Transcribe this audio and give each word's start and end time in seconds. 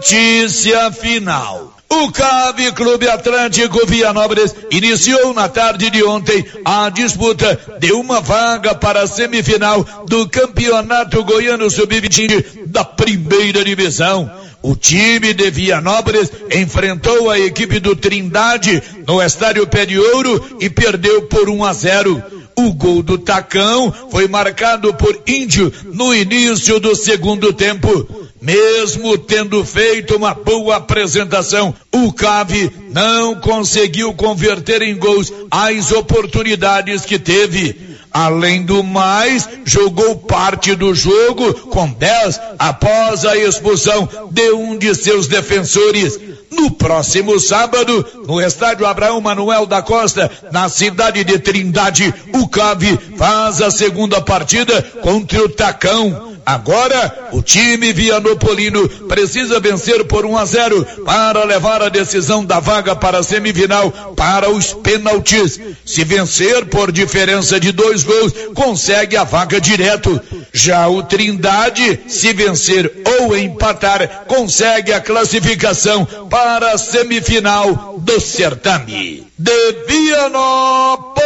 Notícia 0.00 0.90
final. 0.90 1.74
O 1.90 2.10
CAV 2.10 2.72
Clube 2.72 3.06
Atlântico 3.06 3.86
Vianópolis 3.86 4.54
iniciou 4.70 5.34
na 5.34 5.46
tarde 5.46 5.90
de 5.90 6.02
ontem 6.02 6.42
a 6.64 6.88
disputa 6.88 7.60
de 7.78 7.92
uma 7.92 8.18
vaga 8.18 8.74
para 8.74 9.02
a 9.02 9.06
semifinal 9.06 9.84
do 10.08 10.26
Campeonato 10.26 11.22
Goiano 11.22 11.68
Sub-20 11.68 12.64
da 12.68 12.82
primeira 12.82 13.62
divisão. 13.62 14.30
O 14.62 14.74
time 14.74 15.34
de 15.34 15.50
Vianópolis 15.50 16.32
enfrentou 16.50 17.28
a 17.28 17.38
equipe 17.38 17.78
do 17.78 17.94
Trindade 17.94 18.82
no 19.06 19.20
Estádio 19.20 19.66
Pé 19.66 19.84
de 19.84 19.98
Ouro 19.98 20.56
e 20.60 20.70
perdeu 20.70 21.22
por 21.26 21.50
1 21.50 21.62
a 21.62 21.72
0. 21.74 22.39
O 22.62 22.74
gol 22.74 23.02
do 23.02 23.16
Tacão 23.16 23.90
foi 24.10 24.28
marcado 24.28 24.92
por 24.92 25.18
Índio 25.26 25.72
no 25.94 26.14
início 26.14 26.78
do 26.78 26.94
segundo 26.94 27.54
tempo. 27.54 28.06
Mesmo 28.38 29.16
tendo 29.16 29.64
feito 29.64 30.14
uma 30.14 30.34
boa 30.34 30.76
apresentação, 30.76 31.74
o 31.90 32.12
Cave 32.12 32.70
não 32.92 33.34
conseguiu 33.34 34.12
converter 34.12 34.82
em 34.82 34.94
gols 34.94 35.32
as 35.50 35.90
oportunidades 35.90 37.02
que 37.06 37.18
teve. 37.18 37.89
Além 38.12 38.64
do 38.64 38.82
mais, 38.82 39.48
jogou 39.64 40.16
parte 40.16 40.74
do 40.74 40.94
jogo 40.94 41.54
com 41.68 41.88
10 41.88 42.40
após 42.58 43.24
a 43.24 43.36
expulsão 43.36 44.08
de 44.30 44.50
um 44.50 44.76
de 44.76 44.94
seus 44.94 45.28
defensores. 45.28 46.18
No 46.50 46.72
próximo 46.72 47.38
sábado, 47.38 48.04
no 48.26 48.40
estádio 48.40 48.84
Abraão 48.84 49.20
Manuel 49.20 49.64
da 49.66 49.80
Costa, 49.80 50.30
na 50.50 50.68
cidade 50.68 51.22
de 51.22 51.38
Trindade, 51.38 52.12
o 52.34 52.48
Cave 52.48 52.98
faz 53.16 53.62
a 53.62 53.70
segunda 53.70 54.20
partida 54.20 54.82
contra 55.00 55.44
o 55.44 55.48
Tacão. 55.48 56.30
Agora, 56.50 57.28
o 57.30 57.40
time 57.40 57.92
Vianopolino 57.92 58.88
precisa 59.06 59.60
vencer 59.60 60.04
por 60.06 60.26
1 60.26 60.36
a 60.36 60.44
0 60.44 60.84
para 61.04 61.44
levar 61.44 61.80
a 61.80 61.88
decisão 61.88 62.44
da 62.44 62.58
vaga 62.58 62.96
para 62.96 63.18
a 63.18 63.22
semifinal 63.22 63.92
para 64.16 64.50
os 64.50 64.74
pênaltis. 64.74 65.60
Se 65.84 66.02
vencer 66.02 66.66
por 66.66 66.90
diferença 66.90 67.60
de 67.60 67.70
dois 67.70 68.02
gols, 68.02 68.32
consegue 68.52 69.16
a 69.16 69.22
vaga 69.22 69.60
direto. 69.60 70.20
Já 70.52 70.88
o 70.88 71.04
Trindade, 71.04 72.00
se 72.08 72.32
vencer 72.32 73.00
ou 73.20 73.36
empatar, 73.36 74.24
consegue 74.26 74.92
a 74.92 75.00
classificação 75.00 76.04
para 76.28 76.72
a 76.72 76.78
semifinal 76.78 77.94
do 77.98 78.20
certame. 78.20 79.24
De 79.38 79.72
Vianópolis, 79.86 81.20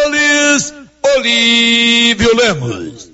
Olívio 1.17 2.37
Lemos. 2.37 3.14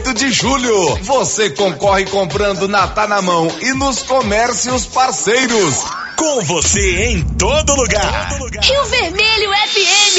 8 0.01 0.13
de 0.15 0.31
julho. 0.31 0.97
Você 1.03 1.51
concorre 1.51 2.05
comprando 2.05 2.67
na 2.67 2.87
Tá 2.87 3.07
na 3.07 3.21
Mão 3.21 3.47
e 3.61 3.71
nos 3.73 4.01
comércios 4.01 4.87
parceiros. 4.87 5.75
Com 6.17 6.41
você 6.41 7.05
em 7.05 7.23
todo 7.37 7.75
lugar. 7.75 8.29
Rio 8.63 8.85
Vermelho 8.85 9.51
FM. 9.51 10.17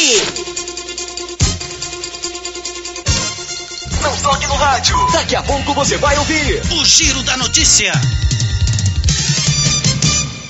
Não 4.03 4.17
toque 4.19 4.47
no 4.47 4.55
rádio. 4.55 4.97
Daqui 5.13 5.35
a 5.35 5.43
pouco 5.43 5.75
você 5.75 5.97
vai 5.97 6.17
ouvir 6.17 6.63
o 6.81 6.85
Giro 6.85 7.21
da 7.25 7.37
Notícia. 7.39 7.93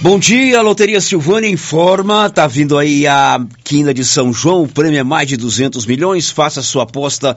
Bom 0.03 0.19
dia, 0.19 0.61
Loteria 0.63 1.01
Silvânia 1.01 1.49
informa, 1.49 2.29
tá 2.29 2.45
vindo 2.49 2.77
aí 2.77 3.07
a 3.07 3.39
quina 3.63 3.95
de 3.95 4.05
São 4.05 4.33
João, 4.33 4.65
o 4.65 4.69
prêmio 4.69 4.99
é 4.99 5.05
mais 5.05 5.29
de 5.29 5.37
200 5.37 5.87
milhões, 5.87 6.29
faça 6.29 6.61
sua 6.61 6.83
aposta 6.83 7.37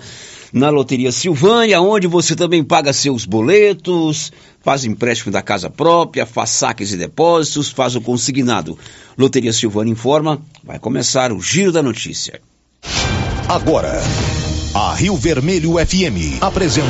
na 0.52 0.72
Loteria 0.72 1.12
Silvânia, 1.12 1.80
onde 1.80 2.08
você 2.08 2.36
também 2.36 2.64
paga 2.64 2.92
seus 2.92 3.24
boletos, 3.24 4.34
faz 4.64 4.84
empréstimo 4.84 5.32
da 5.32 5.44
casa 5.44 5.70
própria, 5.70 6.26
faz 6.26 6.50
saques 6.50 6.92
e 6.92 6.98
depósitos, 6.98 7.70
faz 7.70 7.96
o 7.96 8.02
consignado. 8.02 8.76
Loteria 9.16 9.54
Silvânia 9.54 9.92
informa, 9.92 10.42
vai 10.64 10.80
começar 10.80 11.32
o 11.32 11.40
Giro 11.40 11.72
da 11.72 11.84
Notícia. 11.84 12.42
Agora, 13.48 14.02
a 14.74 14.96
Rio 14.96 15.16
Vermelho 15.16 15.74
FM 15.74 16.42
apresenta 16.42 16.90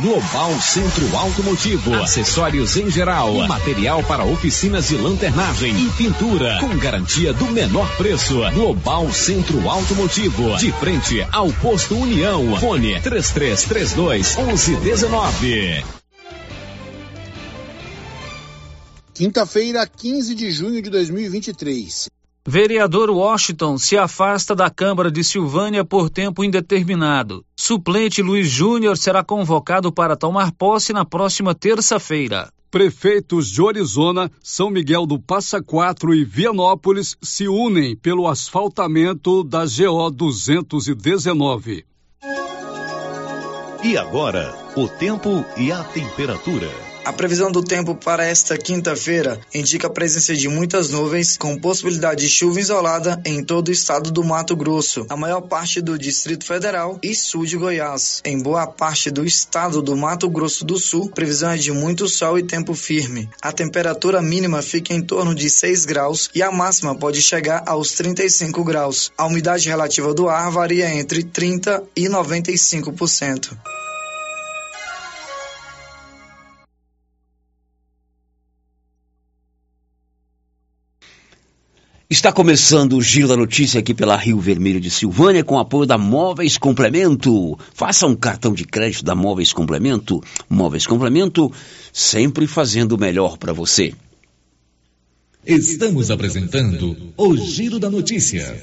Global 0.00 0.58
Centro 0.62 1.14
Automotivo, 1.14 1.94
acessórios 1.94 2.74
em 2.74 2.90
geral, 2.90 3.34
material 3.46 4.02
para 4.02 4.24
oficinas 4.24 4.88
de 4.88 4.96
lanternagem 4.96 5.78
e 5.78 5.90
pintura, 5.90 6.58
com 6.58 6.74
garantia 6.78 7.34
do 7.34 7.44
menor 7.46 7.86
preço. 7.98 8.40
Global 8.54 9.12
Centro 9.12 9.68
Automotivo, 9.68 10.56
de 10.56 10.72
frente 10.72 11.26
ao 11.30 11.52
posto 11.52 11.94
União. 11.94 12.58
Fone 12.58 12.98
3332 12.98 14.36
1119. 14.36 15.84
Quinta-feira, 19.12 19.86
15 19.86 20.34
de 20.34 20.50
junho 20.50 20.80
de 20.80 20.88
2023. 20.88 22.08
Vereador 22.46 23.10
Washington 23.10 23.76
se 23.76 23.98
afasta 23.98 24.54
da 24.54 24.70
Câmara 24.70 25.10
de 25.10 25.22
Silvânia 25.22 25.84
por 25.84 26.08
tempo 26.08 26.42
indeterminado. 26.42 27.44
Suplente 27.54 28.22
Luiz 28.22 28.48
Júnior 28.48 28.96
será 28.96 29.22
convocado 29.22 29.92
para 29.92 30.16
tomar 30.16 30.50
posse 30.52 30.92
na 30.92 31.04
próxima 31.04 31.54
terça-feira. 31.54 32.50
Prefeitos 32.70 33.50
de 33.50 33.60
Orizona, 33.60 34.30
São 34.42 34.70
Miguel 34.70 35.04
do 35.04 35.18
Passa 35.18 35.62
Quatro 35.62 36.14
e 36.14 36.24
Vianópolis 36.24 37.14
se 37.20 37.46
unem 37.46 37.94
pelo 37.94 38.26
asfaltamento 38.26 39.44
da 39.44 39.64
GO 39.66 40.10
219. 40.10 41.84
E 43.82 43.98
agora, 43.98 44.54
o 44.76 44.88
tempo 44.88 45.44
e 45.58 45.72
a 45.72 45.82
temperatura. 45.84 46.89
A 47.02 47.12
previsão 47.14 47.50
do 47.50 47.62
tempo 47.62 47.94
para 47.94 48.26
esta 48.26 48.58
quinta-feira 48.58 49.40
indica 49.54 49.86
a 49.86 49.90
presença 49.90 50.34
de 50.34 50.48
muitas 50.48 50.90
nuvens, 50.90 51.36
com 51.36 51.58
possibilidade 51.58 52.20
de 52.20 52.28
chuva 52.28 52.60
isolada 52.60 53.20
em 53.24 53.42
todo 53.42 53.68
o 53.68 53.72
estado 53.72 54.10
do 54.10 54.22
Mato 54.22 54.54
Grosso, 54.54 55.06
a 55.08 55.16
maior 55.16 55.40
parte 55.40 55.80
do 55.80 55.98
Distrito 55.98 56.44
Federal 56.44 56.98
e 57.02 57.14
sul 57.14 57.46
de 57.46 57.56
Goiás. 57.56 58.20
Em 58.24 58.38
boa 58.38 58.66
parte 58.66 59.10
do 59.10 59.24
estado 59.24 59.80
do 59.80 59.96
Mato 59.96 60.28
Grosso 60.28 60.64
do 60.64 60.78
Sul, 60.78 61.10
previsão 61.10 61.50
é 61.50 61.56
de 61.56 61.72
muito 61.72 62.06
sol 62.06 62.38
e 62.38 62.42
tempo 62.42 62.74
firme. 62.74 63.30
A 63.40 63.50
temperatura 63.50 64.20
mínima 64.20 64.60
fica 64.60 64.92
em 64.92 65.00
torno 65.00 65.34
de 65.34 65.48
6 65.48 65.86
graus 65.86 66.30
e 66.34 66.42
a 66.42 66.52
máxima 66.52 66.94
pode 66.94 67.22
chegar 67.22 67.62
aos 67.66 67.92
35 67.92 68.62
graus. 68.62 69.10
A 69.16 69.26
umidade 69.26 69.68
relativa 69.68 70.12
do 70.12 70.28
ar 70.28 70.50
varia 70.50 70.94
entre 70.94 71.24
30 71.24 71.82
e 71.96 72.08
95%. 72.08 73.56
Está 82.12 82.32
começando 82.32 82.96
o 82.96 83.00
Giro 83.00 83.28
da 83.28 83.36
Notícia 83.36 83.78
aqui 83.78 83.94
pela 83.94 84.16
Rio 84.16 84.40
Vermelho 84.40 84.80
de 84.80 84.90
Silvânia 84.90 85.44
com 85.44 85.60
apoio 85.60 85.86
da 85.86 85.96
Móveis 85.96 86.58
Complemento. 86.58 87.56
Faça 87.72 88.04
um 88.04 88.16
cartão 88.16 88.52
de 88.52 88.64
crédito 88.64 89.04
da 89.04 89.14
Móveis 89.14 89.52
Complemento. 89.52 90.20
Móveis 90.48 90.88
Complemento, 90.88 91.52
sempre 91.92 92.48
fazendo 92.48 92.96
o 92.96 92.98
melhor 92.98 93.38
para 93.38 93.52
você. 93.52 93.94
Estamos 95.46 96.10
apresentando 96.10 96.96
o 97.16 97.36
Giro 97.36 97.78
da 97.78 97.88
Notícia. 97.88 98.60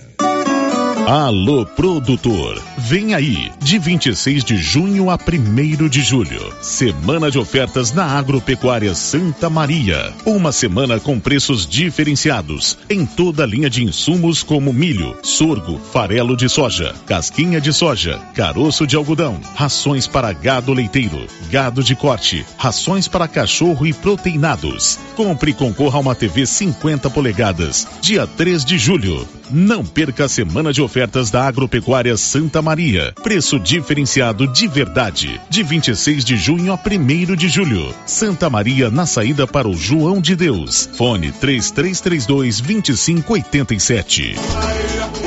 Alô 1.07 1.65
produtor, 1.65 2.61
vem 2.79 3.13
aí, 3.13 3.49
de 3.63 3.79
26 3.79 4.43
de 4.43 4.57
junho 4.57 5.09
a 5.09 5.15
1 5.15 5.87
de 5.87 6.01
julho, 6.01 6.53
semana 6.61 7.31
de 7.31 7.39
ofertas 7.39 7.93
na 7.93 8.03
Agropecuária 8.03 8.93
Santa 8.93 9.49
Maria. 9.49 10.11
Uma 10.25 10.51
semana 10.51 10.99
com 10.99 11.17
preços 11.17 11.65
diferenciados 11.65 12.77
em 12.89 13.05
toda 13.05 13.43
a 13.43 13.45
linha 13.45 13.69
de 13.69 13.85
insumos 13.85 14.43
como 14.43 14.73
milho, 14.73 15.15
sorgo, 15.23 15.79
farelo 15.79 16.35
de 16.35 16.49
soja, 16.49 16.93
casquinha 17.05 17.61
de 17.61 17.71
soja, 17.71 18.19
caroço 18.35 18.85
de 18.85 18.97
algodão, 18.97 19.39
rações 19.55 20.07
para 20.07 20.33
gado 20.33 20.73
leiteiro, 20.73 21.25
gado 21.49 21.81
de 21.81 21.95
corte, 21.95 22.45
rações 22.57 23.07
para 23.07 23.29
cachorro 23.29 23.87
e 23.87 23.93
proteinados. 23.93 24.99
Compre 25.15 25.51
e 25.51 25.53
concorra 25.53 25.99
a 25.99 26.01
uma 26.01 26.13
TV 26.13 26.45
50 26.45 27.09
polegadas, 27.09 27.87
dia 28.01 28.27
3 28.27 28.65
de 28.65 28.77
julho. 28.77 29.25
Não 29.49 29.85
perca 29.85 30.25
a 30.25 30.29
semana 30.29 30.73
de 30.73 30.81
ofertas 30.81 30.96
da 31.31 31.47
Agropecuária 31.47 32.17
Santa 32.17 32.59
Maria. 32.59 33.13
Preço 33.21 33.59
diferenciado 33.59 34.47
de 34.47 34.67
verdade. 34.67 35.39
De 35.47 35.61
26 35.61 36.25
de 36.25 36.35
junho 36.35 36.73
a 36.73 36.75
1 36.75 37.35
de 37.35 37.49
julho. 37.49 37.93
Santa 38.03 38.49
Maria 38.49 38.89
na 38.89 39.05
saída 39.05 39.45
para 39.45 39.67
o 39.67 39.75
João 39.75 40.19
de 40.19 40.35
Deus. 40.35 40.89
Fone 40.93 41.31
3332 41.31 42.61
2587. 42.61 45.26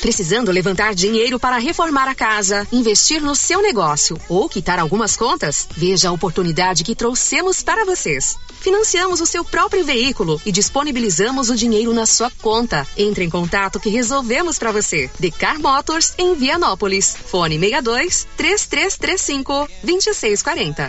Precisando 0.00 0.50
levantar 0.50 0.96
dinheiro 0.96 1.38
para 1.38 1.56
reformar 1.58 2.08
a 2.08 2.14
casa, 2.14 2.66
investir 2.72 3.22
no 3.22 3.36
seu 3.36 3.62
negócio 3.62 4.18
ou 4.28 4.48
quitar 4.48 4.80
algumas 4.80 5.16
contas? 5.16 5.68
Veja 5.76 6.08
a 6.08 6.12
oportunidade 6.12 6.82
que 6.82 6.96
trouxemos 6.96 7.62
para 7.62 7.84
vocês. 7.84 8.36
Financiamos 8.60 9.20
o 9.20 9.26
seu 9.26 9.44
próprio 9.44 9.84
veículo 9.84 10.40
e 10.44 10.50
disponibilizamos 10.50 11.50
o 11.50 11.54
dinheiro 11.54 11.94
na 11.94 12.04
sua 12.04 12.32
conta. 12.42 12.84
Entre 12.96 13.24
em 13.24 13.30
contato 13.30 13.78
que 13.78 13.90
resolvemos 13.90 14.58
para 14.58 14.72
você. 14.72 15.08
Decar 15.20 15.60
Motors 15.60 16.14
em 16.18 16.34
Vianópolis. 16.34 17.16
Fone 17.26 17.60
62 17.60 18.26
3335 18.36 19.68
2640. 19.84 20.88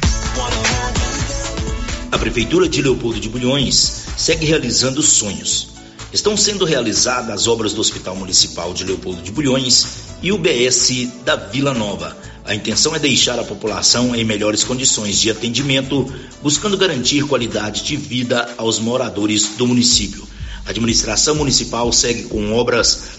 A 2.12 2.18
Prefeitura 2.18 2.68
de 2.68 2.82
Leopoldo 2.82 3.20
de 3.20 3.30
Bulhões 3.30 4.06
segue 4.18 4.48
realizando 4.48 5.04
sonhos 5.04 5.79
estão 6.12 6.36
sendo 6.36 6.66
realizadas 6.66 7.30
as 7.34 7.48
obras 7.48 7.74
do 7.74 7.82
Hospital 7.82 8.16
Municipal 8.16 8.74
de 8.74 8.84
Leopoldo 8.84 9.22
de 9.22 9.32
Bulhões 9.32 9.88
e 10.22 10.32
o 10.32 10.38
BS 10.38 11.08
da 11.24 11.36
Vila 11.36 11.74
Nova. 11.74 12.18
A 12.46 12.56
intenção 12.56 12.96
é 12.96 13.00
deixar 13.00 13.38
a 13.38 13.44
população 13.44 14.16
em 14.16 14.24
melhores 14.24 14.64
condições 14.64 15.20
de 15.20 15.30
atendimento, 15.30 16.12
buscando 16.42 16.78
garantir 16.78 17.24
qualidade 17.26 17.84
de 17.84 17.96
vida 17.96 18.56
aos 18.58 18.80
moradores 18.80 19.50
do 19.56 19.68
município. 19.68 20.28
A 20.66 20.72
administração 20.72 21.36
municipal 21.36 21.92
segue 21.92 22.24
com 22.24 22.54
obras 22.54 23.19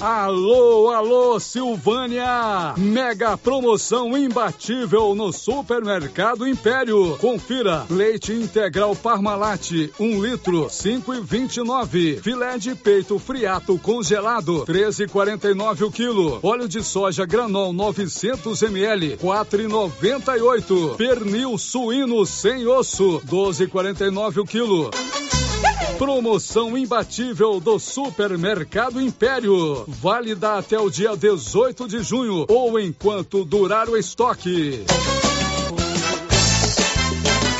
Alô, 0.00 0.90
alô, 0.90 1.40
Silvânia! 1.40 2.74
Mega 2.76 3.38
promoção 3.38 4.16
imbatível 4.16 5.14
no 5.14 5.32
Supermercado 5.32 6.46
Império. 6.46 7.16
Confira: 7.18 7.86
leite 7.88 8.32
integral 8.32 8.94
Parmalat, 8.96 9.70
1 9.98 10.04
um 10.04 10.22
litro, 10.22 10.66
5,29. 10.66 12.20
Filé 12.20 12.58
de 12.58 12.74
peito 12.74 13.18
friato 13.18 13.78
congelado, 13.78 14.64
13,49 14.66 15.86
o 15.86 15.90
quilo. 15.90 16.38
Óleo 16.42 16.68
de 16.68 16.82
soja 16.82 17.24
granol 17.24 17.72
900 17.72 18.62
ml, 18.62 19.16
4,98. 19.16 20.96
Pernil 20.96 21.56
suíno 21.56 22.26
sem 22.26 22.66
osso, 22.66 23.22
12,49 23.26 24.42
o 24.42 24.44
quilo. 24.44 24.90
Promoção 25.98 26.76
imbatível 26.76 27.60
do 27.60 27.78
Supermercado 27.78 29.00
Império. 29.00 29.84
Válida 29.86 30.58
até 30.58 30.78
o 30.78 30.90
dia 30.90 31.16
18 31.16 31.86
de 31.86 32.02
junho 32.02 32.46
ou 32.48 32.78
enquanto 32.78 33.44
durar 33.44 33.88
o 33.88 33.96
estoque. 33.96 34.84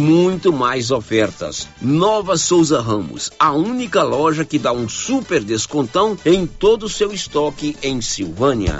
muito 0.00 0.50
mais 0.52 0.90
ofertas. 0.90 1.68
Nova 1.80 2.38
Souza 2.38 2.80
Ramos, 2.80 3.30
a 3.38 3.52
única 3.52 4.02
loja 4.02 4.44
que 4.44 4.58
dá 4.58 4.72
um 4.72 4.88
super 4.88 5.44
descontão 5.44 6.16
em 6.24 6.46
todo 6.46 6.84
o 6.84 6.88
seu 6.88 7.12
estoque 7.12 7.76
em 7.82 8.00
Silvânia. 8.00 8.78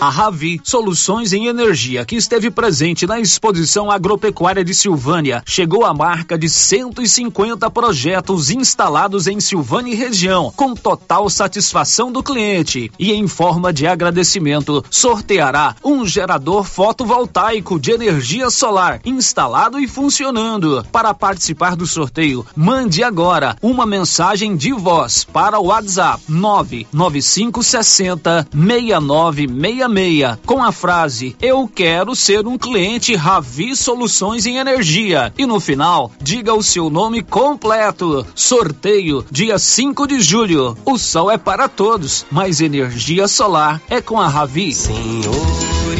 A 0.00 0.08
Ravi 0.08 0.58
Soluções 0.64 1.34
em 1.34 1.46
Energia, 1.46 2.06
que 2.06 2.16
esteve 2.16 2.50
presente 2.50 3.06
na 3.06 3.20
exposição 3.20 3.90
agropecuária 3.90 4.64
de 4.64 4.72
Silvânia, 4.72 5.42
chegou 5.46 5.84
à 5.84 5.92
marca 5.92 6.38
de 6.38 6.48
150 6.48 7.70
projetos 7.70 8.48
instalados 8.48 9.26
em 9.26 9.38
Silvânia 9.40 9.92
e 9.92 9.96
região, 9.96 10.50
com 10.56 10.74
total 10.74 11.28
satisfação 11.28 12.10
do 12.10 12.22
cliente. 12.22 12.90
E 12.98 13.12
em 13.12 13.28
forma 13.28 13.74
de 13.74 13.86
agradecimento, 13.86 14.82
sorteará 14.88 15.76
um 15.84 16.06
gerador 16.06 16.64
fotovoltaico 16.64 17.78
de 17.78 17.90
energia 17.90 18.48
solar 18.48 19.02
instalado 19.04 19.78
e 19.78 19.86
funcionando. 20.00 20.82
Para 20.90 21.12
participar 21.12 21.76
do 21.76 21.86
sorteio, 21.86 22.46
mande 22.56 23.04
agora 23.04 23.54
uma 23.60 23.84
mensagem 23.84 24.56
de 24.56 24.72
voz 24.72 25.24
para 25.24 25.60
o 25.60 25.66
WhatsApp 25.66 26.22
99560 26.26 28.48
6966 28.50 30.38
com 30.46 30.64
a 30.64 30.72
frase 30.72 31.36
Eu 31.38 31.68
quero 31.68 32.16
ser 32.16 32.46
um 32.46 32.56
cliente 32.56 33.14
Ravi 33.14 33.76
Soluções 33.76 34.46
em 34.46 34.56
Energia. 34.56 35.34
E 35.36 35.44
no 35.44 35.60
final, 35.60 36.10
diga 36.18 36.54
o 36.54 36.62
seu 36.62 36.88
nome 36.88 37.22
completo. 37.22 38.26
Sorteio 38.34 39.22
dia 39.30 39.58
5 39.58 40.06
de 40.06 40.18
julho. 40.20 40.78
O 40.86 40.96
sol 40.96 41.30
é 41.30 41.36
para 41.36 41.68
todos, 41.68 42.24
mas 42.30 42.62
energia 42.62 43.28
solar 43.28 43.82
é 43.90 44.00
com 44.00 44.18
a 44.18 44.28
Ravi. 44.28 44.72
Senhor 44.72 45.99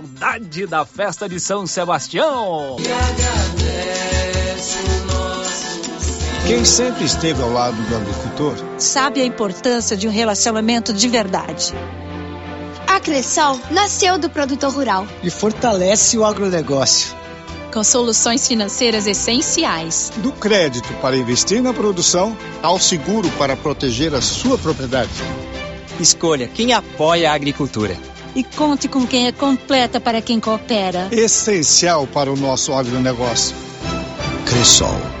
Saudade 0.01 0.65
da 0.65 0.83
festa 0.83 1.29
de 1.29 1.39
São 1.39 1.67
Sebastião. 1.67 2.77
Quem 6.47 6.65
sempre 6.65 7.05
esteve 7.05 7.41
ao 7.41 7.51
lado 7.51 7.77
do 7.83 7.95
agricultor 7.95 8.55
sabe 8.79 9.21
a 9.21 9.25
importância 9.25 9.95
de 9.95 10.07
um 10.07 10.11
relacionamento 10.11 10.91
de 10.91 11.07
verdade. 11.07 11.73
A 12.87 12.99
Cressol 12.99 13.59
nasceu 13.69 14.17
do 14.17 14.29
produtor 14.29 14.73
rural 14.73 15.07
e 15.23 15.29
fortalece 15.29 16.17
o 16.17 16.25
agronegócio. 16.25 17.15
Com 17.71 17.83
soluções 17.83 18.45
financeiras 18.45 19.07
essenciais. 19.07 20.11
Do 20.17 20.31
crédito 20.33 20.91
para 20.95 21.15
investir 21.15 21.61
na 21.61 21.73
produção 21.73 22.35
ao 22.61 22.77
seguro 22.79 23.29
para 23.37 23.55
proteger 23.55 24.13
a 24.13 24.21
sua 24.21 24.57
propriedade. 24.57 25.11
Escolha 25.99 26.47
quem 26.47 26.73
apoia 26.73 27.31
a 27.31 27.35
agricultura 27.35 27.95
e 28.35 28.43
conte 28.43 28.87
com 28.87 29.05
quem 29.05 29.27
é 29.27 29.31
completa 29.31 29.99
para 29.99 30.21
quem 30.21 30.39
coopera. 30.39 31.07
Essencial 31.11 32.07
para 32.07 32.31
o 32.31 32.35
nosso 32.35 32.73
agronegócio. 32.73 33.55
Cressol. 34.45 35.20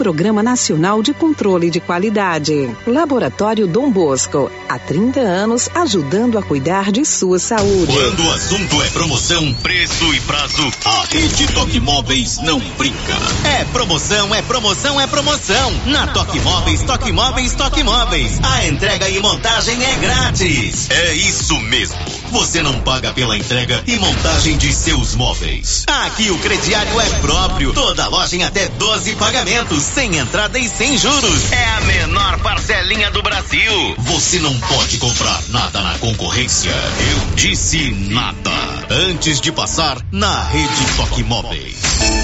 Programa 0.01 0.41
Nacional 0.41 1.03
de 1.03 1.13
Controle 1.13 1.69
de 1.69 1.79
Qualidade. 1.79 2.75
Laboratório 2.87 3.67
Dom 3.67 3.91
Bosco, 3.91 4.51
há 4.67 4.79
30 4.79 5.19
anos 5.19 5.69
ajudando 5.75 6.39
a 6.39 6.41
cuidar 6.41 6.91
de 6.91 7.05
sua 7.05 7.37
saúde. 7.37 7.93
Quando 7.93 8.25
o 8.25 8.31
assunto 8.31 8.81
é 8.81 8.89
promoção, 8.89 9.53
preço 9.61 10.11
e 10.11 10.19
prazo, 10.21 10.71
a 10.85 11.03
Rede 11.05 11.45
Toque 11.53 11.79
Móveis 11.79 12.39
não 12.39 12.59
brinca. 12.79 13.13
É 13.45 13.63
promoção, 13.65 14.33
é 14.33 14.41
promoção, 14.41 14.99
é 14.99 15.05
promoção. 15.05 15.71
Na 15.85 16.07
Toque 16.07 16.39
Móveis, 16.39 16.81
Toque 16.81 17.11
Móveis, 17.11 17.53
Toque 17.53 17.83
Móveis. 17.83 18.39
A 18.41 18.65
entrega 18.65 19.07
e 19.07 19.19
montagem 19.19 19.83
é 19.83 19.95
grátis. 19.97 20.89
É 20.89 21.13
isso 21.13 21.59
mesmo. 21.59 22.20
Você 22.31 22.61
não 22.61 22.79
paga 22.79 23.11
pela 23.11 23.37
entrega 23.37 23.83
e 23.85 23.97
montagem 23.97 24.57
de 24.57 24.73
seus 24.73 25.15
móveis. 25.15 25.83
Aqui 25.87 26.31
o 26.31 26.39
crediário 26.39 26.99
é 26.99 27.09
próprio. 27.19 27.73
Toda 27.73 28.07
loja 28.07 28.37
em 28.37 28.43
até 28.43 28.69
12 28.69 29.15
pagamentos 29.15 29.83
sem 29.83 30.17
entrada 30.17 30.57
e 30.57 30.69
sem 30.69 30.97
juros. 30.97 31.51
É 31.51 31.65
a 31.65 31.81
menor 31.81 32.39
parcelinha 32.39 33.11
do 33.11 33.21
Brasil. 33.21 33.95
Você 33.97 34.39
não 34.39 34.57
pode 34.61 34.97
comprar 34.97 35.41
nada 35.49 35.81
na 35.81 35.97
concorrência. 35.99 36.71
Eu 36.71 37.35
disse 37.35 37.91
nada. 37.91 38.51
Antes 38.89 39.41
de 39.41 39.51
passar 39.51 39.97
na 40.11 40.43
rede 40.45 40.85
Toque 40.95 41.23
Móveis. 41.23 41.75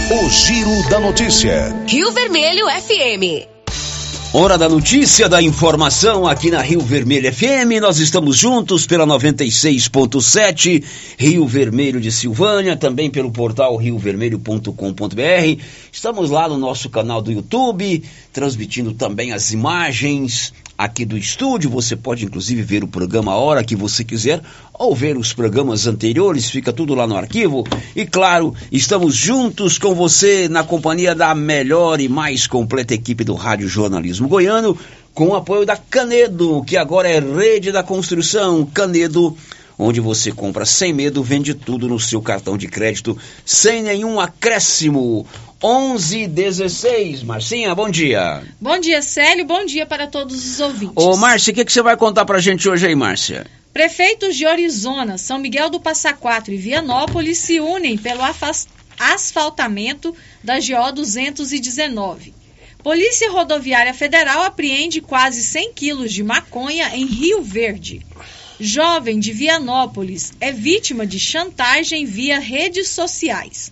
O 0.09 0.29
Giro 0.29 0.89
da 0.89 1.01
Notícia. 1.01 1.75
Rio 1.85 2.11
Vermelho 2.13 2.65
FM. 2.67 3.56
Hora 4.33 4.57
da 4.57 4.67
notícia, 4.67 5.29
da 5.29 5.41
informação 5.41 6.27
aqui 6.27 6.51
na 6.51 6.61
Rio 6.61 6.81
Vermelho 6.81 7.33
FM. 7.33 7.79
Nós 7.81 7.97
estamos 7.97 8.37
juntos 8.37 8.85
pela 8.85 9.07
96.7, 9.07 10.83
Rio 11.17 11.47
Vermelho 11.47 12.01
de 12.01 12.11
Silvânia, 12.11 12.75
também 12.75 13.09
pelo 13.09 13.31
portal 13.31 13.77
riovermelho.com.br. 13.77 15.61
Estamos 15.89 16.29
lá 16.29 16.49
no 16.49 16.57
nosso 16.57 16.89
canal 16.89 17.21
do 17.21 17.31
YouTube, 17.31 18.03
transmitindo 18.33 18.93
também 18.93 19.31
as 19.31 19.53
imagens 19.53 20.53
aqui 20.77 21.05
do 21.05 21.17
estúdio. 21.17 21.69
Você 21.69 21.95
pode 21.95 22.25
inclusive 22.25 22.61
ver 22.61 22.83
o 22.83 22.87
programa 22.87 23.31
a 23.31 23.37
hora 23.37 23.63
que 23.63 23.75
você 23.75 24.03
quiser 24.03 24.41
ou 24.73 24.95
ver 24.95 25.17
os 25.17 25.33
programas 25.33 25.87
anteriores, 25.87 26.49
fica 26.49 26.71
tudo 26.71 26.93
lá 26.93 27.07
no 27.07 27.17
arquivo. 27.17 27.63
E 27.95 28.05
claro, 28.05 28.53
estamos 28.71 29.15
juntos 29.15 29.77
com 29.79 29.95
você 29.95 30.47
na 30.47 30.63
companhia 30.63 31.15
da 31.15 31.33
melhor 31.33 31.99
e 31.99 32.07
mais 32.07 32.45
completa 32.45 32.93
equipe 32.93 33.23
do 33.23 33.33
Rádio 33.33 33.67
Jornalismo 33.67 34.27
Goiano, 34.27 34.77
com 35.13 35.29
o 35.29 35.35
apoio 35.35 35.65
da 35.65 35.75
Canedo, 35.75 36.63
que 36.63 36.77
agora 36.77 37.09
é 37.09 37.19
rede 37.19 37.71
da 37.71 37.81
construção. 37.81 38.65
Canedo 38.65 39.35
onde 39.77 40.01
você 40.01 40.31
compra 40.31 40.65
sem 40.65 40.91
medo, 40.91 41.23
vende 41.23 41.53
tudo 41.53 41.87
no 41.87 41.99
seu 41.99 42.21
cartão 42.21 42.57
de 42.57 42.67
crédito, 42.67 43.17
sem 43.45 43.83
nenhum 43.83 44.19
acréscimo. 44.19 45.25
1116. 45.61 47.23
Marcinha, 47.23 47.73
bom 47.73 47.89
dia. 47.89 48.43
Bom 48.61 48.77
dia, 48.79 49.01
Célio. 49.01 49.45
Bom 49.45 49.65
dia 49.65 49.85
para 49.85 50.05
todos 50.05 50.35
os 50.45 50.59
ouvintes. 50.59 50.95
Ô, 50.95 51.17
Márcia, 51.17 51.51
o 51.51 51.55
que, 51.55 51.65
que 51.65 51.71
você 51.73 51.81
vai 51.81 51.97
contar 51.97 52.25
pra 52.25 52.39
gente 52.39 52.69
hoje 52.69 52.85
aí, 52.85 52.95
Márcia? 52.95 53.47
Prefeitos 53.73 54.35
de 54.35 54.45
Orizona, 54.45 55.17
São 55.17 55.39
Miguel 55.39 55.69
do 55.69 55.79
Passa 55.79 56.13
Quatro 56.13 56.53
e 56.53 56.57
Vianópolis 56.57 57.39
se 57.39 57.59
unem 57.59 57.97
pelo 57.97 58.21
asfaltamento 58.99 60.15
da 60.43 60.55
GO 60.59 60.91
219. 60.93 62.33
Polícia 62.83 63.31
Rodoviária 63.31 63.93
Federal 63.93 64.43
apreende 64.43 65.01
quase 65.01 65.43
100 65.43 65.73
quilos 65.73 66.13
de 66.13 66.23
maconha 66.23 66.95
em 66.95 67.05
Rio 67.05 67.41
Verde. 67.41 68.05
Jovem 68.59 69.19
de 69.19 69.31
Vianópolis 69.31 70.33
é 70.41 70.51
vítima 70.51 71.05
de 71.05 71.19
chantagem 71.19 72.05
via 72.05 72.39
redes 72.39 72.89
sociais. 72.89 73.71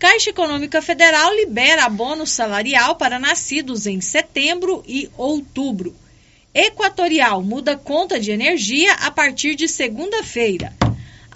Caixa 0.00 0.30
Econômica 0.30 0.82
Federal 0.82 1.32
libera 1.32 1.84
abono 1.84 2.26
salarial 2.26 2.96
para 2.96 3.20
nascidos 3.20 3.86
em 3.86 4.00
setembro 4.00 4.82
e 4.84 5.08
outubro. 5.16 5.94
Equatorial 6.52 7.40
muda 7.40 7.76
conta 7.76 8.18
de 8.18 8.32
energia 8.32 8.94
a 8.94 9.12
partir 9.12 9.54
de 9.54 9.68
segunda-feira. 9.68 10.74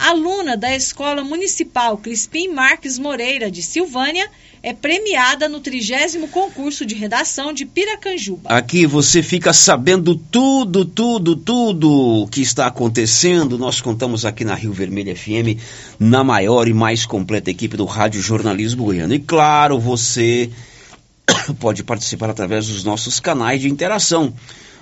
Aluna 0.01 0.57
da 0.57 0.75
Escola 0.75 1.23
Municipal 1.23 1.95
Crispim 1.95 2.47
Marques 2.47 2.97
Moreira 2.97 3.51
de 3.51 3.61
Silvânia 3.61 4.27
é 4.63 4.73
premiada 4.73 5.47
no 5.47 5.59
trigésimo 5.59 6.27
concurso 6.27 6.87
de 6.87 6.95
redação 6.95 7.53
de 7.53 7.67
Piracanjuba. 7.67 8.49
Aqui 8.49 8.87
você 8.87 9.21
fica 9.21 9.53
sabendo 9.53 10.15
tudo, 10.15 10.85
tudo, 10.85 11.35
tudo 11.35 11.91
o 12.23 12.27
que 12.27 12.41
está 12.41 12.65
acontecendo. 12.65 13.59
Nós 13.59 13.79
contamos 13.79 14.25
aqui 14.25 14.43
na 14.43 14.55
Rio 14.55 14.73
Vermelho 14.73 15.15
FM, 15.15 15.61
na 15.99 16.23
maior 16.23 16.67
e 16.67 16.73
mais 16.73 17.05
completa 17.05 17.51
equipe 17.51 17.77
do 17.77 17.85
Rádio 17.85 18.21
Jornalismo 18.21 18.85
Goiano. 18.85 19.13
E 19.13 19.19
claro, 19.19 19.79
você 19.79 20.49
pode 21.59 21.83
participar 21.83 22.31
através 22.31 22.67
dos 22.67 22.83
nossos 22.83 23.19
canais 23.19 23.61
de 23.61 23.69
interação. 23.69 24.33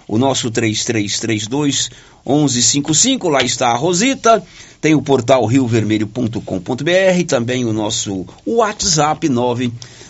O 0.10 0.18
nosso 0.18 0.50
3332 0.50 1.92
1155, 2.26 3.30
lá 3.30 3.44
está 3.44 3.70
a 3.70 3.76
Rosita. 3.76 4.44
Tem 4.82 4.96
o 4.96 5.04
portal 5.04 5.46
riovermelho.com.br, 5.46 7.26
também 7.28 7.64
o 7.64 7.72
nosso 7.72 8.26
WhatsApp 8.44 9.30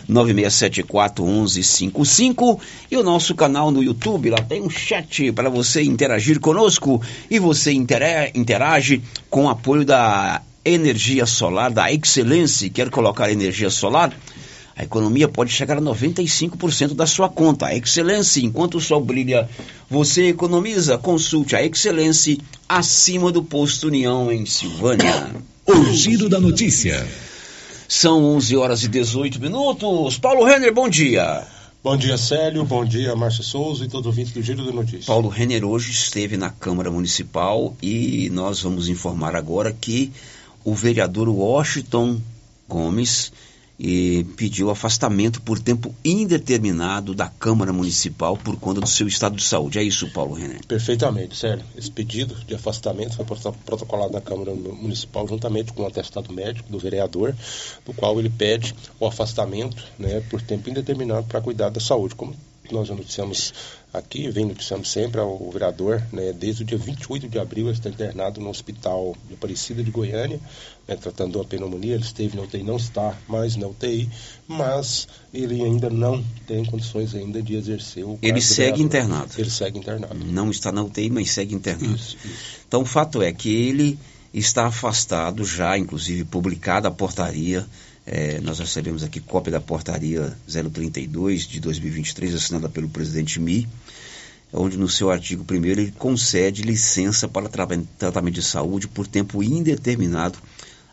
996741155 0.07 2.59
e 2.89 2.95
o 2.95 3.03
nosso 3.03 3.35
canal 3.35 3.71
no 3.71 3.83
YouTube. 3.83 4.29
Lá 4.29 4.37
tem 4.37 4.61
um 4.61 4.69
chat 4.69 5.33
para 5.33 5.49
você 5.49 5.83
interagir 5.83 6.39
conosco 6.39 7.01
e 7.29 7.37
você 7.37 7.73
interage 7.73 9.01
com 9.29 9.47
o 9.47 9.49
apoio 9.49 9.83
da 9.83 10.41
energia 10.63 11.25
solar, 11.25 11.71
da 11.71 11.91
Excelência. 11.91 12.69
Quer 12.69 12.89
colocar 12.89 13.29
energia 13.29 13.69
solar? 13.69 14.13
A 14.79 14.83
economia 14.83 15.27
pode 15.27 15.51
chegar 15.51 15.77
a 15.77 15.81
95% 15.81 16.93
da 16.93 17.05
sua 17.05 17.27
conta. 17.27 17.65
A 17.65 17.75
Excelência, 17.75 18.39
enquanto 18.39 18.75
o 18.75 18.79
sol 18.79 19.01
brilha, 19.01 19.49
você 19.89 20.29
economiza. 20.29 20.97
Consulte 20.97 21.53
a 21.53 21.61
Excelência 21.61 22.37
acima 22.67 23.29
do 23.29 23.43
posto 23.43 23.87
União 23.87 24.31
em 24.31 24.45
Silvânia. 24.45 25.31
O 25.67 25.93
giro 25.93 26.27
da 26.27 26.39
notícia. 26.39 27.07
São 27.87 28.23
11 28.23 28.57
horas 28.57 28.83
e 28.83 28.87
18 28.87 29.39
minutos. 29.39 30.17
Paulo 30.17 30.43
Renner, 30.43 30.73
bom 30.73 30.89
dia. 30.89 31.45
Bom 31.83 31.95
dia, 31.95 32.17
Célio. 32.17 32.65
Bom 32.65 32.83
dia, 32.83 33.15
Márcio 33.15 33.43
Souza 33.43 33.85
e 33.85 33.87
todo 33.87 34.07
ouvinte 34.07 34.33
do 34.33 34.41
Giro 34.41 34.65
da 34.65 34.71
Notícia. 34.71 35.05
Paulo 35.05 35.29
Renner 35.29 35.63
hoje 35.63 35.91
esteve 35.91 36.37
na 36.37 36.49
Câmara 36.49 36.89
Municipal 36.89 37.75
e 37.83 38.31
nós 38.31 38.61
vamos 38.61 38.89
informar 38.89 39.35
agora 39.35 39.71
que 39.71 40.11
o 40.65 40.73
vereador 40.73 41.29
Washington 41.29 42.19
Gomes 42.67 43.31
e 43.79 44.25
pediu 44.35 44.69
afastamento 44.69 45.41
por 45.41 45.57
tempo 45.57 45.95
indeterminado 46.03 47.15
da 47.15 47.27
Câmara 47.27 47.71
Municipal 47.71 48.35
por 48.35 48.57
conta 48.57 48.81
do 48.81 48.87
seu 48.87 49.07
estado 49.07 49.37
de 49.37 49.43
saúde. 49.43 49.79
É 49.79 49.83
isso, 49.83 50.11
Paulo 50.11 50.33
René? 50.33 50.59
Perfeitamente, 50.67 51.37
sério. 51.37 51.63
Esse 51.77 51.89
pedido 51.89 52.35
de 52.45 52.53
afastamento 52.53 53.15
foi 53.15 53.25
protocolado 53.65 54.11
na 54.11 54.19
Câmara 54.19 54.53
Municipal 54.53 55.25
juntamente 55.25 55.71
com 55.71 55.83
o 55.83 55.87
atestado 55.87 56.33
médico 56.33 56.69
do 56.69 56.77
vereador, 56.77 57.33
do 57.85 57.93
qual 57.93 58.19
ele 58.19 58.29
pede 58.29 58.75
o 58.99 59.05
afastamento 59.05 59.81
né, 59.97 60.21
por 60.29 60.41
tempo 60.41 60.69
indeterminado 60.69 61.25
para 61.27 61.39
cuidar 61.39 61.69
da 61.69 61.79
saúde. 61.79 62.15
Como 62.15 62.35
nós 62.71 62.87
já 62.87 62.95
noticiamos 62.95 63.53
aqui, 63.93 64.29
vem 64.29 64.45
noticiando 64.45 64.85
sempre 64.85 65.19
ao 65.19 65.49
vereador, 65.51 66.03
né, 66.11 66.31
desde 66.31 66.63
o 66.63 66.65
dia 66.65 66.77
28 66.77 67.27
de 67.27 67.39
abril 67.39 67.67
ele 67.67 67.77
está 67.77 67.89
internado 67.89 68.39
no 68.39 68.49
hospital 68.49 69.15
de 69.27 69.33
Aparecida 69.33 69.83
de 69.83 69.89
Goiânia, 69.89 70.39
né, 70.87 70.95
tratando 70.95 71.37
uma 71.37 71.45
pneumonia, 71.45 71.95
ele 71.95 72.03
esteve 72.03 72.37
na 72.37 72.43
UTI, 72.43 72.63
não 72.63 72.77
está 72.77 73.17
mais 73.27 73.55
na 73.55 73.67
UTI, 73.67 74.09
mas 74.47 75.07
ele 75.33 75.63
ainda 75.63 75.89
não 75.89 76.23
tem 76.45 76.63
condições 76.65 77.15
ainda 77.15 77.41
de 77.41 77.55
exercer 77.55 78.05
o 78.05 78.19
Ele 78.21 78.41
segue 78.41 78.81
internado. 78.81 79.31
Ele 79.37 79.49
segue 79.49 79.79
internado. 79.79 80.15
Não 80.15 80.51
está 80.51 80.71
na 80.71 80.83
UTI, 80.83 81.09
mas 81.09 81.31
segue 81.31 81.55
internado. 81.55 81.95
Isso, 81.95 82.17
isso. 82.23 82.59
Então 82.67 82.81
o 82.81 82.85
fato 82.85 83.21
é 83.21 83.31
que 83.31 83.49
ele 83.49 83.97
está 84.33 84.67
afastado 84.67 85.43
já, 85.43 85.77
inclusive 85.77 86.23
publicada 86.25 86.87
a 86.87 86.91
portaria 86.91 87.65
é, 88.11 88.41
nós 88.41 88.57
recebemos 88.57 89.03
aqui 89.03 89.19
cópia 89.19 89.51
da 89.51 89.61
portaria 89.61 90.35
032 90.47 91.47
de 91.47 91.59
2023, 91.59 92.33
assinada 92.33 92.67
pelo 92.67 92.89
presidente 92.89 93.39
Mi, 93.39 93.69
onde 94.51 94.79
no 94.79 94.89
seu 94.89 95.11
artigo 95.11 95.45
1 95.47 95.65
ele 95.65 95.91
concede 95.91 96.63
licença 96.63 97.27
para 97.27 97.47
tra 97.47 97.67
tratamento 97.99 98.33
de 98.33 98.41
saúde 98.41 98.87
por 98.87 99.05
tempo 99.05 99.43
indeterminado 99.43 100.39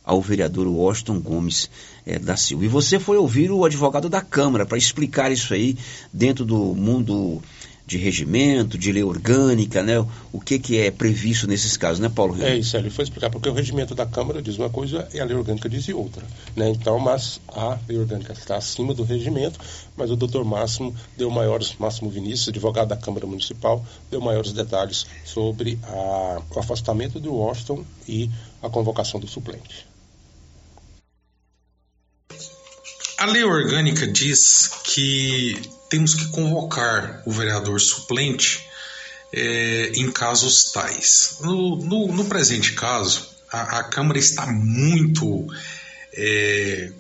ao 0.05 0.21
vereador 0.21 0.67
Washington 0.67 1.19
Gomes 1.19 1.71
é, 2.05 2.19
da 2.19 2.37
Silva. 2.37 2.67
E 2.67 2.69
você 2.69 3.01
foi 3.01 3.17
ouvir 3.17 3.51
o 3.51 3.65
advogado 3.65 4.11
da 4.11 4.21
Câmara 4.21 4.67
para 4.67 4.77
explicar 4.77 5.33
isso 5.33 5.55
aí 5.55 5.75
dentro 6.13 6.45
do 6.45 6.75
mundo 6.75 7.43
de 7.87 7.97
regimento, 7.99 8.77
de 8.77 8.91
lei 8.91 9.05
orgânica, 9.05 9.81
né? 9.81 10.05
O 10.33 10.41
que, 10.41 10.59
que 10.59 10.79
é 10.79 10.91
previsto 10.91 11.47
nesses 11.47 11.77
casos, 11.77 12.01
né, 12.01 12.09
Paulo? 12.09 12.43
É 12.43 12.57
isso, 12.57 12.77
ele 12.77 12.91
foi 12.91 13.05
explicar, 13.05 13.31
porque 13.31 13.49
o 13.49 13.53
regimento 13.53 13.95
da 13.95 14.05
Câmara 14.05 14.43
diz 14.43 14.59
uma 14.59 14.69
coisa 14.69 15.09
e 15.15 15.21
a 15.21 15.25
lei 15.25 15.37
orgânica 15.37 15.69
diz 15.69 15.89
outra, 15.91 16.25
né? 16.57 16.69
Então, 16.69 16.99
mas 16.99 17.41
a 17.47 17.79
lei 17.89 17.97
orgânica 17.97 18.33
está 18.33 18.57
acima 18.57 18.93
do 18.93 19.05
regimento, 19.05 19.61
mas 19.97 20.11
o 20.11 20.17
doutor 20.17 20.45
Máximo 20.45 20.95
deu 21.17 21.31
maiores, 21.31 21.77
Máximo 21.79 22.11
Vinícius, 22.11 22.49
advogado 22.49 22.89
da 22.89 22.97
Câmara 22.97 23.25
Municipal, 23.25 23.87
deu 24.11 24.21
maiores 24.21 24.53
detalhes 24.53 25.07
sobre 25.25 25.79
a, 25.85 26.43
o 26.57 26.59
afastamento 26.59 27.21
do 27.21 27.33
Washington 27.33 27.85
e 28.09 28.29
a 28.61 28.69
convocação 28.69 29.21
do 29.21 29.29
suplente. 29.29 29.87
A 33.19 33.27
lei 33.27 33.45
orgânica 33.45 34.07
diz 34.07 34.69
que 34.85 35.55
temos 35.89 36.15
que 36.15 36.29
convocar 36.29 37.23
o 37.25 37.31
vereador 37.31 37.81
suplente 37.81 38.67
é, 39.33 39.93
em 39.95 40.11
casos 40.11 40.71
tais. 40.73 41.39
No, 41.41 41.77
no, 41.77 42.13
no 42.13 42.25
presente 42.27 42.73
caso, 42.73 43.29
a, 43.51 43.79
a, 43.79 43.85
Câmara 43.85 44.19
está 44.19 44.47
muito, 44.47 45.47
é, 46.13 46.91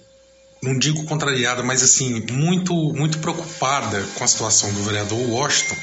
não 0.63 0.79
digo 0.79 1.05
contrariada, 1.05 1.63
mas 1.63 1.83
assim, 1.83 2.25
muito, 2.31 2.75
muito 2.93 3.19
preocupada 3.19 4.03
com 4.15 4.25
a 4.25 4.29
situação 4.29 4.73
do 4.73 4.83
vereador 4.83 5.19
Washington 5.19 5.77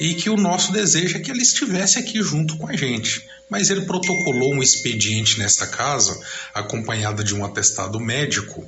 e 0.00 0.14
que 0.14 0.30
o 0.30 0.36
nosso 0.36 0.72
desejo 0.72 1.16
é 1.16 1.20
que 1.20 1.30
ele 1.30 1.42
estivesse 1.42 1.98
aqui 1.98 2.22
junto 2.22 2.56
com 2.56 2.68
a 2.68 2.76
gente. 2.76 3.28
Mas 3.48 3.70
ele 3.70 3.82
protocolou 3.82 4.54
um 4.54 4.62
expediente 4.62 5.38
nesta 5.38 5.66
casa, 5.66 6.20
acompanhado 6.52 7.24
de 7.24 7.34
um 7.34 7.44
atestado 7.44 7.98
médico, 7.98 8.64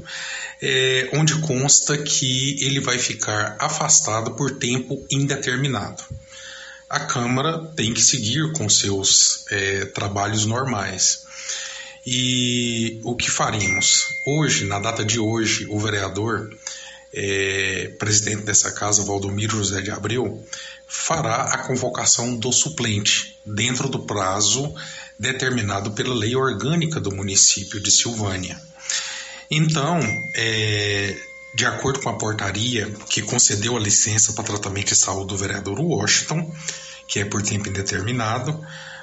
é, 0.60 1.10
onde 1.12 1.38
consta 1.40 1.98
que 1.98 2.56
ele 2.64 2.80
vai 2.80 2.98
ficar 2.98 3.56
afastado 3.58 4.32
por 4.32 4.58
tempo 4.58 5.04
indeterminado. 5.10 6.02
A 6.88 7.00
Câmara 7.00 7.58
tem 7.76 7.94
que 7.94 8.02
seguir 8.02 8.52
com 8.52 8.68
seus 8.68 9.44
é, 9.50 9.84
trabalhos 9.84 10.44
normais. 10.44 11.24
E 12.04 12.98
o 13.04 13.14
que 13.14 13.30
faremos? 13.30 14.06
Hoje, 14.26 14.64
na 14.64 14.78
data 14.78 15.04
de 15.04 15.20
hoje, 15.20 15.66
o 15.68 15.78
vereador 15.78 16.50
é, 17.12 17.92
presidente 17.98 18.42
dessa 18.42 18.72
casa, 18.72 19.04
Valdomiro 19.04 19.58
José 19.58 19.80
de 19.80 19.90
Abreu, 19.90 20.44
fará 20.90 21.44
a 21.44 21.58
convocação 21.58 22.36
do 22.36 22.52
suplente 22.52 23.38
dentro 23.46 23.88
do 23.88 24.00
prazo 24.00 24.74
determinado 25.16 25.92
pela 25.92 26.14
lei 26.14 26.34
orgânica 26.34 26.98
do 27.00 27.14
município 27.14 27.80
de 27.80 27.92
Silvânia. 27.92 28.60
Então, 29.48 30.00
é, 30.34 31.16
de 31.54 31.64
acordo 31.64 32.00
com 32.00 32.08
a 32.08 32.18
portaria 32.18 32.90
que 33.08 33.22
concedeu 33.22 33.76
a 33.76 33.80
licença 33.80 34.32
para 34.32 34.42
tratamento 34.42 34.88
de 34.88 34.96
saúde 34.96 35.28
do 35.28 35.36
vereador 35.36 35.78
Washington, 35.78 36.52
que 37.06 37.20
é 37.20 37.24
por 37.24 37.40
tempo 37.40 37.68
indeterminado, 37.68 38.60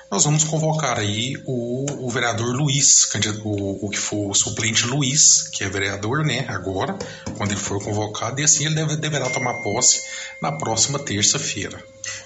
nós 0.10 0.24
vamos 0.24 0.46
convocar 0.46 0.98
aí 0.98 1.36
o, 1.46 1.86
o 2.06 2.10
vereador 2.10 2.56
Luiz, 2.56 3.10
o, 3.44 3.86
o, 3.86 3.90
que 3.90 3.98
for 3.98 4.30
o 4.30 4.34
suplente 4.34 4.88
Luiz, 4.88 5.50
que 5.50 5.64
é 5.64 5.70
vereador, 5.70 6.24
né, 6.24 6.46
agora, 6.48 6.98
quando 7.38 7.52
ele 7.52 7.60
for 7.60 7.84
convocado, 7.84 8.40
e 8.40 8.44
assim 8.44 8.66
ele 8.66 8.76
deve, 8.76 8.96
deverá 8.96 9.30
tomar 9.30 9.62
posse 9.64 10.02
na 10.42 10.54
próxima 10.54 10.98
terça-feira. 10.98 11.78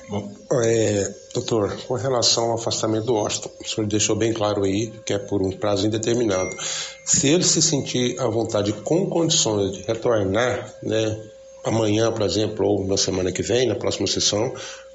Bom, 0.08 0.32
é, 0.64 1.12
doutor, 1.34 1.76
com 1.88 1.96
relação 1.96 2.52
ao 2.52 2.56
afastamento 2.56 3.06
do 3.06 3.16
Washington, 3.16 3.52
o 3.60 3.68
senhor 3.68 3.88
deixou 3.88 4.16
bem 4.16 4.32
claro 4.32 4.64
aí 4.64 4.92
que 5.04 5.14
é 5.14 5.18
por 5.18 5.42
um 5.42 5.52
prazo 5.52 5.88
indeterminado. 5.88 6.56
Se 7.04 7.28
ele 7.28 7.44
se 7.44 7.62
sentir 7.62 8.20
à 8.20 8.28
vontade 8.28 8.74
com 8.74 9.10
condições 9.10 9.72
de 9.72 9.82
retornar, 9.84 10.72
né, 10.84 11.20
amanhã, 11.64 12.12
por 12.12 12.22
exemplo, 12.22 12.66
ou 12.66 12.86
na 12.86 12.98
semana 12.98 13.32
que 13.32 13.42
vem, 13.42 13.68
na 13.68 13.76
próxima 13.76 14.08
sessão, 14.08 14.54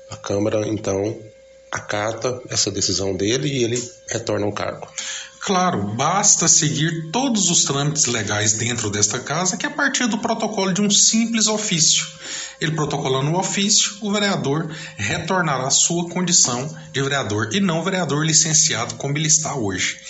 a 0.08 0.16
Câmara, 0.16 0.68
então, 0.68 1.16
acata 1.70 2.40
essa 2.48 2.70
decisão 2.70 3.16
dele 3.16 3.48
e 3.48 3.64
ele 3.64 3.92
retorna 4.08 4.46
ao 4.46 4.52
cargo. 4.52 4.88
Claro, 5.40 5.94
basta 5.94 6.48
seguir 6.48 7.10
todos 7.12 7.50
os 7.50 7.64
trâmites 7.64 8.06
legais 8.06 8.54
dentro 8.54 8.90
desta 8.90 9.20
casa, 9.20 9.56
que 9.56 9.64
é 9.64 9.68
a 9.68 9.72
partir 9.72 10.08
do 10.08 10.18
protocolo 10.18 10.72
de 10.72 10.82
um 10.82 10.90
simples 10.90 11.46
ofício. 11.46 12.04
Ele 12.60 12.72
protocolando 12.72 13.30
o 13.30 13.38
ofício, 13.38 13.96
o 14.00 14.10
vereador 14.10 14.68
retornará 14.96 15.68
à 15.68 15.70
sua 15.70 16.08
condição 16.08 16.68
de 16.90 17.00
vereador 17.00 17.50
e 17.52 17.60
não 17.60 17.84
vereador 17.84 18.26
licenciado 18.26 18.96
como 18.96 19.16
ele 19.16 19.28
está 19.28 19.54
hoje. 19.54 20.00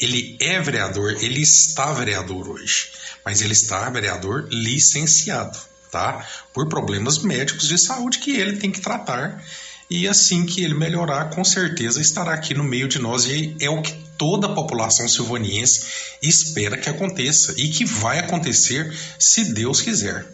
Ele 0.00 0.36
é 0.40 0.60
vereador, 0.60 1.16
ele 1.20 1.42
está 1.42 1.92
vereador 1.92 2.48
hoje, 2.48 2.90
mas 3.22 3.42
ele 3.42 3.52
está 3.52 3.90
vereador 3.90 4.48
licenciado, 4.50 5.58
tá? 5.90 6.26
Por 6.54 6.68
problemas 6.68 7.18
médicos 7.18 7.68
de 7.68 7.76
saúde 7.76 8.18
que 8.18 8.30
ele 8.30 8.56
tem 8.56 8.70
que 8.70 8.80
tratar 8.80 9.42
e 9.90 10.08
assim 10.08 10.44
que 10.44 10.64
ele 10.64 10.74
melhorar, 10.74 11.30
com 11.30 11.44
certeza 11.44 12.00
estará 12.00 12.34
aqui 12.34 12.54
no 12.54 12.64
meio 12.64 12.88
de 12.88 12.98
nós 12.98 13.26
e 13.26 13.56
é 13.60 13.70
o 13.70 13.82
que 13.82 13.92
toda 14.18 14.46
a 14.46 14.54
população 14.54 15.08
silvaniense 15.08 15.86
espera 16.22 16.76
que 16.76 16.88
aconteça 16.88 17.54
e 17.56 17.68
que 17.68 17.84
vai 17.84 18.18
acontecer 18.18 18.92
se 19.18 19.52
Deus 19.52 19.80
quiser. 19.80 20.26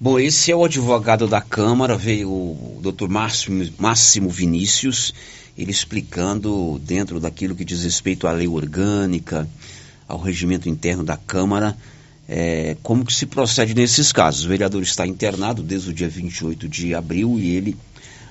Bom, 0.00 0.18
esse 0.18 0.52
é 0.52 0.54
o 0.54 0.64
advogado 0.64 1.26
da 1.26 1.40
Câmara, 1.40 1.96
veio 1.96 2.30
o 2.30 2.80
Dr. 2.80 3.08
Máximo, 3.08 3.68
Máximo 3.76 4.30
Vinícius, 4.30 5.12
ele 5.56 5.72
explicando 5.72 6.80
dentro 6.84 7.18
daquilo 7.18 7.56
que 7.56 7.64
diz 7.64 7.82
respeito 7.82 8.28
à 8.28 8.32
lei 8.32 8.46
orgânica, 8.46 9.48
ao 10.06 10.20
regimento 10.20 10.68
interno 10.68 11.02
da 11.02 11.16
Câmara, 11.16 11.76
é, 12.28 12.76
como 12.82 13.04
que 13.04 13.12
se 13.12 13.26
procede 13.26 13.74
nesses 13.74 14.12
casos. 14.12 14.44
O 14.44 14.48
vereador 14.48 14.82
está 14.82 15.06
internado 15.06 15.62
desde 15.62 15.90
o 15.90 15.92
dia 15.92 16.08
28 16.08 16.68
de 16.68 16.94
abril 16.94 17.38
e 17.38 17.56
ele 17.56 17.76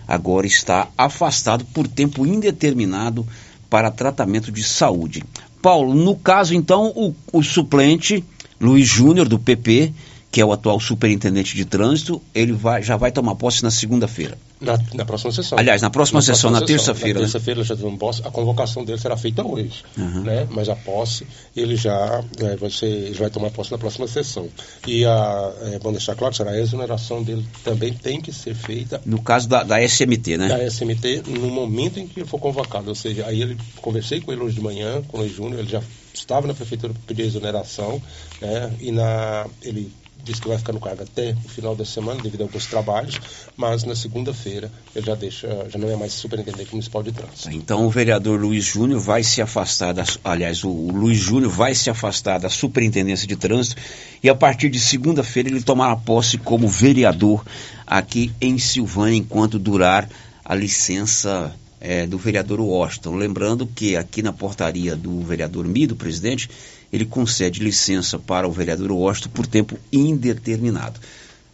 agora 0.07 0.45
está 0.45 0.87
afastado 0.97 1.65
por 1.65 1.87
tempo 1.87 2.25
indeterminado 2.25 3.27
para 3.69 3.91
tratamento 3.91 4.51
de 4.51 4.63
saúde. 4.63 5.23
Paulo, 5.61 5.93
no 5.93 6.15
caso 6.15 6.53
então, 6.53 6.93
o, 6.95 7.13
o 7.33 7.43
suplente 7.43 8.23
Luiz 8.59 8.87
Júnior 8.87 9.27
do 9.27 9.39
PP 9.39 9.93
que 10.31 10.41
é 10.41 10.45
o 10.45 10.51
atual 10.51 10.79
superintendente 10.79 11.55
de 11.55 11.65
trânsito, 11.65 12.21
ele 12.33 12.51
vai, 12.51 12.83
já 12.83 12.95
vai 12.95 13.11
tomar 13.11 13.35
posse 13.35 13.63
na 13.63 13.71
segunda-feira. 13.71 14.37
Na, 14.59 14.79
na, 14.93 15.05
próxima 15.05 15.31
sessão. 15.31 15.57
Aliás, 15.57 15.81
na 15.81 15.89
próxima 15.89 16.17
na 16.17 16.21
sessão, 16.21 16.49
próxima 16.49 16.59
na 16.59 16.65
terça-feira. 16.65 17.19
Na 17.19 17.25
né? 17.25 17.31
terça-feira 17.31 17.63
posse, 17.97 18.21
a 18.25 18.31
convocação 18.31 18.83
dele 18.83 18.99
será 18.99 19.15
feita 19.15 19.45
hoje, 19.45 19.83
uhum. 19.97 20.23
né? 20.23 20.47
Mas 20.49 20.67
a 20.67 20.75
posse, 20.75 21.27
ele 21.55 21.75
já 21.75 22.23
é, 22.39 22.55
vai, 22.55 22.69
ser, 22.69 22.87
ele 22.87 23.13
vai 23.13 23.29
tomar 23.29 23.51
posse 23.51 23.71
na 23.71 23.77
próxima 23.77 24.07
sessão. 24.07 24.49
E 24.87 25.05
a, 25.05 25.53
é, 25.61 25.79
vamos 25.79 25.97
deixar 25.97 26.15
claro, 26.15 26.33
será 26.33 26.51
a 26.51 26.59
exoneração 26.59 27.21
dele 27.21 27.45
também 27.63 27.93
tem 27.93 28.19
que 28.19 28.31
ser 28.31 28.55
feita. 28.55 28.99
No 29.05 29.21
caso 29.21 29.47
da, 29.47 29.63
da 29.63 29.79
SMT, 29.81 30.37
né? 30.37 30.47
Da 30.47 30.69
SMT, 30.69 31.23
no 31.27 31.49
momento 31.49 31.99
em 31.99 32.07
que 32.07 32.19
ele 32.19 32.27
for 32.27 32.39
convocado. 32.39 32.89
Ou 32.89 32.95
seja, 32.95 33.25
aí 33.27 33.41
ele 33.41 33.57
conversei 33.81 34.21
com 34.21 34.31
ele 34.31 34.41
hoje 34.41 34.55
de 34.55 34.61
manhã, 34.61 35.01
com 35.07 35.17
o 35.17 35.21
Luiz 35.21 35.35
Júnior, 35.35 35.59
ele 35.59 35.69
já 35.69 35.81
estava 36.13 36.47
na 36.47 36.53
prefeitura 36.53 36.93
para 36.93 37.01
pedir 37.05 37.23
exoneração, 37.23 38.01
né? 38.41 38.73
E 38.79 38.91
na, 38.91 39.45
ele 39.61 39.91
disse 40.27 40.41
que 40.41 40.47
vai 40.47 40.57
ficar 40.57 40.73
no 40.73 40.79
cargo 40.79 41.03
até 41.03 41.35
o 41.45 41.49
final 41.49 41.75
da 41.75 41.85
semana, 41.85 42.21
devido 42.21 42.41
a 42.41 42.43
alguns 42.43 42.65
trabalhos, 42.65 43.19
mas 43.55 43.83
na 43.83 43.95
segunda-feira 43.95 44.71
ele 44.95 45.05
já 45.05 45.15
deixa, 45.15 45.47
já 45.69 45.79
não 45.79 45.89
é 45.89 45.95
mais 45.95 46.13
superintendente 46.13 46.71
municipal 46.71 47.01
de 47.01 47.11
trânsito. 47.11 47.49
Então 47.51 47.85
o 47.85 47.89
vereador 47.89 48.39
Luiz 48.39 48.65
Júnior 48.65 48.99
vai 48.99 49.23
se 49.23 49.41
afastar, 49.41 49.93
da, 49.93 50.03
aliás, 50.23 50.63
o, 50.63 50.69
Luiz 50.69 51.17
Júnior 51.17 51.51
vai 51.51 51.73
se 51.73 51.89
afastar 51.89 52.39
da 52.39 52.49
superintendência 52.49 53.27
de 53.27 53.35
trânsito 53.35 53.81
e 54.21 54.29
a 54.29 54.35
partir 54.35 54.69
de 54.69 54.79
segunda-feira 54.79 55.49
ele 55.49 55.61
tomará 55.61 55.95
posse 55.95 56.37
como 56.37 56.67
vereador 56.67 57.45
aqui 57.85 58.31
em 58.41 58.57
Silvânia 58.57 59.17
enquanto 59.17 59.57
durar 59.57 60.09
a 60.43 60.53
licença 60.53 61.53
é, 61.79 62.05
do 62.05 62.17
vereador 62.17 62.59
Washington. 62.59 63.15
Lembrando 63.15 63.67
que 63.67 63.95
aqui 63.95 64.21
na 64.21 64.33
portaria 64.33 64.95
do 64.95 65.21
vereador 65.21 65.65
Mido, 65.67 65.95
presidente, 65.95 66.49
ele 66.91 67.05
concede 67.05 67.63
licença 67.63 68.17
para 68.17 68.47
o 68.47 68.51
vereador 68.51 68.91
Washington 68.91 69.29
por 69.29 69.47
tempo 69.47 69.77
indeterminado. 69.91 70.99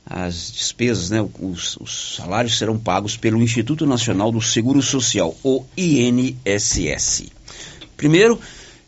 As 0.06 0.52
despesas, 0.52 1.10
né, 1.10 1.28
os, 1.40 1.78
os 1.78 2.16
salários 2.18 2.58
serão 2.58 2.78
pagos 2.78 3.16
pelo 3.16 3.42
Instituto 3.42 3.86
Nacional 3.86 4.32
do 4.32 4.42
Seguro 4.42 4.82
Social, 4.82 5.36
o 5.44 5.64
INSS. 5.78 7.24
Primeiro, 7.96 8.40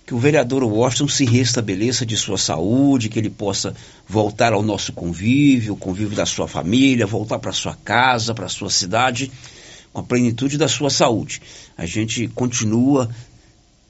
que 0.05 0.13
o 0.13 0.19
vereador 0.19 0.63
Washington 0.63 1.07
se 1.07 1.25
restabeleça 1.25 2.05
de 2.05 2.15
sua 2.15 2.37
saúde, 2.37 3.09
que 3.09 3.17
ele 3.17 3.29
possa 3.29 3.73
voltar 4.07 4.53
ao 4.53 4.61
nosso 4.61 4.93
convívio, 4.93 5.73
o 5.73 5.77
convívio 5.77 6.15
da 6.15 6.25
sua 6.25 6.47
família, 6.47 7.07
voltar 7.07 7.39
para 7.39 7.51
sua 7.51 7.75
casa, 7.75 8.35
para 8.35 8.47
sua 8.47 8.69
cidade, 8.69 9.31
com 9.91 10.01
a 10.01 10.03
plenitude 10.03 10.57
da 10.57 10.67
sua 10.67 10.91
saúde. 10.91 11.41
A 11.75 11.85
gente 11.85 12.27
continua 12.27 13.09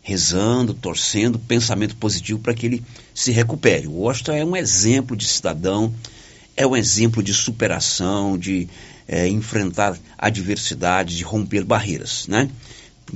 rezando, 0.05 0.71
torcendo, 0.71 1.39
pensamento 1.39 1.95
positivo 1.95 2.37
para 2.37 2.53
que 2.53 2.67
ele 2.67 2.83
se 3.11 3.31
recupere. 3.31 3.87
O 3.87 4.01
Washington 4.01 4.33
é 4.33 4.45
um 4.45 4.55
exemplo 4.55 5.17
de 5.17 5.25
cidadão, 5.25 5.91
é 6.55 6.65
um 6.65 6.75
exemplo 6.75 7.23
de 7.23 7.33
superação, 7.33 8.37
de 8.37 8.69
é, 9.07 9.27
enfrentar 9.27 9.97
adversidades, 10.15 11.17
de 11.17 11.23
romper 11.23 11.63
barreiras, 11.63 12.27
né? 12.27 12.51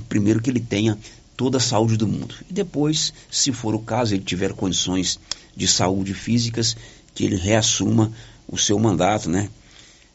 Primeiro 0.09 0.41
que 0.41 0.49
ele 0.49 0.59
tenha 0.59 0.97
toda 1.37 1.57
a 1.57 1.61
saúde 1.61 1.95
do 1.95 2.07
mundo. 2.07 2.33
E 2.49 2.53
depois, 2.53 3.13
se 3.29 3.51
for 3.51 3.75
o 3.75 3.79
caso, 3.79 4.15
ele 4.15 4.23
tiver 4.23 4.53
condições 4.53 5.19
de 5.55 5.67
saúde 5.67 6.15
físicas, 6.15 6.75
que 7.13 7.23
ele 7.23 7.35
reassuma 7.35 8.11
o 8.47 8.57
seu 8.57 8.79
mandato, 8.79 9.29
né? 9.29 9.47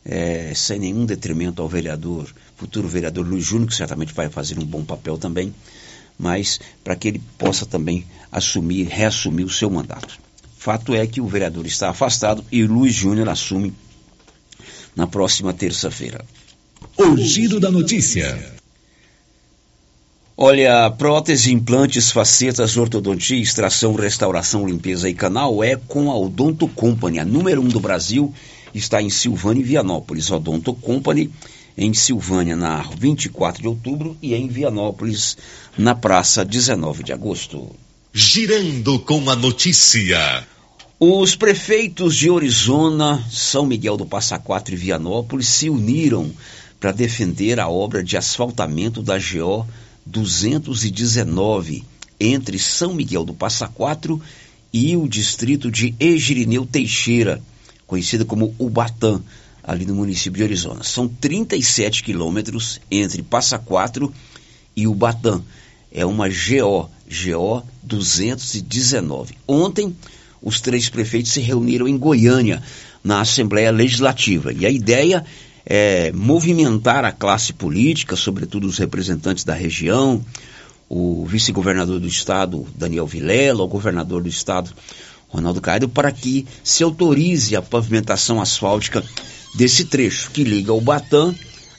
É, 0.05 0.53
sem 0.57 0.81
nenhum 0.81 1.07
detrimento 1.07 1.63
ao 1.63 1.69
vereador, 1.69 2.35
futuro 2.57 2.89
vereador 2.89 3.25
Luiz 3.25 3.45
Júnior, 3.45 3.69
que 3.69 3.77
certamente 3.77 4.13
vai 4.13 4.29
fazer 4.29 4.59
um 4.59 4.65
bom 4.65 4.85
papel 4.85 5.17
também, 5.17 5.55
mas 6.19 6.61
para 6.83 6.97
que 6.97 7.09
ele 7.09 7.23
possa 7.39 7.67
também 7.67 8.05
assumir, 8.31 8.85
reassumir 8.85 9.47
o 9.47 9.51
seu 9.51 9.71
mandato. 9.71 10.19
Fato 10.57 10.95
é 10.95 11.07
que 11.07 11.21
o 11.21 11.27
vereador 11.27 11.67
está 11.67 11.91
afastado 11.91 12.45
e 12.51 12.63
Luiz 12.65 12.95
Júnior 12.95 13.29
assume 13.29 13.73
na 14.97 15.07
próxima 15.07 15.53
terça-feira. 15.53 16.25
O 16.97 17.17
giro 17.17 17.61
da 17.61 17.71
notícia. 17.71 18.55
Olha, 20.37 20.91
prótese, 20.91 21.53
implantes, 21.53 22.11
facetas, 22.11 22.77
ortodontia, 22.77 23.41
extração, 23.41 23.95
restauração, 23.95 24.67
limpeza 24.67 25.09
e 25.09 25.15
canal 25.15 25.63
é 25.63 25.77
com 25.77 26.11
a 26.11 26.17
Odonto 26.17 26.67
Company, 26.67 27.21
a 27.21 27.25
número 27.25 27.61
um 27.61 27.69
do 27.69 27.79
Brasil, 27.79 28.35
está 28.75 29.01
em 29.01 29.11
Silvânia 29.11 29.61
e 29.61 29.65
Vianópolis. 29.65 30.31
Odonto 30.31 30.75
Company 30.75 31.31
em 31.77 31.93
Silvânia 31.93 32.55
na 32.55 32.83
24 32.83 33.63
de 33.63 33.69
outubro 33.69 34.17
e 34.23 34.35
em 34.35 34.49
Vianópolis 34.49 35.37
na 35.77 35.95
praça 35.95 36.45
19 36.45 37.03
de 37.03 37.13
agosto. 37.13 37.75
Girando 38.13 38.99
com 39.01 39.29
a 39.29 39.35
notícia. 39.35 40.47
Os 41.01 41.35
prefeitos 41.35 42.17
de 42.17 42.31
Orizona, 42.31 43.25
São 43.29 43.67
Miguel 43.67 43.97
do 43.97 44.07
Passa 44.07 44.39
Quatro 44.39 44.75
e 44.75 44.77
Vianópolis 44.77 45.49
se 45.49 45.69
uniram 45.69 46.31
para 46.79 46.93
defender 46.93 47.59
a 47.59 47.69
obra 47.69 48.05
de 48.05 48.17
asfaltamento 48.17 49.03
da 49.03 49.19
GO 49.19 49.67
219 50.07 51.85
entre 52.21 52.59
São 52.59 52.95
Miguel 52.95 53.25
do 53.25 53.35
Passa 53.35 53.67
Quatro 53.67 54.21
e 54.73 54.97
o 54.97 55.09
distrito 55.09 55.71
de 55.71 55.95
Egirineu 55.99 56.67
Teixeira, 56.67 57.41
conhecida 57.87 58.25
como 58.25 58.55
Ubatã, 58.59 59.21
ali 59.67 59.87
no 59.87 59.95
município 59.95 60.39
de 60.39 60.45
Arizona. 60.45 60.83
São 60.83 61.09
37 61.09 62.03
quilômetros 62.03 62.81
entre 62.91 63.23
Passa 63.23 63.59
Quatro 63.59 64.13
e 64.77 64.87
Ubatã. 64.87 65.43
É 65.91 66.05
uma 66.05 66.29
GO, 66.29 66.91
GO 67.09 67.63
219. 67.83 69.35
Ontem, 69.49 69.97
os 70.43 70.61
três 70.61 70.89
prefeitos 70.89 71.33
se 71.33 71.41
reuniram 71.41 71.89
em 71.89 71.97
Goiânia, 71.97 72.63
na 73.03 73.21
Assembleia 73.21 73.71
Legislativa. 73.71 74.53
E 74.53 74.67
a 74.67 74.71
ideia 74.71 75.25
é 75.65 76.13
movimentar 76.13 77.05
a 77.05 77.13
classe 77.13 77.53
política, 77.53 78.17
sobretudo 78.17 78.67
os 78.67 78.79
representantes 78.79 79.45
da 79.45 79.55
região, 79.55 80.25
o 80.89 81.25
vice-governador 81.27 82.01
do 82.01 82.07
estado, 82.07 82.67
Daniel 82.77 83.07
Vilela, 83.07 83.63
o 83.63 83.69
governador 83.69 84.23
do 84.23 84.29
estado, 84.29 84.71
Ronaldo 85.29 85.61
Caido, 85.61 85.89
para 85.89 86.13
que 86.13 86.47
se 86.63 86.83
autorize 86.83 87.57
a 87.57 87.63
pavimentação 87.63 88.41
asfáltica 88.41 89.03
desse 89.55 89.85
trecho 89.85 90.31
que 90.31 90.43
liga 90.43 90.73
o 90.73 90.81
Batã 90.81 91.35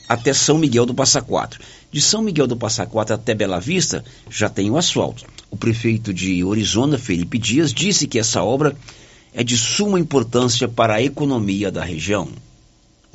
até 0.07 0.33
São 0.33 0.57
Miguel 0.57 0.85
do 0.85 0.93
Passa 0.93 1.21
Quatro. 1.21 1.59
De 1.91 2.01
São 2.01 2.21
Miguel 2.21 2.47
do 2.47 2.55
Passa 2.55 2.85
Quatro 2.85 3.15
até 3.15 3.33
Bela 3.33 3.59
Vista 3.59 4.03
já 4.29 4.49
tem 4.49 4.69
o 4.69 4.77
asfalto. 4.77 5.25
O 5.51 5.57
prefeito 5.57 6.13
de 6.13 6.43
Orizona, 6.43 6.97
Felipe 6.97 7.37
Dias, 7.37 7.73
disse 7.73 8.07
que 8.07 8.19
essa 8.19 8.43
obra 8.43 8.75
é 9.33 9.43
de 9.43 9.57
suma 9.57 9.99
importância 9.99 10.67
para 10.67 10.95
a 10.95 11.01
economia 11.01 11.71
da 11.71 11.83
região 11.83 12.29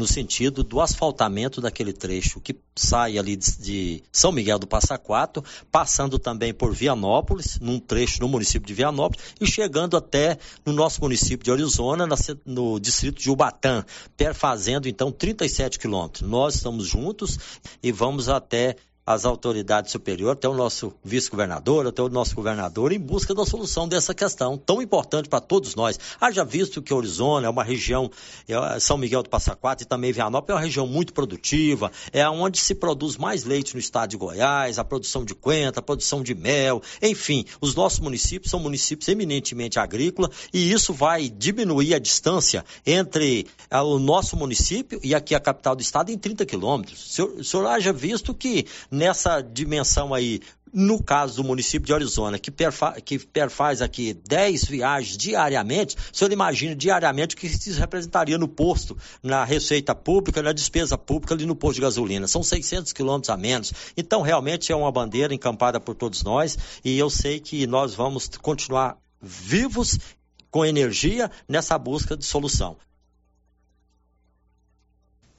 no 0.00 0.06
sentido 0.06 0.64
do 0.64 0.80
asfaltamento 0.80 1.60
daquele 1.60 1.92
trecho 1.92 2.40
que 2.40 2.56
sai 2.74 3.18
ali 3.18 3.36
de, 3.36 4.02
São 4.10 4.32
Miguel 4.32 4.58
do 4.58 4.66
Passa 4.66 4.96
Quatro, 4.96 5.44
passando 5.70 6.18
também 6.18 6.54
por 6.54 6.72
Vianópolis, 6.72 7.58
num 7.60 7.78
trecho 7.78 8.18
no 8.22 8.26
município 8.26 8.66
de 8.66 8.72
Vianópolis, 8.72 9.22
e 9.38 9.46
chegando 9.46 9.98
até 9.98 10.38
no 10.64 10.72
nosso 10.72 11.02
município 11.02 11.44
de 11.44 11.50
Arizona, 11.50 12.08
no 12.46 12.80
distrito 12.80 13.20
de 13.20 13.30
Ubatã, 13.30 13.84
perfazendo 14.16 14.88
então 14.88 15.12
37 15.12 15.78
quilômetros. 15.78 16.26
Nós 16.26 16.54
estamos 16.54 16.86
juntos 16.86 17.38
e 17.82 17.92
vamos 17.92 18.30
até 18.30 18.76
as 19.12 19.24
autoridades 19.24 19.90
superiores, 19.90 20.38
até 20.38 20.48
o 20.48 20.54
nosso 20.54 20.92
vice-governador, 21.02 21.88
até 21.88 22.00
o 22.00 22.08
nosso 22.08 22.32
governador, 22.36 22.92
em 22.92 22.98
busca 22.98 23.34
da 23.34 23.44
solução 23.44 23.88
dessa 23.88 24.14
questão 24.14 24.56
tão 24.56 24.80
importante 24.80 25.28
para 25.28 25.40
todos 25.40 25.74
nós. 25.74 25.98
Haja 26.20 26.44
visto 26.44 26.80
que 26.80 26.94
Arizona 26.94 27.48
é 27.48 27.50
uma 27.50 27.64
região, 27.64 28.08
é, 28.46 28.78
São 28.78 28.96
Miguel 28.96 29.24
do 29.24 29.28
Passa 29.28 29.56
Quatro 29.56 29.84
e 29.84 29.88
também 29.88 30.12
Vianópolis 30.12 30.50
é 30.50 30.54
uma 30.54 30.60
região 30.60 30.86
muito 30.86 31.12
produtiva, 31.12 31.90
é 32.12 32.28
onde 32.28 32.60
se 32.60 32.72
produz 32.72 33.16
mais 33.16 33.42
leite 33.42 33.74
no 33.74 33.80
estado 33.80 34.10
de 34.10 34.16
Goiás, 34.16 34.78
a 34.78 34.84
produção 34.84 35.24
de 35.24 35.34
coentro, 35.34 35.80
a 35.80 35.82
produção 35.82 36.22
de 36.22 36.34
mel, 36.34 36.80
enfim, 37.02 37.44
os 37.60 37.74
nossos 37.74 37.98
municípios 37.98 38.50
são 38.50 38.60
municípios 38.60 39.08
eminentemente 39.08 39.80
agrícolas 39.80 40.30
e 40.52 40.70
isso 40.70 40.92
vai 40.92 41.28
diminuir 41.28 41.94
a 41.94 41.98
distância 41.98 42.64
entre 42.86 43.48
é, 43.68 43.80
o 43.80 43.98
nosso 43.98 44.36
município 44.36 45.00
e 45.02 45.16
aqui 45.16 45.34
a 45.34 45.40
capital 45.40 45.74
do 45.74 45.82
estado 45.82 46.12
em 46.12 46.18
30 46.18 46.46
quilômetros. 46.46 47.06
O 47.06 47.08
senhor, 47.08 47.30
o 47.40 47.44
senhor 47.44 47.66
haja 47.66 47.92
visto 47.92 48.32
que 48.32 48.66
nessa 49.00 49.40
dimensão 49.40 50.12
aí, 50.12 50.40
no 50.70 51.02
caso 51.02 51.36
do 51.36 51.44
município 51.44 51.86
de 51.86 51.94
Arizona, 51.94 52.38
que, 52.38 52.50
perfa, 52.50 53.00
que 53.00 53.18
perfaz 53.18 53.80
aqui 53.80 54.12
10 54.12 54.66
viagens 54.66 55.16
diariamente, 55.16 55.96
o 55.96 56.16
senhor 56.16 56.30
imagina 56.30 56.76
diariamente 56.76 57.34
o 57.34 57.38
que 57.38 57.46
isso 57.46 57.80
representaria 57.80 58.36
no 58.36 58.46
posto, 58.46 58.94
na 59.22 59.42
receita 59.42 59.94
pública, 59.94 60.42
na 60.42 60.52
despesa 60.52 60.98
pública 60.98 61.32
ali 61.32 61.46
no 61.46 61.56
posto 61.56 61.76
de 61.76 61.80
gasolina. 61.80 62.28
São 62.28 62.42
600 62.42 62.92
quilômetros 62.92 63.30
a 63.30 63.38
menos. 63.38 63.72
Então, 63.96 64.20
realmente 64.20 64.70
é 64.70 64.76
uma 64.76 64.92
bandeira 64.92 65.32
encampada 65.32 65.80
por 65.80 65.94
todos 65.94 66.22
nós 66.22 66.58
e 66.84 66.98
eu 66.98 67.08
sei 67.08 67.40
que 67.40 67.66
nós 67.66 67.94
vamos 67.94 68.28
continuar 68.42 68.98
vivos 69.22 69.98
com 70.50 70.62
energia 70.62 71.30
nessa 71.48 71.78
busca 71.78 72.14
de 72.14 72.26
solução. 72.26 72.76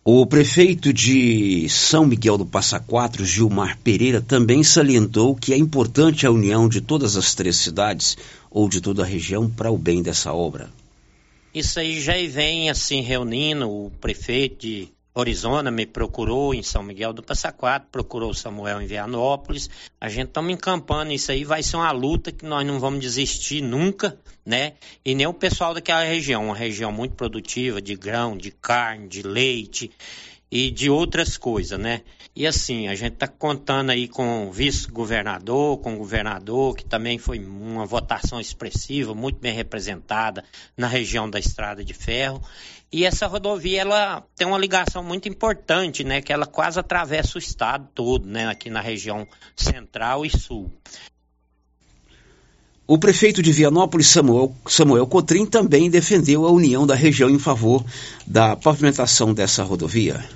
O 0.04 0.26
prefeito 0.26 0.92
de 0.92 1.70
São 1.70 2.08
Miguel 2.08 2.36
do 2.36 2.44
Passa 2.44 2.80
Quatro, 2.80 3.24
Gilmar 3.24 3.78
Pereira, 3.84 4.20
também 4.20 4.64
salientou 4.64 5.36
que 5.36 5.54
é 5.54 5.58
importante 5.58 6.26
a 6.26 6.32
união 6.32 6.68
de 6.68 6.82
todas 6.82 7.16
as 7.16 7.36
três 7.36 7.58
cidades 7.58 8.18
ou 8.50 8.68
de 8.68 8.82
toda 8.82 9.04
a 9.04 9.06
região 9.06 9.48
para 9.48 9.70
o 9.70 9.78
bem 9.78 10.02
dessa 10.02 10.34
obra. 10.34 10.72
Isso 11.54 11.80
aí 11.80 12.02
já 12.02 12.14
vem 12.28 12.68
assim 12.72 13.02
reunindo 13.02 13.70
o 13.70 13.92
prefeito 14.02 14.62
de 14.62 14.90
Orizona 15.14 15.70
me 15.70 15.86
procurou 15.86 16.54
em 16.54 16.64
São 16.64 16.82
Miguel 16.82 17.12
do 17.12 17.22
Passa 17.22 17.52
Quatro, 17.52 17.90
procurou 17.92 18.34
Samuel 18.34 18.82
em 18.82 18.86
Vianópolis. 18.86 19.70
A 20.00 20.08
gente 20.08 20.28
estamos 20.28 20.54
encampando 20.54 21.12
isso 21.12 21.32
aí, 21.32 21.44
vai 21.44 21.62
ser 21.62 21.76
uma 21.76 21.92
luta 21.92 22.32
que 22.32 22.46
nós 22.46 22.66
não 22.66 22.80
vamos 22.80 23.02
desistir 23.02 23.62
nunca, 23.62 24.18
né? 24.46 24.74
E 25.04 25.14
nem 25.14 25.28
o 25.28 25.34
pessoal 25.34 25.74
daquela 25.74 26.04
região, 26.04 26.46
uma 26.46 26.56
região 26.56 26.94
muito 26.94 27.16
produtiva 27.16 27.82
de 27.82 27.94
grão, 27.96 28.38
de 28.38 28.52
carne, 28.52 29.10
de 29.10 29.22
leite 29.22 29.92
e 30.50 30.72
de 30.72 30.90
outras 30.90 31.38
coisas, 31.38 31.78
né? 31.78 32.02
E 32.34 32.48
assim, 32.48 32.88
a 32.88 32.96
gente 32.96 33.16
está 33.16 33.28
contando 33.28 33.90
aí 33.90 34.08
com 34.08 34.48
o 34.48 34.52
vice-governador, 34.52 35.78
com 35.80 35.96
o 35.96 35.98
governador, 35.98 36.76
que 36.78 36.86
também 36.86 37.18
foi 37.18 37.40
uma 37.40 37.86
votação 37.86 38.40
expressiva, 38.40 39.14
muito 39.14 39.40
bem 39.40 39.54
representada 39.54 40.44
na 40.78 40.88
região 40.88 41.30
da 41.30 41.38
Estrada 41.38 41.84
de 41.84 41.94
Ferro. 41.94 42.42
E 42.92 43.06
essa 43.06 43.26
rodovia 43.26 43.82
ela 43.82 44.22
tem 44.36 44.46
uma 44.46 44.58
ligação 44.58 45.02
muito 45.02 45.30
importante, 45.30 46.04
né? 46.04 46.22
Que 46.22 46.34
ela 46.34 46.46
quase 46.46 46.78
atravessa 46.78 47.38
o 47.38 47.40
estado 47.40 47.88
todo, 47.96 48.28
né? 48.28 48.48
Aqui 48.48 48.70
na 48.70 48.82
região 48.82 49.26
central 49.56 50.26
e 50.26 50.30
sul. 50.30 50.70
O 52.86 52.98
prefeito 52.98 53.42
de 53.42 53.54
Vianópolis, 53.54 54.08
Samuel, 54.08 54.54
Samuel 54.68 55.08
Cotrim, 55.08 55.46
também 55.46 55.90
defendeu 55.90 56.46
a 56.46 56.52
união 56.52 56.86
da 56.86 56.94
região 56.94 57.30
em 57.30 57.40
favor 57.40 57.86
da 58.28 58.58
pavimentação 58.58 59.34
dessa 59.34 59.64
rodovia. 59.64 60.28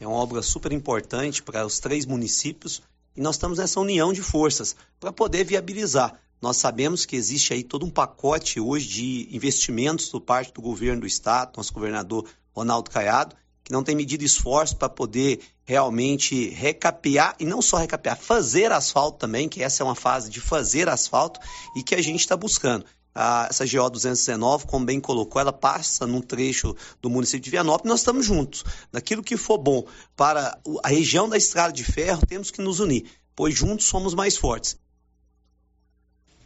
É 0.00 0.06
uma 0.06 0.16
obra 0.16 0.40
super 0.40 0.72
importante 0.72 1.42
para 1.42 1.66
os 1.66 1.78
três 1.78 2.06
municípios 2.06 2.80
e 3.14 3.20
nós 3.20 3.34
estamos 3.34 3.58
nessa 3.58 3.78
união 3.80 4.14
de 4.14 4.22
forças 4.22 4.74
para 4.98 5.12
poder 5.12 5.44
viabilizar. 5.44 6.18
Nós 6.40 6.56
sabemos 6.56 7.04
que 7.04 7.16
existe 7.16 7.52
aí 7.52 7.64
todo 7.64 7.84
um 7.84 7.90
pacote 7.90 8.60
hoje 8.60 8.88
de 8.88 9.28
investimentos 9.36 10.08
por 10.08 10.20
parte 10.20 10.52
do 10.52 10.62
governo 10.62 11.00
do 11.00 11.06
estado, 11.06 11.56
nosso 11.56 11.72
governador 11.72 12.28
Ronaldo 12.54 12.90
Caiado, 12.90 13.34
que 13.64 13.72
não 13.72 13.82
tem 13.82 13.96
medido 13.96 14.24
esforço 14.24 14.76
para 14.76 14.88
poder 14.88 15.40
realmente 15.64 16.48
recapear, 16.50 17.34
e 17.38 17.44
não 17.44 17.60
só 17.60 17.76
recapear, 17.76 18.16
fazer 18.16 18.72
asfalto 18.72 19.18
também, 19.18 19.48
que 19.48 19.62
essa 19.62 19.82
é 19.82 19.84
uma 19.84 19.94
fase 19.94 20.30
de 20.30 20.40
fazer 20.40 20.88
asfalto 20.88 21.40
e 21.76 21.82
que 21.82 21.94
a 21.94 22.00
gente 22.00 22.20
está 22.20 22.36
buscando. 22.36 22.86
Ah, 23.14 23.48
essa 23.50 23.66
GO 23.66 23.90
219, 23.90 24.66
como 24.66 24.86
bem 24.86 25.00
colocou, 25.00 25.40
ela 25.40 25.52
passa 25.52 26.06
num 26.06 26.20
trecho 26.20 26.74
do 27.02 27.10
município 27.10 27.40
de 27.40 27.50
Vianópolis, 27.50 27.90
nós 27.90 28.00
estamos 28.00 28.24
juntos. 28.24 28.64
Naquilo 28.92 29.24
que 29.24 29.36
for 29.36 29.58
bom 29.58 29.84
para 30.16 30.56
a 30.84 30.88
região 30.88 31.28
da 31.28 31.36
Estrada 31.36 31.72
de 31.72 31.82
Ferro, 31.82 32.24
temos 32.24 32.50
que 32.50 32.62
nos 32.62 32.78
unir, 32.78 33.10
pois 33.34 33.54
juntos 33.54 33.86
somos 33.86 34.14
mais 34.14 34.36
fortes. 34.36 34.78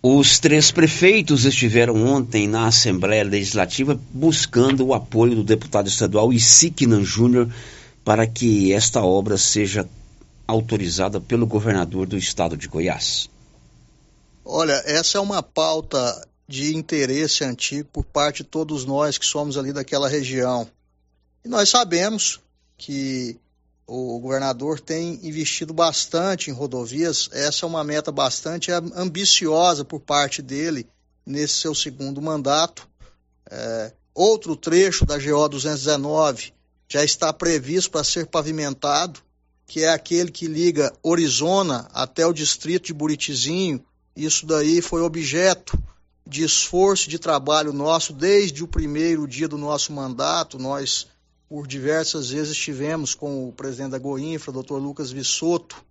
Os 0.05 0.41
três 0.41 0.73
prefeitos 0.73 1.45
estiveram 1.45 2.05
ontem 2.05 2.49
na 2.49 2.67
Assembleia 2.67 3.23
Legislativa 3.23 4.01
buscando 4.13 4.85
o 4.85 4.95
apoio 4.95 5.37
do 5.37 5.45
deputado 5.45 5.87
estadual 5.87 6.33
Isiquinan 6.33 7.05
Júnior 7.05 7.49
para 8.05 8.27
que 8.27 8.73
esta 8.73 9.01
obra 9.01 9.39
seja 9.39 9.89
autorizada 10.45 11.21
pelo 11.21 11.47
governador 11.47 12.09
do 12.09 12.19
estado 12.19 12.57
de 12.57 12.67
Goiás. 12.67 13.31
Olha, 14.45 14.83
essa 14.85 15.19
é 15.19 15.21
uma 15.21 15.41
pauta 15.41 16.27
de 16.49 16.75
interesse 16.75 17.45
antigo 17.45 17.89
por 17.93 18.05
parte 18.05 18.43
de 18.43 18.49
todos 18.49 18.85
nós 18.85 19.17
que 19.17 19.25
somos 19.25 19.57
ali 19.57 19.73
daquela 19.73 20.09
região. 20.09 20.69
E 21.45 21.49
nós 21.49 21.69
sabemos 21.69 22.41
que 22.77 23.39
o 23.87 24.19
governador 24.21 24.81
tem 24.81 25.19
investido 25.23 25.73
bastante 25.73 26.51
em 26.51 26.53
rodovias. 26.53 27.29
Essa 27.33 27.67
é 27.67 27.69
uma 27.69 27.85
meta 27.85 28.13
bastante 28.13 28.71
ambiciosa 28.71 29.85
por 29.85 30.01
parte 30.01 30.41
dele 30.41 30.87
nesse 31.27 31.55
seu 31.55 31.75
segundo 31.75 32.23
mandato. 32.23 32.89
É, 33.51 33.93
outro 34.15 34.57
trecho 34.57 35.05
da 35.05 35.19
GO 35.19 35.49
219 35.49 36.53
já 36.89 37.05
está 37.05 37.33
previsto 37.33 37.91
para 37.91 38.05
ser 38.05 38.27
pavimentado, 38.27 39.21
que 39.67 39.83
é 39.83 39.89
aquele 39.89 40.31
que 40.31 40.47
liga 40.47 40.93
Orizona 41.03 41.89
até 41.93 42.27
o 42.27 42.33
distrito 42.33 42.87
de 42.87 42.95
Buritizinho. 42.95 43.85
Isso 44.15 44.47
daí 44.47 44.83
foi 44.83 45.01
objeto 45.01 45.79
de 46.27 46.45
esforço 46.45 47.09
de 47.11 47.19
trabalho 47.19 47.73
nosso 47.73 48.13
desde 48.13 48.63
o 48.63 48.69
primeiro 48.69 49.27
dia 49.27 49.49
do 49.49 49.59
nosso 49.59 49.93
mandato. 49.93 50.59
Nós 50.59 51.07
por 51.53 51.67
diversas 51.67 52.31
vezes 52.31 52.53
estivemos 52.53 53.15
com 53.15 53.47
o 53.47 53.53
presidente 53.53 53.91
da 53.91 53.99
Goinfra, 53.99 54.51
Dr. 54.51 54.79
Lucas 54.79 55.13
Vissoto, 55.13 55.85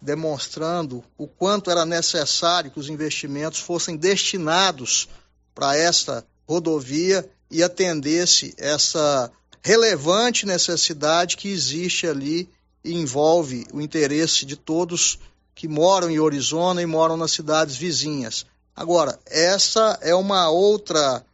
demonstrando 0.00 1.02
o 1.18 1.26
quanto 1.26 1.72
era 1.72 1.84
necessário 1.84 2.70
que 2.70 2.78
os 2.78 2.88
investimentos 2.88 3.58
fossem 3.58 3.96
destinados 3.96 5.08
para 5.52 5.76
esta 5.76 6.24
rodovia 6.48 7.28
e 7.50 7.64
atendesse 7.64 8.54
essa 8.56 9.28
relevante 9.60 10.46
necessidade 10.46 11.36
que 11.36 11.48
existe 11.48 12.06
ali 12.06 12.48
e 12.84 12.94
envolve 12.94 13.66
o 13.72 13.80
interesse 13.80 14.46
de 14.46 14.54
todos 14.54 15.18
que 15.52 15.66
moram 15.66 16.08
em 16.08 16.20
Orizona 16.20 16.80
e 16.80 16.86
moram 16.86 17.16
nas 17.16 17.32
cidades 17.32 17.74
vizinhas. 17.74 18.46
Agora, 18.76 19.18
essa 19.26 19.98
é 20.00 20.14
uma 20.14 20.48
outra 20.48 21.24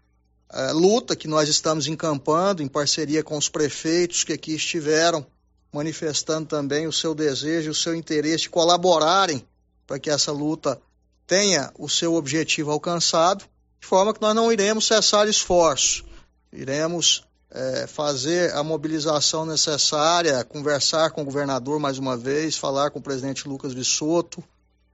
é, 0.53 0.73
luta 0.73 1.17
que 1.17 1.29
nós 1.29 1.49
estamos 1.49 1.87
encampando 1.87 2.63
em 2.63 2.69
parceria 2.69 3.23
com 3.23 3.37
os 3.37 3.49
prefeitos 3.49 4.25
que 4.25 4.33
aqui 4.33 4.55
estiveram, 4.55 5.27
manifestando 5.73 6.49
também 6.49 6.87
o 6.87 6.93
seu 6.93 7.15
desejo, 7.15 7.71
o 7.71 7.75
seu 7.75 7.95
interesse 7.95 8.45
de 8.45 8.51
colaborarem 8.51 9.45
para 9.87 9.99
que 9.99 10.11
essa 10.11 10.33
luta 10.33 10.81
tenha 11.27 11.73
o 11.79 11.89
seu 11.89 12.15
objetivo 12.15 12.71
alcançado. 12.71 13.45
de 13.81 13.87
forma 13.87 14.15
que 14.15 14.21
nós 14.21 14.35
não 14.35 14.51
iremos 14.51 14.87
cessar 14.87 15.29
esforços. 15.29 16.05
Iremos 16.51 17.25
é, 17.51 17.87
fazer 17.87 18.55
a 18.55 18.63
mobilização 18.63 19.45
necessária, 19.45 20.43
conversar 20.45 21.11
com 21.11 21.23
o 21.23 21.25
governador 21.25 21.79
mais 21.79 21.99
uma 21.99 22.17
vez, 22.17 22.57
falar 22.57 22.91
com 22.91 22.99
o 22.99 23.03
presidente 23.03 23.47
Lucas 23.47 23.75
Vissoto, 23.75 24.43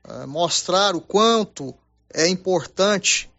é, 0.09 0.27
mostrar 0.27 0.97
o 0.97 1.01
quanto 1.01 1.75
é 2.13 2.29
importante 2.29 3.30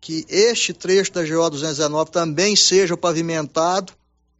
que 0.00 0.24
este 0.28 0.72
trecho 0.72 1.12
da 1.12 1.22
GO 1.22 1.50
219 1.50 2.10
também 2.10 2.56
seja 2.56 2.96
pavimentado, 2.96 3.92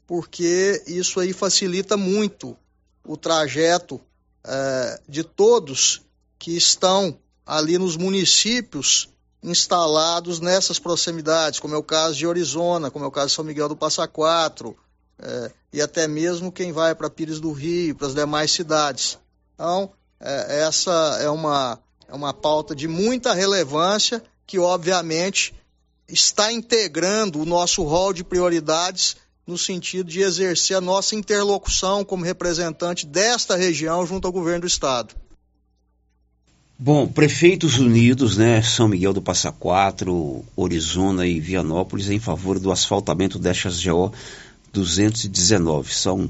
porque 0.07 0.83
isso 0.87 1.20
aí 1.20 1.33
facilita 1.33 1.96
muito 1.96 2.57
o 3.05 3.16
trajeto 3.16 4.01
é, 4.44 5.01
de 5.09 5.23
todos 5.23 6.03
que 6.38 6.57
estão 6.57 7.16
ali 7.44 7.77
nos 7.79 7.96
municípios 7.96 9.09
instalados 9.42 10.40
nessas 10.40 10.79
proximidades, 10.79 11.61
como 11.61 11.75
é 11.75 11.79
o 11.79 11.83
caso 11.83 12.16
de 12.16 12.27
Orizona, 12.27 12.90
como 12.90 13.05
é 13.05 13.09
o 13.09 13.12
caso 13.12 13.29
de 13.29 13.35
São 13.35 13.44
Miguel 13.44 13.68
do 13.68 13.77
Passa 13.77 14.07
Quatro, 14.09 14.77
é, 15.18 15.51
e 15.73 15.81
até 15.81 16.09
mesmo 16.09 16.51
quem 16.51 16.73
vai 16.73 16.94
para 16.94 17.11
Pires 17.11 17.40
do 17.40 17.53
Rio, 17.53 17.94
para 17.94 18.07
as 18.07 18.14
demais 18.14 18.51
cidades. 18.51 19.18
Então, 19.55 19.90
é, 20.18 20.62
essa 20.62 21.18
é 21.20 21.29
uma, 21.29 21.79
é 22.09 22.14
uma 22.14 22.33
pauta 22.33 22.75
de 22.75 22.88
muita 22.88 23.35
relevância 23.35 24.23
que, 24.51 24.59
obviamente, 24.59 25.55
está 26.09 26.53
integrando 26.53 27.41
o 27.41 27.47
nosso 27.47 27.85
rol 27.85 28.13
de 28.13 28.25
prioridades 28.25 29.17
no 29.47 29.57
sentido 29.57 30.11
de 30.11 30.23
exercer 30.23 30.77
a 30.77 30.81
nossa 30.81 31.15
interlocução 31.15 32.05
como 32.05 32.25
representante 32.25 33.07
desta 33.07 33.55
região 33.57 34.05
junto 34.05 34.27
ao 34.27 34.33
governo 34.33 34.63
do 34.63 34.67
Estado. 34.67 35.15
Bom, 36.77 37.07
prefeitos 37.07 37.79
unidos, 37.79 38.37
né, 38.37 38.61
São 38.61 38.89
Miguel 38.89 39.13
do 39.13 39.23
Passa 39.23 39.53
Quatro, 39.53 40.45
Orizona 40.57 41.29
e 41.29 41.39
Vianópolis, 41.39 42.11
em 42.11 42.19
favor 42.19 42.59
do 42.59 42.73
asfaltamento 42.73 43.39
destas 43.39 43.81
GO 43.85 44.13
219. 44.73 45.95
São 45.95 46.29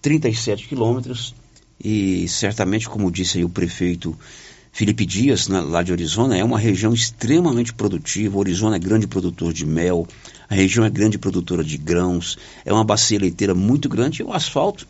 37 0.00 0.68
quilômetros 0.68 1.34
e 1.78 2.26
certamente, 2.28 2.88
como 2.88 3.10
disse 3.10 3.36
aí 3.36 3.44
o 3.44 3.50
prefeito 3.50 4.18
Felipe 4.72 5.04
Dias, 5.04 5.48
né, 5.48 5.60
lá 5.60 5.82
de 5.82 5.92
Orizona, 5.92 6.36
é 6.36 6.44
uma 6.44 6.58
região 6.58 6.92
extremamente 6.92 7.72
produtiva. 7.72 8.38
Orizona 8.38 8.76
é 8.76 8.78
grande 8.78 9.06
produtor 9.06 9.52
de 9.52 9.66
mel, 9.66 10.06
a 10.48 10.54
região 10.54 10.84
é 10.84 10.90
grande 10.90 11.18
produtora 11.18 11.64
de 11.64 11.76
grãos, 11.76 12.38
é 12.64 12.72
uma 12.72 12.84
bacia 12.84 13.18
leiteira 13.18 13.54
muito 13.54 13.88
grande 13.88 14.22
e 14.22 14.24
o 14.24 14.32
asfalto 14.32 14.86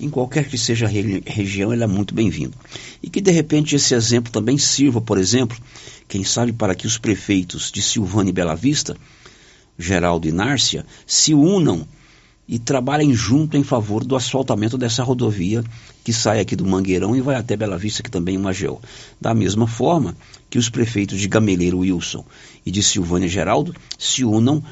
em 0.00 0.08
qualquer 0.08 0.48
que 0.48 0.56
seja 0.56 0.86
a 0.86 0.88
região, 0.88 1.72
ele 1.72 1.82
é 1.82 1.86
muito 1.86 2.14
bem-vindo. 2.14 2.56
E 3.02 3.10
que 3.10 3.20
de 3.20 3.32
repente 3.32 3.74
esse 3.74 3.94
exemplo 3.94 4.30
também 4.30 4.56
sirva, 4.56 5.00
por 5.00 5.18
exemplo, 5.18 5.58
quem 6.06 6.22
sabe 6.22 6.52
para 6.52 6.74
que 6.74 6.86
os 6.86 6.98
prefeitos 6.98 7.72
de 7.72 7.82
Silvânia 7.82 8.30
e 8.30 8.32
Bela 8.32 8.54
Vista, 8.54 8.96
Geraldo 9.76 10.28
e 10.28 10.32
Nárcia, 10.32 10.86
se 11.06 11.34
unam 11.34 11.86
e 12.48 12.58
trabalhem 12.58 13.12
junto 13.12 13.56
em 13.56 13.62
favor 13.62 14.02
do 14.04 14.16
asfaltamento 14.16 14.78
dessa 14.78 15.02
rodovia 15.02 15.62
que 16.02 16.12
sai 16.12 16.40
aqui 16.40 16.56
do 16.56 16.64
Mangueirão 16.64 17.14
e 17.14 17.20
vai 17.20 17.36
até 17.36 17.56
Bela 17.56 17.76
Vista, 17.76 18.02
que 18.02 18.10
também 18.10 18.36
é 18.36 18.38
uma 18.38 18.52
geo. 18.52 18.80
Da 19.20 19.34
mesma 19.34 19.66
forma 19.66 20.16
que 20.48 20.58
os 20.58 20.70
prefeitos 20.70 21.20
de 21.20 21.28
Gameleiro 21.28 21.80
Wilson 21.80 22.24
e 22.64 22.70
de 22.70 22.82
Silvânia 22.82 23.28
Geraldo 23.28 23.74
se 23.98 24.24
unam 24.24 24.62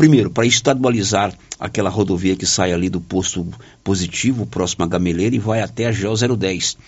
Primeiro, 0.00 0.30
para 0.30 0.46
estadualizar 0.46 1.30
aquela 1.58 1.90
rodovia 1.90 2.34
que 2.34 2.46
sai 2.46 2.72
ali 2.72 2.88
do 2.88 3.02
posto 3.02 3.46
positivo, 3.84 4.46
próximo 4.46 4.82
a 4.82 4.88
Gameleira, 4.88 5.36
e 5.36 5.38
vai 5.38 5.60
até 5.60 5.84
a 5.84 5.92
GEO 5.92 6.14
010, 6.16 6.78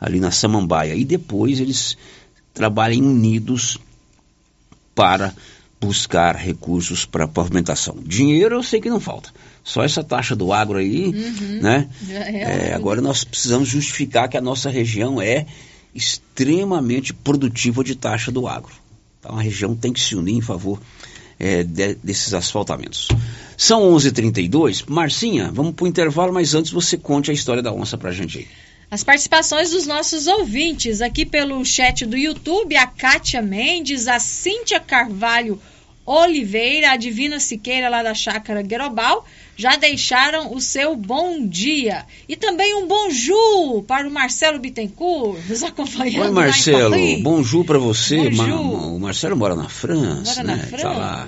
ali 0.00 0.18
na 0.18 0.30
Samambaia. 0.30 0.94
E 0.94 1.04
depois 1.04 1.60
eles 1.60 1.98
trabalhem 2.54 3.02
unidos 3.02 3.76
para 4.94 5.34
buscar 5.78 6.34
recursos 6.34 7.04
para 7.04 7.28
pavimentação. 7.28 7.98
Dinheiro 8.02 8.54
eu 8.54 8.62
sei 8.62 8.80
que 8.80 8.88
não 8.88 9.00
falta. 9.00 9.30
Só 9.66 9.82
essa 9.82 10.04
taxa 10.04 10.36
do 10.36 10.52
agro 10.52 10.78
aí, 10.78 11.06
uhum. 11.06 11.60
né? 11.60 11.88
É, 12.08 12.68
é, 12.68 12.72
agora 12.72 13.00
nós 13.00 13.24
precisamos 13.24 13.68
justificar 13.68 14.28
que 14.28 14.36
a 14.36 14.40
nossa 14.40 14.70
região 14.70 15.20
é 15.20 15.44
extremamente 15.92 17.12
produtiva 17.12 17.82
de 17.82 17.96
taxa 17.96 18.30
do 18.30 18.46
agro. 18.46 18.72
Então 19.18 19.36
a 19.36 19.42
região 19.42 19.74
tem 19.74 19.92
que 19.92 20.00
se 20.00 20.14
unir 20.14 20.36
em 20.36 20.40
favor 20.40 20.80
é, 21.36 21.64
de, 21.64 21.96
desses 21.96 22.32
asfaltamentos. 22.32 23.08
São 23.56 23.82
11:32. 23.92 24.06
h 24.06 24.12
32 24.12 24.82
Marcinha, 24.84 25.50
vamos 25.52 25.74
para 25.74 25.84
o 25.84 25.88
intervalo, 25.88 26.32
mas 26.32 26.54
antes 26.54 26.70
você 26.70 26.96
conte 26.96 27.32
a 27.32 27.34
história 27.34 27.60
da 27.60 27.72
onça 27.72 27.98
para 27.98 28.10
a 28.10 28.12
gente 28.12 28.38
aí. 28.38 28.46
As 28.88 29.02
participações 29.02 29.72
dos 29.72 29.84
nossos 29.84 30.28
ouvintes 30.28 31.00
aqui 31.00 31.26
pelo 31.26 31.64
chat 31.64 32.06
do 32.06 32.16
YouTube, 32.16 32.76
a 32.76 32.86
Kátia 32.86 33.42
Mendes, 33.42 34.06
a 34.06 34.20
Cíntia 34.20 34.78
Carvalho 34.78 35.60
Oliveira, 36.06 36.92
a 36.92 36.96
Divina 36.96 37.40
Siqueira 37.40 37.88
lá 37.88 38.04
da 38.04 38.14
Chácara 38.14 38.62
Guerobal, 38.62 39.26
já 39.56 39.76
deixaram 39.76 40.52
o 40.54 40.60
seu 40.60 40.94
bom 40.94 41.46
dia. 41.46 42.04
E 42.28 42.36
também 42.36 42.74
um 42.74 42.86
bonjour 42.86 43.82
para 43.84 44.06
o 44.06 44.10
Marcelo 44.10 44.58
Bittencourt, 44.58 45.40
nos 45.48 45.62
acompanhando. 45.62 46.26
Oi, 46.26 46.30
Marcelo, 46.30 46.96
bonjour 47.22 47.64
para 47.64 47.78
você. 47.78 48.28
Bonjour. 48.28 48.94
o 48.94 49.00
Marcelo 49.00 49.36
mora 49.36 49.56
na 49.56 49.68
França, 49.68 50.42
mora 50.42 50.44
né? 50.44 50.56
Na 50.56 50.78
França. 50.78 50.82
Tá 50.82 50.92
lá, 50.92 51.26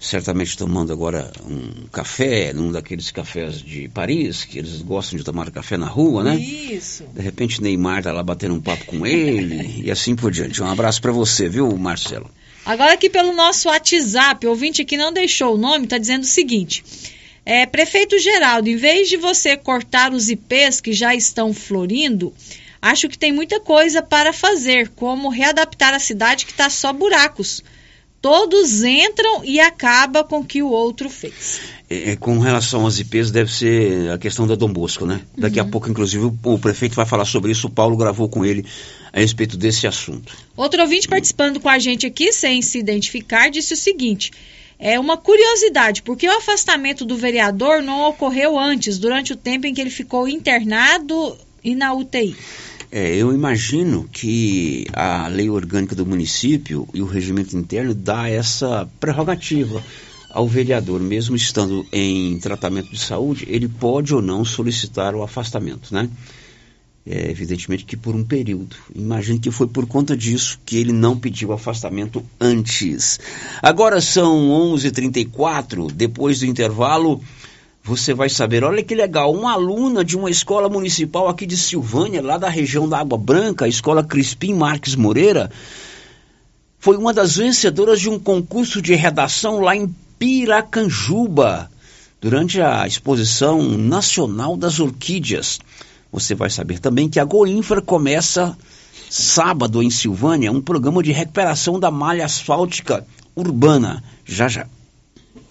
certamente 0.00 0.56
tomando 0.56 0.92
agora 0.92 1.30
um 1.44 1.86
café, 1.92 2.52
num 2.52 2.72
daqueles 2.72 3.10
cafés 3.10 3.60
de 3.60 3.88
Paris, 3.88 4.44
que 4.44 4.58
eles 4.58 4.80
gostam 4.80 5.18
de 5.18 5.24
tomar 5.24 5.50
café 5.50 5.76
na 5.76 5.86
rua, 5.86 6.24
né? 6.24 6.36
Isso. 6.36 7.04
De 7.14 7.20
repente 7.20 7.60
Neymar 7.60 8.02
tá 8.02 8.12
lá 8.12 8.22
batendo 8.22 8.54
um 8.54 8.60
papo 8.60 8.86
com 8.86 9.06
ele 9.06 9.82
e 9.84 9.90
assim 9.90 10.16
por 10.16 10.30
diante. 10.30 10.62
Um 10.62 10.70
abraço 10.70 11.02
para 11.02 11.12
você, 11.12 11.48
viu, 11.48 11.76
Marcelo? 11.76 12.30
Agora 12.64 12.94
aqui 12.94 13.10
pelo 13.10 13.32
nosso 13.32 13.68
WhatsApp, 13.68 14.46
o 14.46 14.50
ouvinte 14.50 14.82
aqui 14.82 14.96
não 14.96 15.12
deixou 15.12 15.54
o 15.54 15.58
nome, 15.58 15.84
está 15.84 15.98
dizendo 15.98 16.22
o 16.22 16.26
seguinte... 16.26 16.82
É, 17.50 17.64
Prefeito 17.64 18.18
Geraldo, 18.18 18.68
em 18.68 18.76
vez 18.76 19.08
de 19.08 19.16
você 19.16 19.56
cortar 19.56 20.12
os 20.12 20.28
IPs 20.28 20.82
que 20.82 20.92
já 20.92 21.14
estão 21.14 21.54
florindo, 21.54 22.30
acho 22.82 23.08
que 23.08 23.16
tem 23.16 23.32
muita 23.32 23.58
coisa 23.58 24.02
para 24.02 24.34
fazer, 24.34 24.90
como 24.90 25.30
readaptar 25.30 25.94
a 25.94 25.98
cidade 25.98 26.44
que 26.44 26.52
está 26.52 26.68
só 26.68 26.92
buracos. 26.92 27.64
Todos 28.20 28.84
entram 28.84 29.42
e 29.46 29.58
acaba 29.60 30.22
com 30.22 30.40
o 30.40 30.44
que 30.44 30.62
o 30.62 30.68
outro 30.68 31.08
fez. 31.08 31.60
É, 31.88 32.10
é 32.10 32.16
com 32.16 32.38
relação 32.38 32.86
às 32.86 32.98
IPs, 32.98 33.30
deve 33.30 33.50
ser 33.50 34.10
a 34.10 34.18
questão 34.18 34.46
da 34.46 34.54
Dom 34.54 34.70
Bosco, 34.70 35.06
né? 35.06 35.22
Daqui 35.34 35.58
uhum. 35.58 35.66
a 35.66 35.70
pouco, 35.70 35.88
inclusive, 35.88 36.26
o, 36.26 36.38
o 36.42 36.58
prefeito 36.58 36.96
vai 36.96 37.06
falar 37.06 37.24
sobre 37.24 37.50
isso. 37.50 37.68
O 37.68 37.70
Paulo 37.70 37.96
gravou 37.96 38.28
com 38.28 38.44
ele 38.44 38.62
a 39.10 39.20
respeito 39.20 39.56
desse 39.56 39.86
assunto. 39.86 40.36
Outro 40.54 40.82
ouvinte 40.82 41.08
participando 41.08 41.60
com 41.60 41.70
a 41.70 41.78
gente 41.78 42.06
aqui, 42.06 42.30
sem 42.30 42.60
se 42.60 42.78
identificar, 42.78 43.48
disse 43.48 43.72
o 43.72 43.76
seguinte: 43.76 44.32
é 44.78 44.98
uma 44.98 45.16
curiosidade, 45.16 46.02
porque 46.02 46.28
o 46.28 46.36
afastamento 46.36 47.04
do 47.04 47.16
vereador 47.16 47.82
não 47.82 48.08
ocorreu 48.08 48.58
antes, 48.58 48.98
durante 48.98 49.32
o 49.32 49.36
tempo 49.36 49.66
em 49.66 49.74
que 49.74 49.80
ele 49.80 49.90
ficou 49.90 50.28
internado 50.28 51.36
e 51.64 51.74
na 51.74 51.92
UTI. 51.92 52.36
É, 52.90 53.14
eu 53.16 53.34
imagino 53.34 54.08
que 54.10 54.86
a 54.92 55.28
lei 55.28 55.50
orgânica 55.50 55.94
do 55.94 56.06
município 56.06 56.88
e 56.94 57.02
o 57.02 57.06
regimento 57.06 57.56
interno 57.56 57.94
dá 57.94 58.28
essa 58.30 58.88
prerrogativa 58.98 59.82
ao 60.30 60.46
vereador, 60.46 61.00
mesmo 61.00 61.36
estando 61.36 61.86
em 61.92 62.38
tratamento 62.38 62.90
de 62.90 62.98
saúde, 62.98 63.46
ele 63.48 63.68
pode 63.68 64.14
ou 64.14 64.22
não 64.22 64.44
solicitar 64.44 65.14
o 65.14 65.22
afastamento, 65.22 65.92
né? 65.92 66.08
É, 67.08 67.30
evidentemente 67.30 67.86
que 67.86 67.96
por 67.96 68.14
um 68.14 68.22
período. 68.22 68.76
Imagino 68.94 69.40
que 69.40 69.50
foi 69.50 69.66
por 69.66 69.86
conta 69.86 70.14
disso 70.14 70.60
que 70.66 70.76
ele 70.76 70.92
não 70.92 71.18
pediu 71.18 71.52
afastamento 71.52 72.22
antes. 72.38 73.18
Agora 73.62 74.00
são 74.00 74.48
11h34, 74.74 75.90
depois 75.90 76.40
do 76.40 76.46
intervalo, 76.46 77.22
você 77.82 78.12
vai 78.12 78.28
saber. 78.28 78.62
Olha 78.62 78.82
que 78.82 78.94
legal, 78.94 79.32
uma 79.32 79.52
aluna 79.52 80.04
de 80.04 80.18
uma 80.18 80.30
escola 80.30 80.68
municipal 80.68 81.28
aqui 81.28 81.46
de 81.46 81.56
Silvânia, 81.56 82.20
lá 82.20 82.36
da 82.36 82.50
região 82.50 82.86
da 82.86 82.98
Água 82.98 83.16
Branca, 83.16 83.64
a 83.64 83.68
escola 83.68 84.04
Crispim 84.04 84.52
Marques 84.52 84.94
Moreira, 84.94 85.50
foi 86.78 86.98
uma 86.98 87.14
das 87.14 87.36
vencedoras 87.36 88.00
de 88.00 88.10
um 88.10 88.18
concurso 88.18 88.82
de 88.82 88.94
redação 88.94 89.60
lá 89.60 89.74
em 89.74 89.88
Piracanjuba, 90.18 91.70
durante 92.20 92.60
a 92.60 92.86
exposição 92.86 93.62
nacional 93.62 94.56
das 94.56 94.78
orquídeas. 94.78 95.58
Você 96.10 96.34
vai 96.34 96.50
saber 96.50 96.78
também 96.78 97.08
que 97.08 97.20
a 97.20 97.24
Goinfra 97.24 97.82
começa 97.82 98.56
sábado 99.10 99.82
em 99.82 99.90
Silvânia 99.90 100.52
um 100.52 100.60
programa 100.60 101.02
de 101.02 101.12
recuperação 101.12 101.78
da 101.78 101.90
malha 101.90 102.24
asfáltica 102.24 103.06
urbana. 103.34 104.02
Já 104.24 104.48
já. 104.48 104.66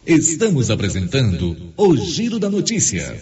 Estamos 0.05 0.71
apresentando 0.71 1.73
o 1.75 1.95
Giro 1.97 2.39
da 2.39 2.49
Notícia. 2.49 3.21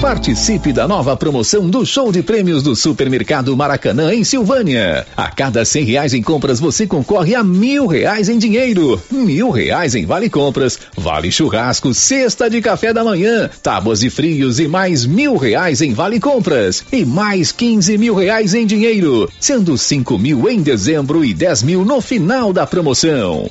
Participe 0.00 0.72
da 0.72 0.86
nova 0.86 1.16
promoção 1.16 1.68
do 1.68 1.84
show 1.84 2.12
de 2.12 2.22
prêmios 2.22 2.62
do 2.62 2.76
Supermercado 2.76 3.56
Maracanã 3.56 4.14
em 4.14 4.22
Silvânia. 4.22 5.04
A 5.16 5.28
cada 5.28 5.64
cem 5.64 5.84
reais 5.84 6.14
em 6.14 6.22
compras 6.22 6.60
você 6.60 6.86
concorre 6.86 7.34
a 7.34 7.42
mil 7.42 7.88
reais 7.88 8.28
em 8.28 8.38
dinheiro, 8.38 9.02
mil 9.10 9.50
reais 9.50 9.96
em 9.96 10.06
vale 10.06 10.30
compras, 10.30 10.78
vale 10.96 11.32
churrasco, 11.32 11.92
cesta 11.92 12.48
de 12.48 12.60
café 12.62 12.92
da 12.92 13.02
manhã, 13.02 13.50
tábuas 13.60 13.98
de 13.98 14.08
frios 14.08 14.60
e 14.60 14.68
mais 14.68 15.04
mil 15.04 15.36
reais 15.36 15.82
em 15.82 15.92
vale 15.92 16.20
compras 16.20 16.84
e 16.92 17.04
mais 17.04 17.50
quinze 17.50 17.98
mil 17.98 18.14
reais 18.14 18.54
em 18.54 18.64
dinheiro, 18.64 19.28
sendo 19.40 19.76
cinco 19.76 20.16
mil 20.16 20.48
em 20.48 20.62
dezembro 20.62 21.24
e 21.24 21.34
dez 21.34 21.60
mil 21.60 21.84
no 21.84 22.00
final 22.00 22.52
da 22.52 22.64
promoção. 22.64 23.50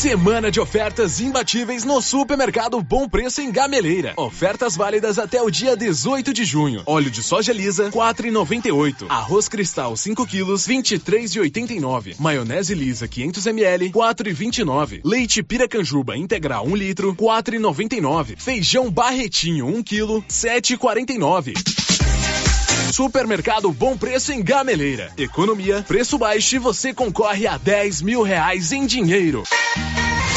Semana 0.00 0.50
de 0.50 0.58
ofertas 0.58 1.20
imbatíveis 1.20 1.84
no 1.84 2.00
Supermercado 2.00 2.80
Bom 2.82 3.06
Preço 3.06 3.42
em 3.42 3.52
Gameleira. 3.52 4.14
Ofertas 4.16 4.74
válidas 4.74 5.18
até 5.18 5.42
o 5.42 5.50
dia 5.50 5.76
18 5.76 6.32
de 6.32 6.42
junho. 6.42 6.82
Óleo 6.86 7.10
de 7.10 7.22
soja 7.22 7.52
lisa, 7.52 7.90
4,98. 7.90 9.04
Arroz 9.10 9.46
cristal, 9.46 9.94
5 9.94 10.26
quilos, 10.26 10.66
23,89. 10.66 12.14
Maionese 12.18 12.74
lisa, 12.74 13.06
500 13.06 13.46
ml, 13.48 13.90
4,29. 13.90 15.02
Leite 15.04 15.42
piracanjuba 15.42 16.16
integral, 16.16 16.66
1 16.66 16.76
litro, 16.76 17.14
4,99. 17.14 18.38
Feijão 18.38 18.90
barretinho, 18.90 19.66
1 19.66 19.82
quilo, 19.82 20.24
7,49. 20.30 21.89
Supermercado 22.92 23.70
Bom 23.72 23.96
Preço 23.96 24.32
em 24.32 24.42
Gameleira. 24.42 25.12
Economia, 25.16 25.84
preço 25.86 26.18
baixo 26.18 26.56
e 26.56 26.58
você 26.58 26.92
concorre 26.92 27.46
a 27.46 27.56
10 27.56 28.02
mil 28.02 28.22
reais 28.22 28.72
em 28.72 28.84
dinheiro. 28.84 29.44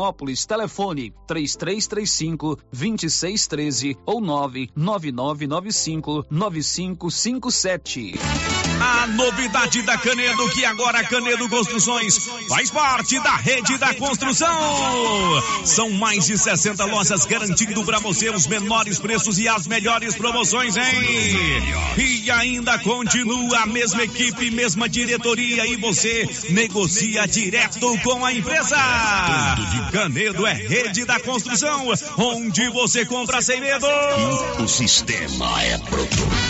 Vianópolis. 0.00 0.46
Telefone 0.46 1.12
3335 1.26 2.56
2613 2.72 3.98
ou 4.06 4.20
99995 4.20 6.24
9557. 6.30 8.14
A 8.82 9.06
novidade 9.08 9.82
da 9.82 9.98
Canedo, 9.98 10.48
que 10.50 10.64
agora 10.64 11.04
Canedo 11.04 11.46
Construções 11.50 12.16
faz 12.48 12.70
parte 12.70 13.20
da 13.20 13.36
rede 13.36 13.76
da 13.76 13.92
construção. 13.94 14.48
São 15.66 15.90
mais 15.90 16.24
de 16.26 16.38
60 16.38 16.86
lojas 16.86 17.26
garantindo 17.26 17.84
para 17.84 17.98
você 17.98 18.30
os 18.30 18.46
menores 18.46 18.98
preços 18.98 19.38
e 19.38 19.46
as 19.46 19.66
melhores 19.66 20.16
promoções, 20.16 20.78
hein? 20.78 20.84
E 21.98 22.30
ainda 22.30 22.78
continua 22.78 23.58
a 23.58 23.66
mesma 23.66 24.02
equipe, 24.02 24.50
mesma 24.50 24.88
diretoria 24.88 25.66
e 25.66 25.76
você 25.76 26.26
negocia 26.48 27.26
direto 27.26 27.98
com 28.02 28.24
a 28.24 28.32
empresa. 28.32 28.78
Canedo 29.90 30.46
é 30.46 30.52
rede 30.52 31.04
da 31.04 31.18
construção, 31.18 31.86
onde 32.16 32.68
você 32.68 33.04
compra 33.04 33.42
sem 33.42 33.60
medo. 33.60 33.86
O 34.62 34.68
sistema 34.68 35.62
é 35.62 35.78
pronto. 35.78 36.49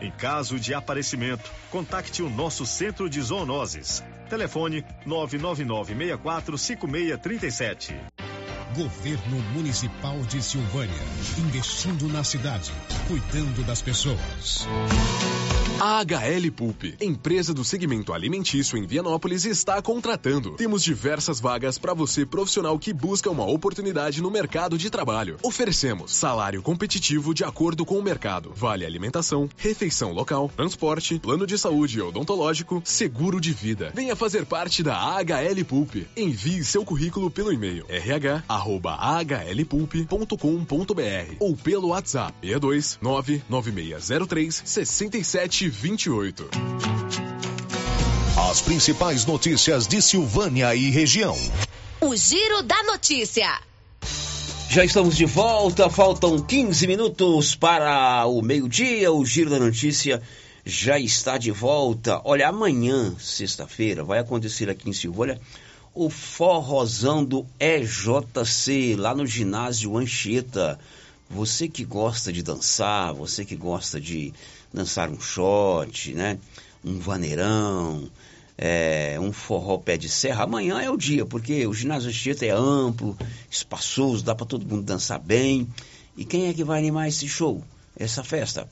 Em 0.00 0.10
caso 0.12 0.60
de 0.60 0.72
aparecimento, 0.74 1.50
contacte 1.70 2.22
o 2.22 2.30
nosso 2.30 2.64
centro 2.64 3.10
de 3.10 3.20
zoonoses. 3.20 4.04
Telefone 4.28 4.84
999 5.04 5.94
64 5.94 6.56
5637. 6.58 7.96
Governo 8.74 9.38
Municipal 9.54 10.18
de 10.28 10.42
Silvânia. 10.42 10.94
Investindo 11.38 12.06
na 12.08 12.22
cidade, 12.22 12.70
cuidando 13.06 13.64
das 13.64 13.80
pessoas. 13.80 14.66
A 15.80 16.00
HL 16.02 16.50
Pulp, 16.54 16.84
empresa 17.00 17.54
do 17.54 17.64
segmento 17.64 18.12
alimentício 18.12 18.76
em 18.76 18.84
Vianópolis, 18.84 19.44
está 19.44 19.80
contratando. 19.80 20.56
Temos 20.56 20.82
diversas 20.82 21.40
vagas 21.40 21.78
para 21.78 21.94
você 21.94 22.26
profissional 22.26 22.78
que 22.78 22.92
busca 22.92 23.30
uma 23.30 23.46
oportunidade 23.46 24.20
no 24.20 24.30
mercado 24.30 24.76
de 24.76 24.90
trabalho. 24.90 25.38
Oferecemos 25.42 26.12
salário 26.12 26.60
competitivo 26.60 27.32
de 27.32 27.44
acordo 27.44 27.86
com 27.86 27.96
o 27.98 28.02
mercado, 28.02 28.52
vale 28.54 28.84
alimentação, 28.84 29.48
refeição 29.56 30.12
local, 30.12 30.50
transporte, 30.54 31.18
plano 31.18 31.46
de 31.46 31.56
saúde 31.56 32.02
odontológico, 32.02 32.82
seguro 32.84 33.40
de 33.40 33.52
vida. 33.52 33.92
Venha 33.94 34.16
fazer 34.16 34.44
parte 34.44 34.82
da 34.82 34.98
HL 35.20 35.64
Pulp. 35.64 35.94
Envie 36.16 36.64
seu 36.64 36.84
currículo 36.84 37.30
pelo 37.30 37.52
e-mail 37.52 37.86
rh@hlpulp.com.br 38.58 41.36
ou 41.40 41.56
pelo 41.56 41.88
WhatsApp 41.88 42.34
62 42.42 42.98
99603 43.00 44.62
6728. 44.64 46.48
As 48.50 48.62
principais 48.62 49.26
notícias 49.26 49.86
de 49.86 50.00
Silvânia 50.00 50.74
e 50.74 50.90
região. 50.90 51.36
O 52.00 52.14
Giro 52.14 52.62
da 52.62 52.82
Notícia. 52.84 53.60
Já 54.70 54.84
estamos 54.84 55.16
de 55.16 55.24
volta, 55.24 55.90
faltam 55.90 56.38
15 56.38 56.86
minutos 56.86 57.54
para 57.54 58.24
o 58.26 58.40
meio-dia. 58.40 59.10
O 59.10 59.24
Giro 59.24 59.50
da 59.50 59.58
Notícia 59.58 60.22
já 60.64 60.98
está 60.98 61.38
de 61.38 61.50
volta. 61.50 62.20
Olha, 62.24 62.48
amanhã, 62.48 63.14
sexta-feira, 63.18 64.04
vai 64.04 64.18
acontecer 64.18 64.70
aqui 64.70 64.88
em 64.88 64.92
Silvânia 64.92 65.40
o 65.98 66.08
forrozão 66.08 67.24
do 67.24 67.44
EJC, 67.58 68.94
lá 68.96 69.16
no 69.16 69.26
ginásio 69.26 69.98
Anchieta. 69.98 70.78
Você 71.28 71.66
que 71.66 71.84
gosta 71.84 72.32
de 72.32 72.40
dançar, 72.40 73.12
você 73.12 73.44
que 73.44 73.56
gosta 73.56 74.00
de 74.00 74.32
dançar 74.72 75.10
um 75.10 75.18
shot, 75.18 76.14
né? 76.14 76.38
Um 76.84 77.00
vaneirão, 77.00 78.08
é, 78.56 79.18
um 79.20 79.32
forró 79.32 79.76
pé 79.76 79.96
de 79.96 80.08
serra. 80.08 80.44
Amanhã 80.44 80.80
é 80.80 80.88
o 80.88 80.96
dia, 80.96 81.26
porque 81.26 81.66
o 81.66 81.74
ginásio 81.74 82.10
Anchieta 82.10 82.46
é 82.46 82.50
amplo, 82.50 83.18
espaçoso, 83.50 84.22
dá 84.22 84.36
para 84.36 84.46
todo 84.46 84.64
mundo 84.64 84.84
dançar 84.84 85.18
bem. 85.18 85.66
E 86.16 86.24
quem 86.24 86.46
é 86.46 86.54
que 86.54 86.62
vai 86.62 86.78
animar 86.78 87.08
esse 87.08 87.26
show, 87.26 87.60
essa 87.98 88.22
festa? 88.22 88.68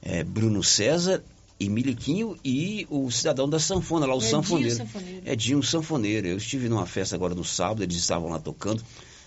É 0.00 0.22
Bruno 0.22 0.62
César 0.62 1.20
e 1.58 1.68
Miliquinho 1.68 2.36
e 2.44 2.86
o 2.90 3.10
cidadão 3.10 3.48
da 3.48 3.58
sanfona 3.58 4.06
lá, 4.06 4.14
o 4.14 4.18
Edinho 4.18 4.30
sanfoneiro. 4.30 4.76
Sanfoneiro. 4.76 5.22
Edinho 5.24 5.62
Sanfoneiro. 5.62 6.26
Eu 6.26 6.36
estive 6.36 6.68
numa 6.68 6.86
festa 6.86 7.14
agora 7.14 7.34
no 7.34 7.44
sábado, 7.44 7.82
eles 7.82 7.96
estavam 7.96 8.30
lá 8.30 8.38
tocando. 8.38 8.82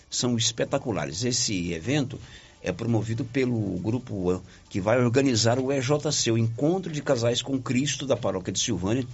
São 0.09 0.38
espetaculares. 0.38 1.23
Esse 1.23 1.71
evento 1.71 2.19
é 2.61 2.71
promovido 2.71 3.23
pelo 3.23 3.57
grupo 3.80 4.41
que 4.69 4.82
vai 4.82 4.99
organizar 4.99 5.59
o 5.59 5.71
EJC, 5.71 6.32
o 6.32 6.38
Encontro 6.38 6.91
de 6.91 7.01
Casais 7.01 7.41
com 7.41 7.61
Cristo 7.61 8.05
da 8.05 8.17
Paróquia 8.17 8.51
de 8.51 8.59
Silvânia. 8.59 9.05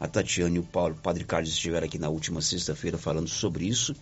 A 0.00 0.06
Tatiana 0.06 0.56
e 0.56 0.58
o 0.58 0.62
Paulo, 0.62 0.94
o 0.94 1.02
Padre 1.02 1.24
Carlos 1.24 1.50
estiveram 1.50 1.86
aqui 1.86 1.98
na 1.98 2.08
última 2.08 2.40
sexta-feira 2.40 2.96
falando 2.96 3.28
sobre 3.28 3.66
isso. 3.66 3.96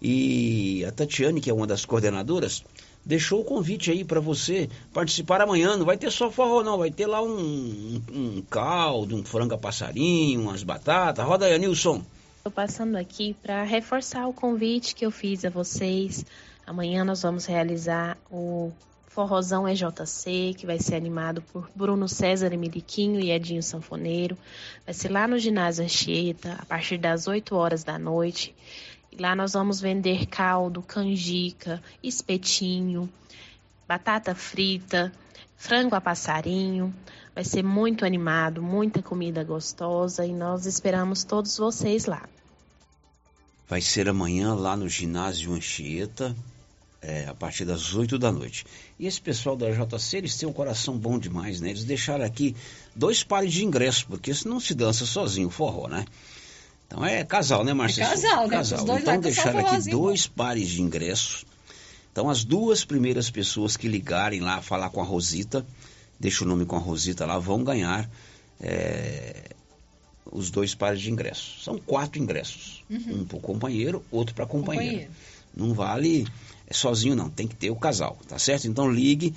E 0.00 0.84
a 0.86 0.92
Tatiane, 0.92 1.40
que 1.40 1.50
é 1.50 1.54
uma 1.54 1.66
das 1.66 1.84
coordenadoras, 1.84 2.64
deixou 3.04 3.40
o 3.40 3.44
convite 3.44 3.90
aí 3.90 4.04
para 4.04 4.20
você 4.20 4.68
participar 4.92 5.40
amanhã. 5.40 5.76
Não 5.76 5.86
vai 5.86 5.96
ter 5.96 6.10
só 6.10 6.30
forró, 6.30 6.62
não. 6.62 6.78
Vai 6.78 6.90
ter 6.90 7.06
lá 7.06 7.22
um, 7.22 8.02
um, 8.12 8.42
caldo, 8.50 9.16
um 9.16 9.24
frango 9.24 9.54
a 9.54 9.58
passarinho, 9.58 10.42
umas 10.42 10.62
batatas. 10.62 11.24
Roda 11.24 11.46
aí, 11.46 11.58
Nilson. 11.58 12.02
Estou 12.36 12.52
passando 12.52 12.96
aqui 12.96 13.34
para 13.42 13.62
reforçar 13.62 14.26
o 14.26 14.32
convite 14.32 14.94
que 14.94 15.04
eu 15.04 15.10
fiz 15.10 15.44
a 15.44 15.50
vocês. 15.50 16.24
Amanhã 16.66 17.04
nós 17.04 17.22
vamos 17.22 17.46
realizar 17.46 18.16
o 18.30 18.72
Forrozão 19.18 19.66
EJC, 19.66 20.54
que 20.56 20.64
vai 20.64 20.78
ser 20.78 20.94
animado 20.94 21.42
por 21.52 21.68
Bruno 21.74 22.08
César 22.08 22.52
Emiliquinho 22.52 23.18
e 23.18 23.32
Edinho 23.32 23.62
Sanfoneiro. 23.62 24.38
Vai 24.84 24.94
ser 24.94 25.10
lá 25.10 25.26
no 25.26 25.38
ginásio 25.38 25.84
Anchieta, 25.84 26.56
a 26.56 26.64
partir 26.64 26.98
das 26.98 27.26
8 27.26 27.54
horas 27.56 27.82
da 27.82 27.98
noite. 27.98 28.54
Lá 29.16 29.34
nós 29.34 29.52
vamos 29.52 29.80
vender 29.80 30.26
caldo, 30.26 30.82
canjica, 30.82 31.82
espetinho, 32.02 33.08
batata 33.86 34.34
frita, 34.34 35.12
frango 35.56 35.94
a 35.94 36.00
passarinho. 36.00 36.94
Vai 37.34 37.44
ser 37.44 37.62
muito 37.62 38.04
animado, 38.04 38.62
muita 38.62 39.02
comida 39.02 39.44
gostosa 39.44 40.26
e 40.26 40.32
nós 40.32 40.66
esperamos 40.66 41.24
todos 41.24 41.56
vocês 41.56 42.06
lá. 42.06 42.28
Vai 43.68 43.80
ser 43.80 44.08
amanhã 44.08 44.54
lá 44.54 44.76
no 44.76 44.88
ginásio 44.88 45.52
Anchieta, 45.52 46.34
é, 47.00 47.26
a 47.26 47.34
partir 47.34 47.64
das 47.64 47.94
8 47.94 48.18
da 48.18 48.32
noite. 48.32 48.64
E 48.98 49.06
esse 49.06 49.20
pessoal 49.20 49.56
da 49.56 49.70
JC, 49.70 50.16
eles 50.16 50.36
têm 50.36 50.48
um 50.48 50.52
coração 50.52 50.96
bom 50.96 51.18
demais, 51.18 51.60
né? 51.60 51.70
Eles 51.70 51.84
deixaram 51.84 52.24
aqui 52.24 52.56
dois 52.94 53.22
pares 53.22 53.52
de 53.52 53.64
ingressos, 53.64 54.02
porque 54.02 54.34
senão 54.34 54.58
se 54.58 54.74
dança 54.74 55.06
sozinho 55.06 55.50
forró, 55.50 55.86
né? 55.86 56.04
Então 56.88 57.04
é 57.04 57.22
casal, 57.22 57.62
né, 57.62 57.72
Marcia? 57.72 58.02
É 58.02 58.08
casal, 58.08 58.48
né? 58.48 58.56
Casal. 58.56 58.98
Então 58.98 59.20
deixaram 59.20 59.60
aqui 59.60 59.90
dois 59.90 60.26
pares 60.26 60.68
de 60.68 60.82
ingressos. 60.82 61.44
Então 62.10 62.28
as 62.28 62.42
duas 62.42 62.84
primeiras 62.84 63.30
pessoas 63.30 63.76
que 63.76 63.86
ligarem 63.86 64.40
lá, 64.40 64.60
falar 64.60 64.90
com 64.90 65.00
a 65.00 65.04
Rosita, 65.04 65.64
deixa 66.18 66.44
o 66.44 66.48
nome 66.48 66.66
com 66.66 66.74
a 66.74 66.80
Rosita 66.80 67.24
lá, 67.26 67.38
vão 67.38 67.62
ganhar 67.62 68.10
é, 68.60 69.50
os 70.32 70.50
dois 70.50 70.74
pares 70.74 71.00
de 71.00 71.10
ingressos. 71.10 71.62
São 71.62 71.78
quatro 71.78 72.18
ingressos. 72.18 72.82
Uhum. 72.90 73.20
Um 73.20 73.24
para 73.24 73.36
o 73.36 73.40
companheiro, 73.40 74.04
outro 74.10 74.34
para 74.34 74.44
a 74.44 74.48
companheira. 74.48 75.06
Companheiro. 75.06 75.12
Não 75.54 75.74
vale 75.74 76.26
é 76.68 76.74
sozinho 76.74 77.16
não, 77.16 77.30
tem 77.30 77.48
que 77.48 77.56
ter 77.56 77.70
o 77.70 77.76
casal, 77.76 78.18
tá 78.28 78.38
certo? 78.38 78.68
Então 78.68 78.92
ligue, 78.92 79.34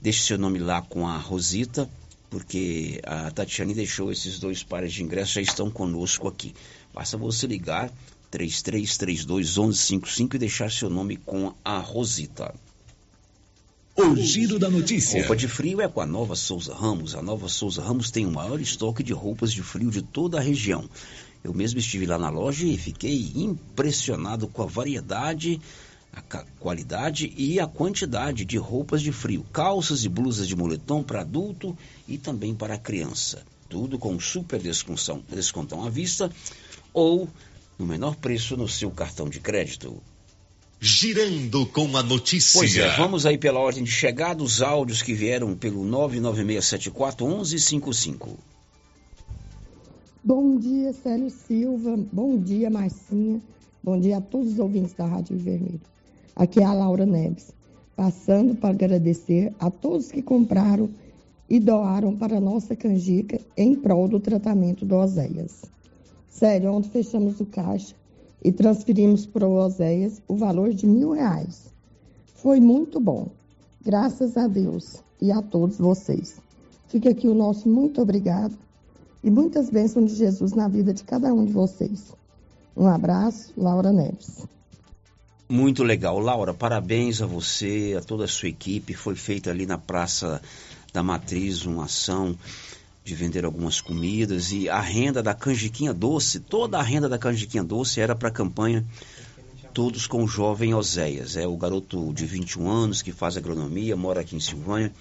deixe 0.00 0.22
seu 0.22 0.38
nome 0.38 0.60
lá 0.60 0.80
com 0.80 1.08
a 1.08 1.16
Rosita, 1.16 1.90
porque 2.30 3.00
a 3.02 3.32
Tatiane 3.32 3.74
deixou 3.74 4.12
esses 4.12 4.38
dois 4.38 4.62
pares 4.62 4.92
de 4.92 5.02
ingressos, 5.02 5.32
já 5.34 5.40
estão 5.40 5.70
conosco 5.72 6.28
aqui. 6.28 6.54
Basta 6.94 7.16
você 7.16 7.46
ligar 7.46 7.90
33321155 8.30 10.34
e 10.34 10.38
deixar 10.38 10.70
seu 10.70 10.90
nome 10.90 11.16
com 11.16 11.54
a 11.64 11.78
Rosita. 11.78 12.54
O 13.96 14.14
giro 14.14 14.60
da 14.60 14.70
notícia. 14.70 15.18
Roupa 15.20 15.34
de 15.34 15.48
frio 15.48 15.80
é 15.80 15.88
com 15.88 16.00
a 16.00 16.06
Nova 16.06 16.36
Souza 16.36 16.72
Ramos. 16.72 17.16
A 17.16 17.22
Nova 17.22 17.48
Souza 17.48 17.82
Ramos 17.82 18.12
tem 18.12 18.24
o 18.26 18.30
maior 18.30 18.60
estoque 18.60 19.02
de 19.02 19.12
roupas 19.12 19.52
de 19.52 19.60
frio 19.60 19.90
de 19.90 20.02
toda 20.02 20.38
a 20.38 20.40
região. 20.40 20.88
Eu 21.42 21.52
mesmo 21.52 21.80
estive 21.80 22.06
lá 22.06 22.16
na 22.16 22.30
loja 22.30 22.64
e 22.64 22.78
fiquei 22.78 23.32
impressionado 23.34 24.46
com 24.46 24.62
a 24.62 24.66
variedade, 24.66 25.60
a 26.12 26.22
qualidade 26.60 27.34
e 27.36 27.58
a 27.58 27.66
quantidade 27.66 28.44
de 28.44 28.56
roupas 28.56 29.02
de 29.02 29.10
frio, 29.10 29.44
calças 29.52 30.04
e 30.04 30.08
blusas 30.08 30.46
de 30.46 30.54
moletom 30.54 31.02
para 31.02 31.22
adulto 31.22 31.76
e 32.06 32.16
também 32.18 32.54
para 32.54 32.78
criança. 32.78 33.42
Tudo 33.68 33.98
com 33.98 34.20
super 34.20 34.60
descontão, 34.60 35.24
descontão 35.28 35.84
à 35.84 35.90
vista 35.90 36.30
ou 36.98 37.28
no 37.78 37.86
menor 37.86 38.16
preço 38.16 38.56
no 38.56 38.66
seu 38.66 38.90
cartão 38.90 39.28
de 39.28 39.38
crédito. 39.38 40.02
Girando 40.80 41.64
com 41.66 41.96
a 41.96 42.02
notícia. 42.02 42.58
Pois 42.58 42.76
é, 42.76 42.88
vamos 42.96 43.24
aí 43.24 43.38
pela 43.38 43.60
ordem 43.60 43.84
de 43.84 43.90
chegada, 43.90 44.42
os 44.42 44.60
áudios 44.60 45.00
que 45.00 45.14
vieram 45.14 45.54
pelo 45.54 45.84
996741155. 45.84 48.30
Bom 50.24 50.58
dia, 50.58 50.92
Célio 50.92 51.30
Silva. 51.30 51.96
Bom 52.12 52.36
dia, 52.36 52.68
Marcinha. 52.68 53.40
Bom 53.82 53.98
dia 54.00 54.18
a 54.18 54.20
todos 54.20 54.54
os 54.54 54.58
ouvintes 54.58 54.92
da 54.92 55.06
Rádio 55.06 55.38
Vermelho. 55.38 55.80
Aqui 56.34 56.58
é 56.60 56.64
a 56.64 56.72
Laura 56.72 57.06
Neves, 57.06 57.52
passando 57.96 58.56
para 58.56 58.70
agradecer 58.70 59.54
a 59.58 59.70
todos 59.70 60.10
que 60.10 60.22
compraram 60.22 60.90
e 61.48 61.60
doaram 61.60 62.16
para 62.16 62.38
a 62.38 62.40
nossa 62.40 62.74
canjica 62.76 63.40
em 63.56 63.76
prol 63.76 64.08
do 64.08 64.18
tratamento 64.20 64.84
do 64.84 64.96
Oséias. 64.96 65.62
Sério, 66.38 66.72
ontem 66.72 66.88
fechamos 66.90 67.40
o 67.40 67.46
caixa 67.46 67.96
e 68.44 68.52
transferimos 68.52 69.26
para 69.26 69.44
o 69.44 69.54
Oséias 69.54 70.22
o 70.28 70.36
valor 70.36 70.72
de 70.72 70.86
mil 70.86 71.10
reais. 71.10 71.74
Foi 72.36 72.60
muito 72.60 73.00
bom. 73.00 73.26
Graças 73.84 74.36
a 74.36 74.46
Deus 74.46 75.02
e 75.20 75.32
a 75.32 75.42
todos 75.42 75.78
vocês. 75.78 76.36
Fica 76.86 77.10
aqui 77.10 77.26
o 77.26 77.34
nosso 77.34 77.68
muito 77.68 78.00
obrigado 78.00 78.56
e 79.24 79.30
muitas 79.30 79.68
bênçãos 79.68 80.12
de 80.12 80.16
Jesus 80.16 80.52
na 80.52 80.68
vida 80.68 80.94
de 80.94 81.02
cada 81.02 81.34
um 81.34 81.44
de 81.44 81.52
vocês. 81.52 82.14
Um 82.76 82.86
abraço, 82.86 83.52
Laura 83.56 83.92
Neves. 83.92 84.46
Muito 85.48 85.82
legal. 85.82 86.20
Laura, 86.20 86.54
parabéns 86.54 87.20
a 87.20 87.26
você, 87.26 87.96
a 87.98 88.00
toda 88.00 88.26
a 88.26 88.28
sua 88.28 88.48
equipe. 88.48 88.94
Foi 88.94 89.16
feita 89.16 89.50
ali 89.50 89.66
na 89.66 89.76
Praça 89.76 90.40
da 90.92 91.02
Matriz 91.02 91.66
uma 91.66 91.86
ação 91.86 92.36
de 93.08 93.14
vender 93.14 93.44
algumas 93.44 93.80
comidas 93.80 94.52
e 94.52 94.68
a 94.68 94.80
renda 94.80 95.22
da 95.22 95.34
canjiquinha 95.34 95.94
doce, 95.94 96.40
toda 96.40 96.78
a 96.78 96.82
renda 96.82 97.08
da 97.08 97.18
canjiquinha 97.18 97.64
doce 97.64 98.00
era 98.00 98.14
para 98.14 98.28
a 98.28 98.32
campanha 98.32 98.84
Todos 99.72 100.06
com 100.06 100.24
o 100.24 100.26
Jovem 100.26 100.74
Oséias. 100.74 101.36
É 101.36 101.46
o 101.46 101.56
garoto 101.56 102.12
de 102.12 102.26
21 102.26 102.68
anos 102.68 103.00
que 103.00 103.12
faz 103.12 103.36
agronomia, 103.36 103.94
mora 103.94 104.22
aqui 104.22 104.34
em 104.34 104.40
Silvânia, 104.40 104.92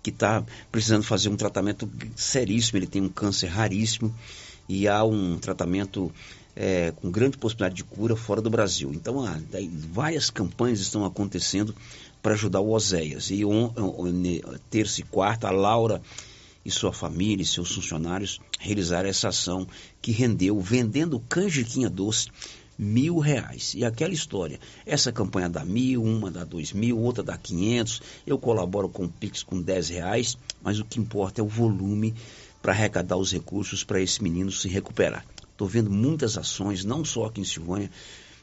que 0.00 0.10
está 0.10 0.44
precisando 0.70 1.02
fazer 1.02 1.28
um 1.28 1.36
tratamento 1.36 1.90
seríssimo, 2.14 2.78
ele 2.78 2.86
tem 2.86 3.02
um 3.02 3.08
câncer 3.08 3.48
raríssimo 3.48 4.14
e 4.68 4.86
há 4.86 5.02
um 5.02 5.38
tratamento 5.38 6.12
é, 6.54 6.92
com 6.92 7.10
grande 7.10 7.36
possibilidade 7.36 7.74
de 7.74 7.84
cura 7.84 8.14
fora 8.14 8.40
do 8.40 8.48
Brasil. 8.48 8.92
Então, 8.94 9.24
há, 9.24 9.40
daí, 9.50 9.68
várias 9.68 10.30
campanhas 10.30 10.80
estão 10.80 11.04
acontecendo 11.04 11.74
para 12.22 12.34
ajudar 12.34 12.60
o 12.60 12.70
Oséias. 12.70 13.30
E 13.30 13.44
on, 13.44 13.72
on, 13.76 14.22
terça 14.70 15.00
e 15.00 15.04
quarta, 15.04 15.48
a 15.48 15.50
Laura 15.50 16.00
e 16.64 16.70
sua 16.70 16.92
família 16.92 17.42
e 17.42 17.46
seus 17.46 17.74
funcionários 17.74 18.40
realizaram 18.58 19.08
essa 19.08 19.28
ação 19.28 19.66
que 20.00 20.12
rendeu, 20.12 20.60
vendendo 20.60 21.20
canjiquinha 21.20 21.90
doce, 21.90 22.28
mil 22.78 23.18
reais. 23.18 23.74
E 23.74 23.84
aquela 23.84 24.12
história, 24.12 24.58
essa 24.86 25.12
campanha 25.12 25.48
dá 25.48 25.64
mil, 25.64 26.02
uma 26.02 26.30
dá 26.30 26.44
dois 26.44 26.72
mil, 26.72 26.98
outra 26.98 27.22
dá 27.22 27.36
quinhentos, 27.36 28.00
eu 28.26 28.38
colaboro 28.38 28.88
com 28.88 29.04
o 29.04 29.08
Pix 29.08 29.42
com 29.42 29.60
dez 29.60 29.88
reais, 29.88 30.36
mas 30.62 30.78
o 30.78 30.84
que 30.84 30.98
importa 30.98 31.40
é 31.40 31.44
o 31.44 31.48
volume 31.48 32.14
para 32.60 32.72
arrecadar 32.72 33.16
os 33.16 33.32
recursos 33.32 33.82
para 33.84 34.00
esse 34.00 34.22
menino 34.22 34.50
se 34.50 34.68
recuperar. 34.68 35.24
Estou 35.50 35.68
vendo 35.68 35.90
muitas 35.90 36.38
ações, 36.38 36.84
não 36.84 37.04
só 37.04 37.26
aqui 37.26 37.40
em 37.40 37.44
Silvânia, 37.44 37.90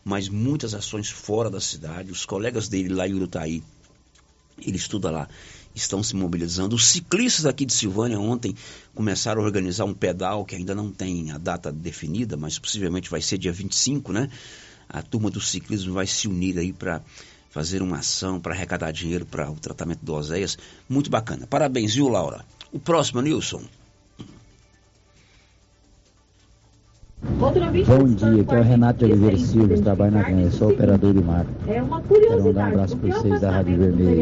mas 0.04 0.30
muitas 0.30 0.74
ações 0.74 1.10
fora 1.10 1.50
da 1.50 1.60
cidade. 1.60 2.12
Os 2.12 2.26
colegas 2.26 2.68
dele 2.68 2.90
lá 2.90 3.08
em 3.08 3.14
Urutaí, 3.14 3.64
ele 4.62 4.78
estuda 4.78 5.10
lá, 5.10 5.28
estão 5.82 6.04
se 6.04 6.16
mobilizando. 6.16 6.76
Os 6.76 6.88
ciclistas 6.88 7.46
aqui 7.46 7.66
de 7.66 7.74
Silvânia 7.74 8.20
ontem 8.20 8.56
começaram 8.94 9.42
a 9.42 9.46
organizar 9.46 9.86
um 9.86 9.94
pedal 9.94 10.46
que 10.46 10.56
ainda 10.56 10.76
não 10.76 10.92
tem 10.92 11.32
a 11.32 11.38
data 11.38 11.72
definida, 11.72 12.38
mas 12.38 12.60
possivelmente 12.60 13.10
vai 13.10 13.22
ser 13.22 13.38
dia 13.38 13.52
25, 13.52 14.12
né? 14.12 14.30
A 14.88 15.02
turma 15.02 15.30
do 15.30 15.40
ciclismo 15.40 15.94
vai 15.94 16.08
se 16.08 16.28
unir 16.28 16.58
aí 16.58 16.74
para 16.74 17.02
fazer 17.50 17.82
uma 17.82 17.98
ação 17.98 18.40
para 18.40 18.54
arrecadar 18.54 18.92
dinheiro 18.92 19.26
para 19.26 19.50
o 19.50 19.56
tratamento 19.56 20.04
do 20.04 20.14
Oséias. 20.14 20.58
Muito 20.88 21.10
bacana. 21.10 21.48
Parabéns, 21.48 21.96
viu, 21.96 22.08
Laura? 22.08 22.46
O 22.72 22.80
próximo, 22.80 23.22
Nilson. 23.22 23.64
Bom 27.22 27.52
dia, 27.52 28.42
aqui 28.42 28.56
é 28.56 28.60
o 28.60 28.64
Renato 28.64 29.00
de 29.00 29.06
Oliveira 29.12 29.38
Silva, 29.38 29.82
trabalho 29.82 30.14
na 30.14 30.24
Canha, 30.24 30.50
sou 30.52 30.72
operador 30.72 31.14
de 31.14 31.22
marca. 31.22 31.52
É 31.68 31.74
Quero 31.74 32.44
mandar 32.46 32.64
um 32.64 32.68
abraço 32.68 32.98
para 32.98 33.14
vocês 33.14 33.42
da 33.42 33.52
Rádio 33.52 33.78
Vermelho. 33.78 34.22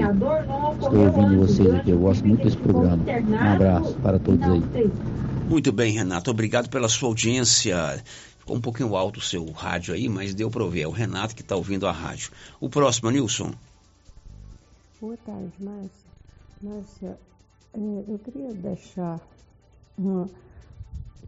Estou 0.82 1.06
ouvindo 1.06 1.38
vocês 1.38 1.74
aqui, 1.76 1.92
eu 1.92 2.00
gosto 2.00 2.26
muito 2.26 2.44
desse 2.44 2.58
programa. 2.58 3.04
Um 3.06 3.54
abraço 3.54 3.94
para 4.02 4.18
todos 4.18 4.44
aí. 4.44 4.92
Muito 5.48 5.72
bem, 5.72 5.94
Renato, 5.94 6.32
obrigado 6.32 6.70
pela 6.70 6.90
sua 6.90 7.10
audiência. 7.10 8.04
Ficou 8.40 8.58
um 8.58 8.62
pouquinho 8.62 8.96
alto 8.96 9.20
o 9.20 9.22
seu 9.22 9.46
rádio 9.52 9.94
aí, 9.94 10.10
mas 10.10 10.34
deu 10.34 10.50
para 10.50 10.64
ouvir. 10.64 10.82
É 10.82 10.88
o 10.88 10.92
Renato 10.92 11.36
que 11.36 11.42
está 11.42 11.56
ouvindo 11.56 11.86
a 11.86 11.92
rádio. 11.92 12.32
O 12.60 12.68
próximo, 12.68 13.12
Nilson. 13.12 13.52
Boa 15.00 15.18
tarde, 15.18 15.52
Márcia. 15.60 16.08
Márcia, 16.64 17.20
é, 17.76 18.04
eu 18.08 18.20
queria 18.26 18.52
deixar 18.54 19.20
uma, 19.96 20.28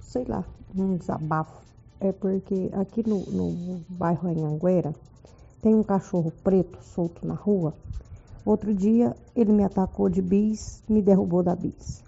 sei 0.01 0.25
lá, 0.27 0.43
um 0.75 0.95
desabafo. 0.95 1.61
É 1.99 2.11
porque 2.11 2.69
aqui 2.73 3.07
no, 3.07 3.19
no 3.25 3.81
bairro 3.89 4.29
Anhanguera 4.29 4.93
tem 5.61 5.75
um 5.75 5.83
cachorro 5.83 6.31
preto 6.43 6.77
solto 6.81 7.25
na 7.27 7.33
rua. 7.33 7.73
Outro 8.45 8.73
dia 8.73 9.15
ele 9.35 9.51
me 9.51 9.63
atacou 9.63 10.09
de 10.09 10.21
bis, 10.21 10.81
me 10.87 11.01
derrubou 11.01 11.43
da 11.43 11.55
bis. 11.55 12.01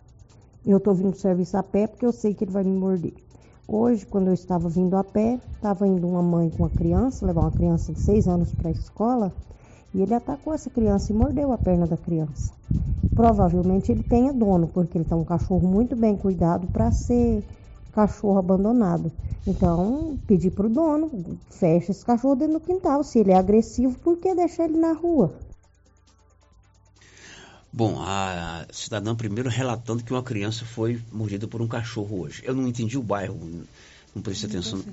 Eu 0.65 0.77
estou 0.77 0.93
vindo 0.93 1.11
do 1.11 1.17
serviço 1.17 1.57
a 1.57 1.63
pé 1.63 1.87
porque 1.87 2.05
eu 2.05 2.11
sei 2.11 2.33
que 2.33 2.43
ele 2.43 2.51
vai 2.51 2.63
me 2.63 2.77
morder. 2.77 3.13
Hoje, 3.67 4.05
quando 4.05 4.27
eu 4.27 4.33
estava 4.33 4.67
vindo 4.67 4.95
a 4.95 5.03
pé, 5.03 5.39
estava 5.55 5.87
indo 5.87 6.07
uma 6.07 6.21
mãe 6.21 6.49
com 6.49 6.63
uma 6.63 6.69
criança, 6.69 7.25
levar 7.25 7.41
uma 7.41 7.51
criança 7.51 7.93
de 7.93 7.99
seis 7.99 8.27
anos 8.27 8.51
para 8.51 8.67
a 8.67 8.71
escola, 8.71 9.33
e 9.93 10.01
ele 10.01 10.13
atacou 10.13 10.53
essa 10.53 10.69
criança 10.69 11.11
e 11.11 11.15
mordeu 11.15 11.51
a 11.51 11.57
perna 11.57 11.87
da 11.87 11.97
criança. 11.97 12.53
Provavelmente 13.15 13.91
ele 13.91 14.03
tenha 14.03 14.33
dono, 14.33 14.67
porque 14.67 14.97
ele 14.97 15.03
está 15.03 15.15
um 15.15 15.23
cachorro 15.23 15.67
muito 15.67 15.95
bem 15.95 16.15
cuidado 16.17 16.67
para 16.67 16.91
ser 16.91 17.43
cachorro 17.91 18.39
abandonado. 18.39 19.11
Então, 19.45 20.19
pedir 20.27 20.51
para 20.51 20.67
o 20.67 20.69
dono, 20.69 21.39
fecha 21.49 21.91
esse 21.91 22.05
cachorro 22.05 22.35
dentro 22.35 22.59
do 22.59 22.59
quintal. 22.59 23.03
Se 23.03 23.19
ele 23.19 23.31
é 23.31 23.37
agressivo, 23.37 23.97
por 23.99 24.17
que 24.17 24.35
deixar 24.35 24.65
ele 24.65 24.77
na 24.77 24.93
rua? 24.93 25.33
Bom, 27.73 28.01
a 28.01 28.65
cidadã 28.71 29.15
primeiro 29.15 29.49
relatando 29.49 30.03
que 30.03 30.11
uma 30.11 30.21
criança 30.21 30.65
foi 30.65 31.01
mordida 31.11 31.47
por 31.47 31.61
um 31.61 31.67
cachorro 31.67 32.21
hoje. 32.21 32.43
Eu 32.45 32.53
não 32.53 32.67
entendi 32.67 32.97
o 32.97 33.03
bairro, 33.03 33.39
não 34.13 34.21
prestei 34.21 34.49
atenção. 34.49 34.83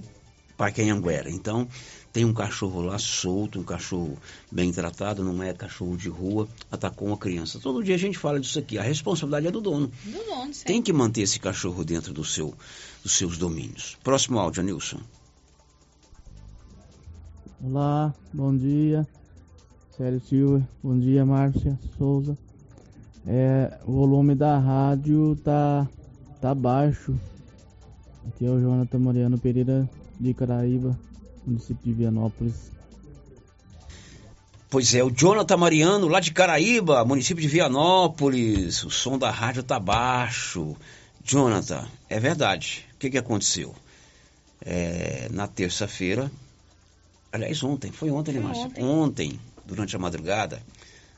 Parque 0.58 0.82
Anhanguera. 0.82 1.30
Então, 1.30 1.68
tem 2.12 2.24
um 2.24 2.34
cachorro 2.34 2.82
lá 2.82 2.98
solto, 2.98 3.60
um 3.60 3.62
cachorro 3.62 4.18
bem 4.50 4.72
tratado, 4.72 5.22
não 5.22 5.40
é 5.40 5.54
cachorro 5.54 5.96
de 5.96 6.08
rua, 6.08 6.48
atacou 6.68 7.06
uma 7.06 7.16
criança. 7.16 7.60
Todo 7.60 7.82
dia 7.82 7.94
a 7.94 7.98
gente 7.98 8.18
fala 8.18 8.40
disso 8.40 8.58
aqui. 8.58 8.76
A 8.76 8.82
responsabilidade 8.82 9.46
é 9.46 9.50
do 9.52 9.60
dono. 9.60 9.86
Do 10.04 10.24
dono, 10.24 10.52
sim. 10.52 10.64
Tem 10.64 10.82
que 10.82 10.92
manter 10.92 11.22
esse 11.22 11.38
cachorro 11.38 11.84
dentro 11.84 12.12
do 12.12 12.24
seu, 12.24 12.52
dos 13.04 13.12
seus 13.12 13.38
domínios. 13.38 13.96
Próximo 14.02 14.40
áudio, 14.40 14.64
Nilson. 14.64 14.98
Olá, 17.62 18.12
bom 18.32 18.54
dia. 18.56 19.06
Célio 19.96 20.20
Silva, 20.20 20.68
bom 20.82 20.98
dia, 20.98 21.24
Márcia 21.24 21.78
Souza. 21.96 22.36
É, 23.24 23.78
o 23.86 23.92
volume 23.92 24.34
da 24.34 24.58
rádio 24.58 25.38
tá, 25.44 25.88
tá 26.40 26.52
baixo. 26.52 27.16
Aqui 28.26 28.44
é 28.44 28.50
o 28.50 28.60
Jonathan 28.60 28.98
Mariano 28.98 29.38
Pereira 29.38 29.88
de 30.18 30.34
Caraíba, 30.34 30.98
município 31.46 31.84
de 31.84 31.92
Vianópolis. 31.92 32.54
Pois 34.70 34.94
é, 34.94 35.02
o 35.02 35.10
Jonathan 35.10 35.56
Mariano, 35.56 36.08
lá 36.08 36.20
de 36.20 36.30
Caraíba, 36.30 37.04
município 37.04 37.40
de 37.40 37.48
Vianópolis. 37.48 38.84
O 38.84 38.90
som 38.90 39.16
da 39.16 39.30
rádio 39.30 39.62
tá 39.62 39.80
baixo. 39.80 40.76
Jonathan, 41.24 41.88
é 42.08 42.20
verdade. 42.20 42.86
O 42.94 42.98
que, 42.98 43.10
que 43.10 43.18
aconteceu? 43.18 43.74
É, 44.60 45.28
na 45.30 45.46
terça-feira, 45.46 46.30
aliás, 47.32 47.62
ontem, 47.62 47.90
foi 47.90 48.10
ontem, 48.10 48.34
né, 48.34 48.40
Márcia? 48.40 48.66
Ontem. 48.66 48.84
ontem, 48.84 49.40
durante 49.64 49.96
a 49.96 49.98
madrugada, 49.98 50.60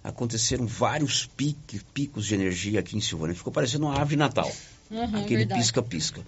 aconteceram 0.05 0.67
vários 0.67 1.27
pique, 1.27 1.81
picos 1.93 2.27
de 2.27 2.35
energia 2.35 2.79
aqui 2.81 2.97
em 2.97 3.01
Silvânia. 3.01 3.35
Ficou 3.35 3.53
parecendo 3.53 3.87
uma 3.87 3.93
árvore 3.93 4.11
de 4.11 4.17
Natal. 4.17 4.53
Uhum, 4.91 5.23
aquele 5.23 5.47
pisca-pisca. 5.47 6.21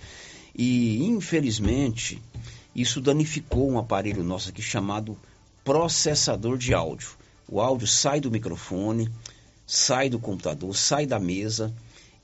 E, 0.54 1.04
infelizmente, 1.04 2.20
isso 2.74 3.00
danificou 3.00 3.70
um 3.70 3.78
aparelho 3.78 4.24
nosso 4.24 4.48
aqui 4.48 4.62
chamado 4.62 5.18
processador 5.64 6.56
de 6.56 6.74
áudio. 6.74 7.10
O 7.48 7.60
áudio 7.60 7.86
sai 7.86 8.20
do 8.20 8.30
microfone, 8.30 9.10
sai 9.66 10.08
do 10.08 10.18
computador, 10.18 10.74
sai 10.74 11.06
da 11.06 11.18
mesa 11.18 11.72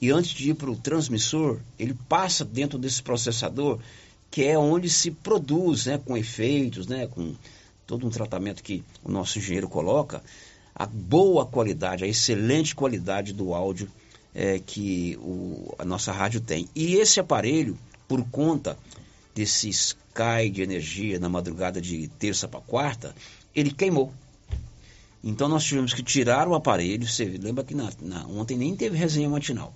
e 0.01 0.11
antes 0.11 0.31
de 0.31 0.51
ir 0.51 0.55
para 0.55 0.71
o 0.71 0.77
transmissor, 0.77 1.59
ele 1.79 1.95
passa 2.09 2.45
dentro 2.45 2.79
desse 2.79 3.03
processador, 3.03 3.81
que 4.31 4.45
é 4.45 4.57
onde 4.57 4.89
se 4.89 5.11
produz, 5.11 5.87
né, 5.87 5.99
com 5.99 6.17
efeitos, 6.17 6.87
né, 6.87 7.07
com 7.09 7.35
todo 7.87 8.07
um 8.07 8.11
tratamento 8.11 8.63
que 8.63 8.85
o 9.03 9.11
nosso 9.11 9.39
engenheiro 9.39 9.69
coloca, 9.69 10.23
a 10.75 10.87
boa 10.87 11.45
qualidade, 11.45 12.05
a 12.05 12.07
excelente 12.07 12.75
qualidade 12.75 13.33
do 13.33 13.53
áudio 13.53 13.91
é, 14.35 14.61
que 14.61 15.17
o, 15.21 15.75
a 15.79 15.85
nossa 15.85 16.13
rádio 16.13 16.41
tem. 16.41 16.69
E 16.77 16.95
esse 16.95 17.19
aparelho, 17.19 17.77
por 18.07 18.23
conta 18.31 18.79
desse 19.39 19.69
sky 19.69 20.51
de 20.53 20.63
energia 20.63 21.21
na 21.21 21.29
madrugada 21.29 21.81
de 21.81 22.09
terça 22.19 22.49
para 22.49 22.61
quarta, 22.61 23.15
ele 23.55 23.71
queimou. 23.71 24.13
Então 25.23 25.47
nós 25.49 25.63
tivemos 25.63 25.95
que 25.95 26.03
tirar 26.03 26.49
o 26.49 26.57
aparelho. 26.57 27.07
Você 27.07 27.25
lembra 27.25 27.63
que 27.63 27.73
na, 27.73 27.89
na, 28.03 28.27
ontem 28.27 28.59
nem 28.59 28.75
teve 28.75 28.97
resenha 28.97 29.29
matinal. 29.29 29.73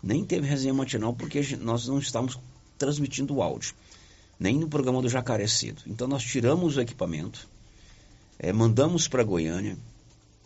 Nem 0.00 0.24
teve 0.24 0.46
resenha 0.46 0.72
matinal 0.72 1.12
porque 1.12 1.56
nós 1.56 1.88
não 1.88 1.98
estávamos 1.98 2.38
transmitindo 2.78 3.34
o 3.34 3.42
áudio. 3.42 3.74
Nem 4.38 4.60
no 4.60 4.68
programa 4.68 5.02
do 5.02 5.08
Jacaré 5.08 5.48
Cedo. 5.48 5.82
Então 5.88 6.06
nós 6.06 6.22
tiramos 6.22 6.76
o 6.76 6.80
equipamento, 6.80 7.48
é, 8.38 8.52
mandamos 8.52 9.08
para 9.08 9.24
Goiânia 9.24 9.76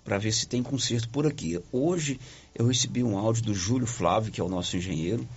para 0.05 0.17
ver 0.17 0.33
se 0.33 0.47
tem 0.47 0.63
conserto 0.63 1.11
por 1.11 1.27
aqui. 1.27 1.61
Hoje 1.71 2.19
eu 2.55 2.67
recebi 2.67 3.05
um 3.05 3.19
áudio 3.19 3.43
do 3.43 3.55
Júlio 3.55 3.87
Flávio, 3.87 4.33
que 4.33 4.41
é 4.41 4.45
o 4.45 4.49
nosso 4.49 4.75
engenheiro, 4.75 5.29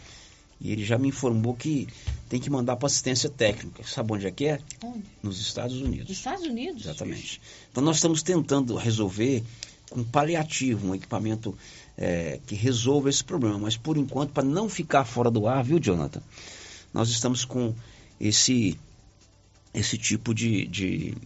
e 0.62 0.72
ele 0.72 0.86
já 0.86 0.98
me 0.98 1.08
informou 1.08 1.56
que 1.56 1.88
tem 2.30 2.40
que 2.40 2.50
mandar 2.50 2.76
para 2.76 2.86
assistência 2.86 3.30
técnica. 3.30 3.84
Sabe 3.84 4.14
onde 4.14 4.28
é 4.28 4.32
que 4.32 4.46
é? 4.46 4.60
Onde? 4.84 5.04
Nos 5.24 5.42
Estados 5.42 5.82
Unidos. 5.82 6.10
Estados 6.10 6.46
Unidos? 6.46 6.84
Exatamente. 6.84 7.42
Então 7.72 7.84
nós 7.84 7.96
estamos 7.96 8.22
tentando 8.22 8.76
resolver 8.76 9.44
com 9.90 10.04
paliativo, 10.04 10.88
um 10.88 10.96
equipamento 10.96 11.58
é, 11.98 12.40
que 12.46 12.54
resolva 12.54 13.10
esse 13.10 13.24
problema. 13.24 13.58
Mas 13.58 13.76
por 13.76 13.98
enquanto, 13.98 14.32
para 14.32 14.44
não 14.44 14.70
ficar 14.70 15.04
fora 15.04 15.32
do 15.32 15.48
ar, 15.48 15.64
viu, 15.64 15.80
Jonathan? 15.80 16.22
Nós 16.94 17.10
estamos 17.10 17.44
com 17.44 17.74
esse, 18.20 18.78
esse 19.74 19.98
tipo 19.98 20.34
de, 20.34 20.68
de, 20.68 21.18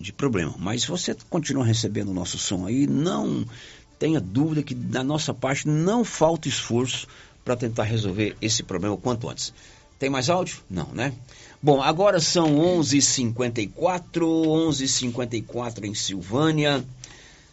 de 0.00 0.12
problema. 0.12 0.54
Mas 0.58 0.82
se 0.82 0.88
você 0.88 1.14
continua 1.28 1.66
recebendo 1.66 2.08
o 2.08 2.14
nosso 2.14 2.38
som 2.38 2.66
aí, 2.66 2.86
não 2.86 3.44
tenha 3.98 4.20
dúvida 4.20 4.62
que 4.62 4.74
da 4.74 5.04
nossa 5.04 5.34
parte 5.34 5.68
não 5.68 6.02
falta 6.02 6.48
esforço 6.48 7.06
para 7.44 7.56
tentar 7.56 7.82
resolver 7.84 8.36
esse 8.40 8.62
problema 8.62 8.94
o 8.94 8.98
quanto 8.98 9.28
antes. 9.28 9.52
Tem 9.98 10.08
mais 10.10 10.30
áudio? 10.30 10.58
Não, 10.68 10.88
né? 10.92 11.12
Bom, 11.62 11.80
agora 11.82 12.20
são 12.20 12.56
11h54, 12.56 14.20
11h54 14.20 15.84
em 15.84 15.94
Silvânia. 15.94 16.84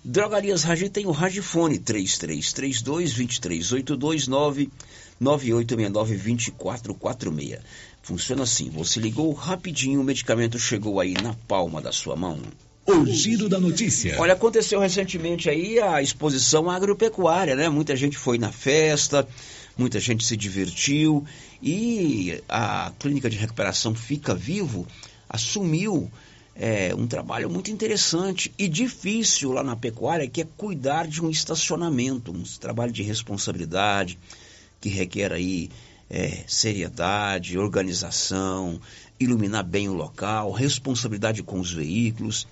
Drogarias 0.04 0.64
Ragi 0.64 0.89
tem 0.89 1.06
o 1.06 1.12
Ragifone 1.12 1.78
3332 1.78 3.14
2382 3.14 4.28
9869-2446. 5.22 7.60
Funciona 8.02 8.42
assim, 8.44 8.70
você 8.70 9.00
ligou 9.00 9.32
rapidinho, 9.32 10.02
o 10.02 10.04
medicamento 10.04 10.58
chegou 10.58 11.00
aí 11.00 11.14
na 11.14 11.36
palma 11.48 11.80
da 11.80 11.92
sua 11.92 12.16
mão. 12.16 12.39
O 12.88 13.06
giro 13.06 13.48
da 13.48 13.60
notícia. 13.60 14.20
Olha, 14.20 14.34
aconteceu 14.34 14.80
recentemente 14.80 15.48
aí 15.50 15.80
a 15.80 16.02
exposição 16.02 16.68
agropecuária, 16.68 17.56
né? 17.56 17.70
Muita 17.70 17.96
gente 17.96 18.18
foi 18.18 18.39
na 18.39 18.52
festa, 18.52 19.28
muita 19.78 20.00
gente 20.00 20.26
se 20.26 20.36
divertiu 20.36 21.26
e 21.62 22.42
a 22.48 22.92
clínica 23.00 23.30
de 23.30 23.38
recuperação 23.38 23.96
Fica 23.96 24.34
Vivo 24.36 24.88
assumiu 25.30 26.12
é, 26.56 26.94
um 26.94 27.08
trabalho 27.08 27.50
muito 27.50 27.72
interessante 27.72 28.54
e 28.58 28.68
difícil 28.68 29.52
lá 29.52 29.64
na 29.64 29.76
pecuária, 29.76 30.28
que 30.28 30.42
é 30.42 30.48
cuidar 30.58 31.08
de 31.08 31.24
um 31.24 31.30
estacionamento, 31.30 32.32
um 32.32 32.44
trabalho 32.60 32.92
de 32.92 33.02
responsabilidade 33.04 34.18
que 34.80 34.90
requer 34.90 35.32
aí 35.32 35.70
é, 36.10 36.44
seriedade, 36.48 37.58
organização, 37.58 38.80
iluminar 39.20 39.64
bem 39.64 39.88
o 39.88 39.94
local, 39.94 40.52
responsabilidade 40.52 41.42
com 41.42 41.60
os 41.60 41.72
veículos. 41.72 42.48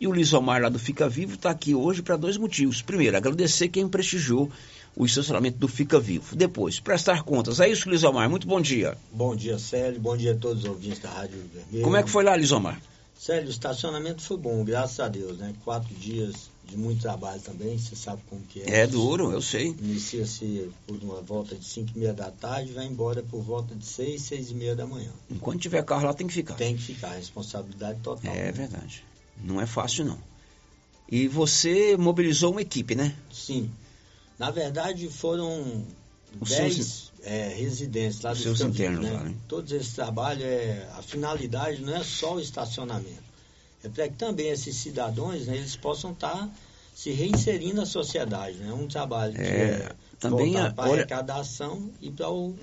E 0.00 0.06
o 0.06 0.12
Lisomar 0.12 0.62
lá 0.62 0.68
do 0.68 0.78
Fica 0.78 1.08
Vivo 1.08 1.34
está 1.34 1.50
aqui 1.50 1.74
hoje 1.74 2.02
para 2.02 2.16
dois 2.16 2.36
motivos. 2.36 2.80
Primeiro, 2.80 3.16
agradecer 3.16 3.68
quem 3.68 3.86
prestigiou 3.86 4.50
o 4.96 5.04
estacionamento 5.04 5.58
do 5.58 5.68
Fica 5.68 5.98
Vivo. 5.98 6.36
Depois, 6.36 6.80
prestar 6.80 7.22
contas. 7.22 7.60
É 7.60 7.68
isso, 7.68 7.88
Lisomar. 7.88 8.28
Muito 8.28 8.46
bom 8.46 8.60
dia. 8.60 8.96
Bom 9.12 9.34
dia, 9.34 9.58
Célio. 9.58 10.00
Bom 10.00 10.16
dia 10.16 10.32
a 10.32 10.36
todos 10.36 10.64
os 10.64 10.68
ouvintes 10.68 10.98
da 10.98 11.10
Rádio 11.10 11.42
Vermelho. 11.52 11.84
Como 11.84 11.96
é 11.96 12.02
que 12.02 12.10
foi 12.10 12.24
lá, 12.24 12.36
Lisomar? 12.36 12.80
Célio, 13.18 13.46
o 13.46 13.50
estacionamento 13.50 14.20
foi 14.20 14.36
bom, 14.36 14.64
graças 14.64 14.98
a 14.98 15.08
Deus, 15.08 15.38
né? 15.38 15.54
Quatro 15.64 15.94
dias 15.94 16.50
de 16.64 16.76
muito 16.76 17.02
trabalho 17.02 17.40
também, 17.40 17.78
você 17.78 17.94
sabe 17.94 18.22
como 18.28 18.42
que 18.42 18.62
é. 18.62 18.80
É 18.80 18.86
duro, 18.86 19.30
eu 19.30 19.40
sei. 19.40 19.68
Inicia-se 19.68 20.70
por 20.86 20.96
uma 21.02 21.20
volta 21.20 21.54
de 21.54 21.64
5 21.64 21.92
e 21.94 21.98
meia 21.98 22.12
da 22.12 22.30
tarde, 22.30 22.72
vai 22.72 22.86
embora 22.86 23.22
por 23.22 23.42
volta 23.42 23.74
de 23.74 23.84
6, 23.84 24.22
6 24.22 24.50
e 24.50 24.54
meia 24.54 24.74
da 24.74 24.86
manhã. 24.86 25.10
Enquanto 25.30 25.60
tiver 25.60 25.84
carro 25.84 26.06
lá, 26.06 26.14
tem 26.14 26.26
que 26.26 26.32
ficar. 26.32 26.54
Tem 26.54 26.76
que 26.76 26.82
ficar, 26.82 27.10
responsabilidade 27.10 28.00
total. 28.00 28.32
É 28.32 28.44
né? 28.44 28.52
verdade. 28.52 29.04
Não 29.42 29.60
é 29.60 29.66
fácil, 29.66 30.04
não. 30.04 30.18
E 31.08 31.28
você 31.28 31.96
mobilizou 31.96 32.52
uma 32.52 32.62
equipe, 32.62 32.94
né? 32.94 33.14
Sim. 33.30 33.70
Na 34.42 34.50
verdade, 34.50 35.08
foram 35.08 35.84
Os 36.40 36.48
10 36.48 36.74
seus- 36.74 37.12
é, 37.22 37.54
residentes 37.56 38.20
lá 38.22 38.32
do 38.32 38.40
seus 38.40 38.60
internos 38.60 39.04
né? 39.04 39.12
lá, 39.12 39.22
né? 39.22 39.34
Todos 39.46 39.70
esses 39.70 39.92
trabalhos, 39.94 40.42
é, 40.42 40.88
a 40.98 41.00
finalidade 41.02 41.80
não 41.80 41.94
é 41.94 42.02
só 42.02 42.34
o 42.34 42.40
estacionamento. 42.40 43.22
É 43.84 43.88
para 43.88 44.08
que 44.08 44.16
também 44.16 44.48
esses 44.48 44.74
cidadãos, 44.74 45.46
né, 45.46 45.56
eles 45.56 45.76
possam 45.76 46.10
estar 46.10 46.50
se 46.92 47.12
reinserindo 47.12 47.76
na 47.76 47.86
sociedade. 47.86 48.56
É 48.60 48.64
né? 48.64 48.72
um 48.72 48.88
trabalho 48.88 49.32
que 49.32 49.40
É, 49.42 49.44
é, 49.44 49.92
também 50.18 50.56
a- 50.56 50.72
para 50.72 50.90
a 50.90 50.94
arrecadação 50.94 51.88
e 52.00 52.10
para 52.10 52.28
o, 52.28 52.56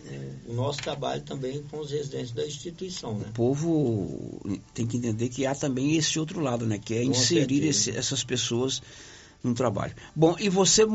o 0.47 0.53
nosso 0.53 0.79
trabalho 0.81 1.21
também 1.21 1.63
com 1.71 1.79
os 1.79 1.91
residentes 1.91 2.31
da 2.33 2.45
instituição. 2.45 3.17
Né? 3.17 3.25
O 3.29 3.31
povo 3.33 4.41
tem 4.73 4.85
que 4.85 4.97
entender 4.97 5.29
que 5.29 5.45
há 5.45 5.55
também 5.55 5.95
esse 5.95 6.19
outro 6.19 6.41
lado, 6.41 6.65
né? 6.67 6.77
Que 6.77 6.95
é 6.95 7.05
Com 7.05 7.11
inserir 7.11 7.65
esse- 7.65 7.91
essas 7.91 8.21
pessoas 8.21 8.81
no 9.43 9.53
trabalho. 9.53 9.93
Bom, 10.15 10.35
e 10.39 10.49
você 10.49 10.85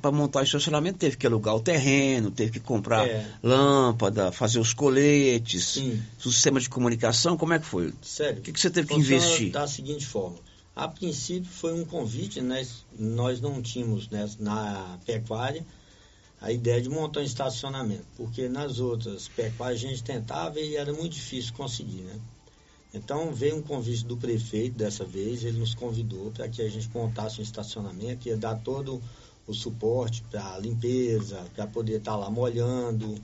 para 0.00 0.10
montar 0.10 0.40
o 0.40 0.42
estacionamento 0.42 0.98
teve 0.98 1.16
que 1.16 1.26
alugar 1.26 1.54
o 1.54 1.60
terreno, 1.60 2.30
teve 2.30 2.52
que 2.52 2.60
comprar 2.60 3.06
É. 3.06 3.26
lâmpada, 3.42 4.32
fazer 4.32 4.58
os 4.58 4.74
coletes, 4.74 5.64
Sim. 5.64 6.02
o 6.18 6.30
sistema 6.30 6.58
de 6.58 6.68
comunicação, 6.68 7.36
como 7.36 7.52
é 7.52 7.58
que 7.58 7.66
foi? 7.66 7.92
Sério. 8.02 8.40
O 8.40 8.42
que, 8.42 8.52
que 8.52 8.60
você 8.60 8.70
teve 8.70 8.88
que 8.88 8.94
investir? 8.94 9.52
Da 9.52 9.66
seguinte 9.68 10.04
forma. 10.04 10.38
A 10.74 10.88
princípio 10.88 11.50
foi 11.50 11.72
um 11.74 11.84
convite, 11.84 12.40
né? 12.40 12.66
nós 12.98 13.40
não 13.40 13.60
tínhamos 13.60 14.08
né, 14.08 14.28
na 14.38 14.98
pecuária 15.04 15.64
a 16.40 16.50
ideia 16.50 16.82
de 16.82 16.88
montar 16.88 17.20
um 17.20 17.22
estacionamento, 17.22 18.04
porque 18.16 18.48
nas 18.48 18.80
outras 18.80 19.28
pecuárias 19.28 19.84
a 19.84 19.86
gente 19.86 20.02
tentava 20.02 20.58
e 20.58 20.74
era 20.74 20.92
muito 20.92 21.12
difícil 21.12 21.52
conseguir, 21.54 22.00
né? 22.02 22.18
Então 22.94 23.32
veio 23.32 23.56
um 23.56 23.62
convite 23.62 24.04
do 24.04 24.16
prefeito 24.16 24.76
dessa 24.76 25.04
vez, 25.04 25.44
ele 25.44 25.58
nos 25.58 25.74
convidou 25.74 26.30
para 26.30 26.48
que 26.48 26.60
a 26.60 26.68
gente 26.68 26.90
montasse 26.92 27.40
um 27.40 27.42
estacionamento, 27.42 28.28
ia 28.28 28.36
dar 28.36 28.56
todo 28.56 29.02
o 29.46 29.54
suporte 29.54 30.22
para 30.30 30.58
limpeza, 30.58 31.44
para 31.54 31.66
poder 31.66 31.98
estar 31.98 32.16
lá 32.16 32.30
molhando 32.30 33.14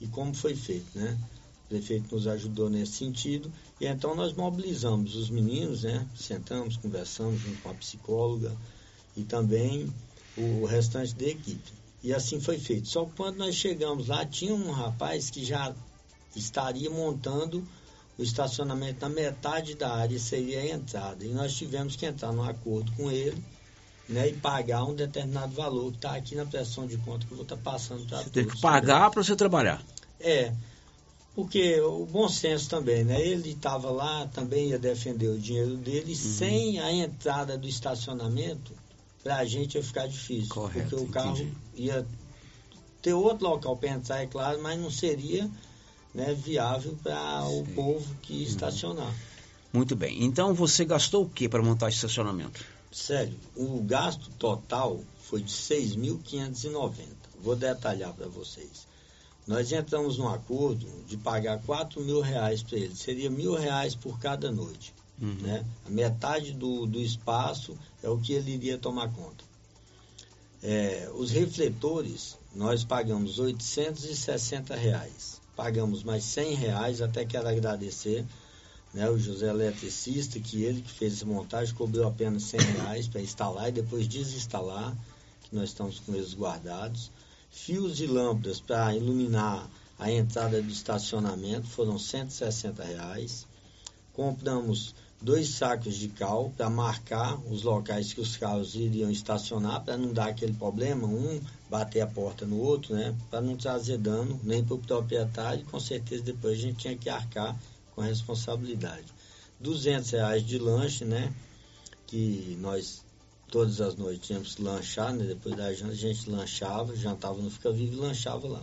e 0.00 0.06
como 0.08 0.34
foi 0.34 0.54
feito, 0.54 0.98
né? 0.98 1.18
O 1.66 1.68
prefeito 1.68 2.14
nos 2.14 2.26
ajudou 2.26 2.70
nesse 2.70 2.92
sentido 2.92 3.52
e 3.78 3.86
então 3.86 4.14
nós 4.14 4.32
mobilizamos 4.32 5.14
os 5.14 5.28
meninos, 5.28 5.82
né? 5.82 6.06
Sentamos, 6.16 6.78
conversamos 6.78 7.40
junto 7.40 7.60
com 7.60 7.68
a 7.68 7.74
psicóloga 7.74 8.56
e 9.14 9.22
também 9.24 9.92
o 10.36 10.64
restante 10.64 11.14
da 11.14 11.26
equipe. 11.26 11.72
E 12.02 12.14
assim 12.14 12.40
foi 12.40 12.58
feito. 12.58 12.88
Só 12.88 13.04
que 13.04 13.12
quando 13.16 13.36
nós 13.36 13.54
chegamos 13.54 14.06
lá, 14.06 14.24
tinha 14.24 14.54
um 14.54 14.70
rapaz 14.70 15.30
que 15.30 15.44
já 15.44 15.74
estaria 16.34 16.88
montando 16.88 17.66
o 18.18 18.22
estacionamento 18.22 19.00
na 19.00 19.08
metade 19.08 19.74
da 19.76 19.90
área 19.94 20.18
seria 20.18 20.60
a 20.60 20.66
entrada. 20.66 21.24
E 21.24 21.28
nós 21.28 21.54
tivemos 21.54 21.94
que 21.94 22.04
entrar 22.04 22.32
num 22.32 22.42
acordo 22.42 22.90
com 22.92 23.10
ele 23.10 23.40
né, 24.08 24.28
e 24.28 24.32
pagar 24.32 24.84
um 24.84 24.94
determinado 24.94 25.52
valor 25.54 25.92
que 25.92 25.98
está 25.98 26.16
aqui 26.16 26.34
na 26.34 26.44
pressão 26.44 26.86
de 26.86 26.96
conta 26.98 27.24
que 27.26 27.32
eu 27.32 27.36
vou 27.36 27.44
estar 27.44 27.56
passando 27.58 28.04
para 28.06 28.18
todos. 28.18 28.32
Teve 28.32 28.50
que 28.50 28.60
pagar 28.60 29.10
para 29.10 29.22
você 29.22 29.36
trabalhar. 29.36 29.80
É, 30.18 30.52
porque 31.34 31.80
o 31.80 32.04
bom 32.06 32.28
senso 32.28 32.68
também, 32.68 33.04
né? 33.04 33.20
Ele 33.24 33.50
estava 33.50 33.90
lá, 33.90 34.26
também 34.26 34.70
ia 34.70 34.78
defender 34.78 35.28
o 35.28 35.38
dinheiro 35.38 35.76
dele, 35.76 36.10
Uhum. 36.10 36.16
sem 36.16 36.80
a 36.80 36.90
entrada 36.92 37.56
do 37.56 37.68
estacionamento, 37.68 38.72
para 39.22 39.36
a 39.36 39.44
gente 39.44 39.76
ia 39.76 39.82
ficar 39.84 40.08
difícil. 40.08 40.48
Correto, 40.48 40.88
porque 40.90 41.04
o 41.04 41.06
carro 41.08 41.36
entendi. 41.36 41.52
ia 41.76 42.04
ter 43.00 43.12
outro 43.12 43.48
local 43.48 43.76
para 43.76 43.90
entrar, 43.90 44.22
é 44.22 44.26
claro, 44.26 44.60
mas 44.60 44.76
não 44.80 44.90
seria 44.90 45.48
né, 46.14 46.34
viável 46.34 46.96
para 47.02 47.44
o 47.44 47.64
povo 47.74 48.14
que 48.22 48.34
Uhum. 48.34 48.42
estacionar. 48.42 49.14
Muito 49.72 49.94
bem. 49.94 50.24
Então 50.24 50.54
você 50.54 50.84
gastou 50.84 51.24
o 51.24 51.28
que 51.28 51.48
para 51.48 51.62
montar 51.62 51.88
esse 51.88 51.96
estacionamento? 51.96 52.64
Sério, 52.90 53.34
o 53.54 53.82
gasto 53.82 54.30
total 54.38 55.00
foi 55.24 55.42
de 55.42 55.52
6.590. 55.52 56.92
Vou 57.42 57.54
detalhar 57.54 58.12
para 58.14 58.26
vocês. 58.28 58.86
Nós 59.46 59.70
entramos 59.72 60.18
num 60.18 60.28
acordo 60.28 60.86
de 61.06 61.16
pagar 61.16 61.58
4 61.62 62.00
mil 62.02 62.20
reais 62.20 62.62
para 62.62 62.78
ele. 62.78 62.94
Seria 62.96 63.30
mil 63.30 63.54
reais 63.54 63.94
por 63.94 64.18
cada 64.18 64.50
noite. 64.50 64.94
Né? 65.20 65.64
A 65.84 65.90
metade 65.90 66.52
do, 66.52 66.86
do 66.86 67.00
espaço 67.00 67.76
é 68.02 68.08
o 68.08 68.18
que 68.18 68.32
ele 68.32 68.52
iria 68.52 68.78
tomar 68.78 69.08
conta. 69.12 69.44
É, 70.62 71.08
os 71.14 71.30
refletores, 71.30 72.36
nós 72.54 72.84
pagamos 72.84 73.38
860 73.38 74.74
reais. 74.76 75.37
Pagamos 75.58 76.04
mais 76.04 76.22
100 76.22 76.54
reais, 76.54 77.02
até 77.02 77.24
quero 77.24 77.48
agradecer 77.48 78.24
né, 78.94 79.10
o 79.10 79.18
José 79.18 79.48
Eletricista, 79.48 80.38
que 80.38 80.62
ele 80.62 80.82
que 80.82 80.92
fez 80.92 81.14
essa 81.14 81.26
montagem, 81.26 81.74
cobrou 81.74 82.06
apenas 82.06 82.44
100 82.44 82.60
reais 82.60 83.08
para 83.08 83.20
instalar 83.20 83.68
e 83.68 83.72
depois 83.72 84.06
desinstalar, 84.06 84.96
que 85.42 85.56
nós 85.56 85.70
estamos 85.70 85.98
com 85.98 86.14
eles 86.14 86.32
guardados. 86.32 87.10
Fios 87.50 87.98
e 88.00 88.06
lâmpadas 88.06 88.60
para 88.60 88.94
iluminar 88.94 89.68
a 89.98 90.12
entrada 90.12 90.62
do 90.62 90.70
estacionamento 90.70 91.66
foram 91.66 91.98
160 91.98 92.84
reais. 92.84 93.44
Compramos 94.12 94.94
dois 95.20 95.48
sacos 95.48 95.96
de 95.96 96.06
cal 96.06 96.52
para 96.56 96.70
marcar 96.70 97.36
os 97.50 97.64
locais 97.64 98.12
que 98.12 98.20
os 98.20 98.36
carros 98.36 98.76
iriam 98.76 99.10
estacionar, 99.10 99.82
para 99.82 99.96
não 99.96 100.12
dar 100.12 100.28
aquele 100.28 100.52
problema, 100.52 101.08
um 101.08 101.40
bater 101.70 102.00
a 102.00 102.06
porta 102.06 102.46
no 102.46 102.58
outro, 102.58 102.94
né? 102.94 103.14
Para 103.30 103.40
não 103.40 103.56
trazer 103.56 103.98
dano 103.98 104.40
nem 104.42 104.64
para 104.64 104.74
o 104.74 104.78
proprietário, 104.78 105.64
com 105.66 105.78
certeza 105.78 106.22
depois 106.22 106.58
a 106.58 106.62
gente 106.62 106.78
tinha 106.78 106.96
que 106.96 107.08
arcar 107.08 107.58
com 107.94 108.00
a 108.00 108.04
responsabilidade. 108.04 109.06
200 109.60 110.10
reais 110.10 110.46
de 110.46 110.58
lanche, 110.58 111.04
né? 111.04 111.32
Que 112.06 112.56
nós 112.60 113.04
todas 113.50 113.80
as 113.80 113.96
noites 113.96 114.26
tínhamos 114.26 114.54
que 114.54 114.62
lanchar, 114.62 115.12
né? 115.12 115.24
Depois 115.24 115.56
da 115.56 115.72
janta 115.72 115.92
a 115.92 115.96
gente 115.96 116.30
lanchava, 116.30 116.96
jantava 116.96 117.40
no 117.40 117.50
Fica 117.50 117.72
Vivo 117.72 117.94
e 117.94 117.96
lanchava 117.96 118.46
lá. 118.46 118.62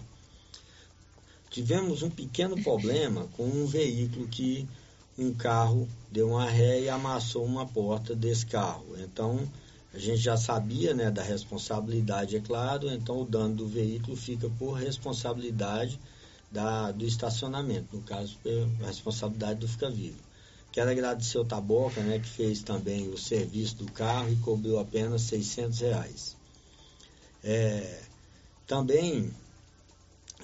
Tivemos 1.50 2.02
um 2.02 2.10
pequeno 2.10 2.62
problema 2.62 3.28
com 3.38 3.46
um 3.46 3.66
veículo 3.66 4.28
que 4.28 4.68
um 5.18 5.34
carro 5.34 5.88
deu 6.12 6.30
uma 6.30 6.50
ré 6.50 6.82
e 6.82 6.90
amassou 6.90 7.46
uma 7.46 7.66
porta 7.66 8.16
desse 8.16 8.46
carro. 8.46 8.86
Então, 9.00 9.50
a 9.96 9.98
gente 9.98 10.18
já 10.18 10.36
sabia 10.36 10.94
né, 10.94 11.10
da 11.10 11.24
responsabilidade, 11.24 12.36
é 12.36 12.42
claro, 12.42 12.90
então 12.90 13.22
o 13.22 13.26
dano 13.26 13.56
do 13.56 13.66
veículo 13.66 14.18
fica 14.18 14.50
por 14.60 14.74
responsabilidade 14.74 15.98
da, 16.52 16.92
do 16.92 17.06
estacionamento, 17.06 17.96
no 17.96 18.02
caso, 18.02 18.38
a 18.84 18.88
responsabilidade 18.88 19.62
do 19.62 19.70
Fica 19.70 19.90
Vivo. 19.90 20.18
Quero 20.74 20.92
agradecer 20.92 21.38
o 21.38 21.46
Taboca, 21.46 22.02
né, 22.02 22.20
que 22.20 22.28
fez 22.28 22.62
também 22.62 23.08
o 23.08 23.18
serviço 23.18 23.78
do 23.78 23.90
carro 23.90 24.30
e 24.34 24.36
cobriu 24.38 24.78
apenas 24.80 25.22
600 25.22 25.80
reais. 25.80 26.36
É, 27.42 28.02
também 28.68 29.32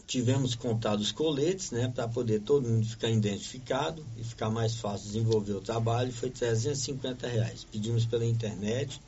tivemos 0.07 0.55
comprar 0.55 0.95
os 0.95 1.11
coletes, 1.11 1.71
né, 1.71 1.91
para 1.93 2.07
poder 2.07 2.39
todo 2.39 2.69
mundo 2.69 2.87
ficar 2.87 3.09
identificado 3.09 4.05
e 4.17 4.23
ficar 4.23 4.49
mais 4.49 4.75
fácil 4.77 5.07
desenvolver 5.07 5.53
o 5.53 5.61
trabalho, 5.61 6.13
foi 6.13 6.29
350 6.29 7.27
reais. 7.27 7.67
Pedimos 7.69 8.05
pela 8.05 8.25
internet 8.25 9.01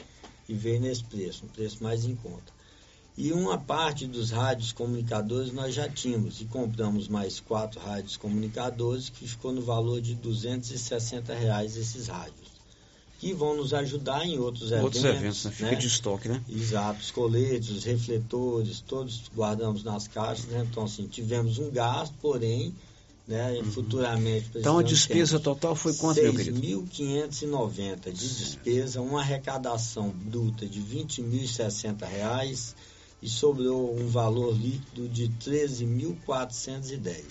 e 0.53 0.57
veio 0.57 0.79
nesse 0.79 1.03
preço, 1.03 1.45
um 1.45 1.47
preço 1.47 1.83
mais 1.83 2.05
em 2.05 2.15
conta. 2.15 2.53
E 3.17 3.31
uma 3.31 3.57
parte 3.57 4.07
dos 4.07 4.31
rádios 4.31 4.71
comunicadores 4.71 5.51
nós 5.51 5.73
já 5.73 5.87
tínhamos 5.87 6.41
e 6.41 6.45
compramos 6.45 7.07
mais 7.07 7.39
quatro 7.39 7.79
rádios 7.79 8.17
comunicadores 8.17 9.09
que 9.09 9.27
ficou 9.27 9.51
no 9.51 9.61
valor 9.61 10.01
de 10.01 10.15
260 10.15 11.33
reais 11.33 11.77
esses 11.77 12.07
rádios. 12.07 12.53
Que 13.19 13.33
vão 13.33 13.55
nos 13.55 13.73
ajudar 13.73 14.25
em 14.25 14.37
outros 14.37 14.71
eventos. 14.71 14.83
Outros 14.83 15.05
eventos, 15.05 15.45
né? 15.45 15.51
Fica 15.51 15.75
de 15.75 15.87
estoque, 15.87 16.27
né? 16.27 16.43
Exato, 16.49 16.99
os 16.99 17.11
coletes, 17.11 17.69
os 17.69 17.83
refletores, 17.83 18.81
todos 18.81 19.23
guardamos 19.33 19.83
nas 19.83 20.07
caixas, 20.07 20.45
né? 20.47 20.67
Então, 20.69 20.83
assim, 20.83 21.07
tivemos 21.07 21.57
um 21.57 21.69
gasto, 21.69 22.13
porém, 22.19 22.75
né, 23.28 23.53
Uhum. 23.59 23.71
futuramente... 23.71 24.49
Então 24.55 24.78
a 24.80 24.84
despesa 24.84 25.39
total 25.39 25.76
foi 25.76 25.93
quanto, 25.93 26.21
meu 26.21 26.34
querido? 26.34 26.59
6.590 26.59 28.11
de 28.11 28.28
despesa, 28.36 29.01
uma 29.01 29.21
arrecadação 29.21 30.09
bruta 30.09 30.65
de 30.67 30.82
20.060 30.82 32.05
reais 32.07 32.76
e 33.21 33.30
sobrou 33.30 33.97
um 33.97 34.07
valor 34.07 34.53
líquido 34.53 35.07
de 35.07 35.30
13.410. 35.30 37.24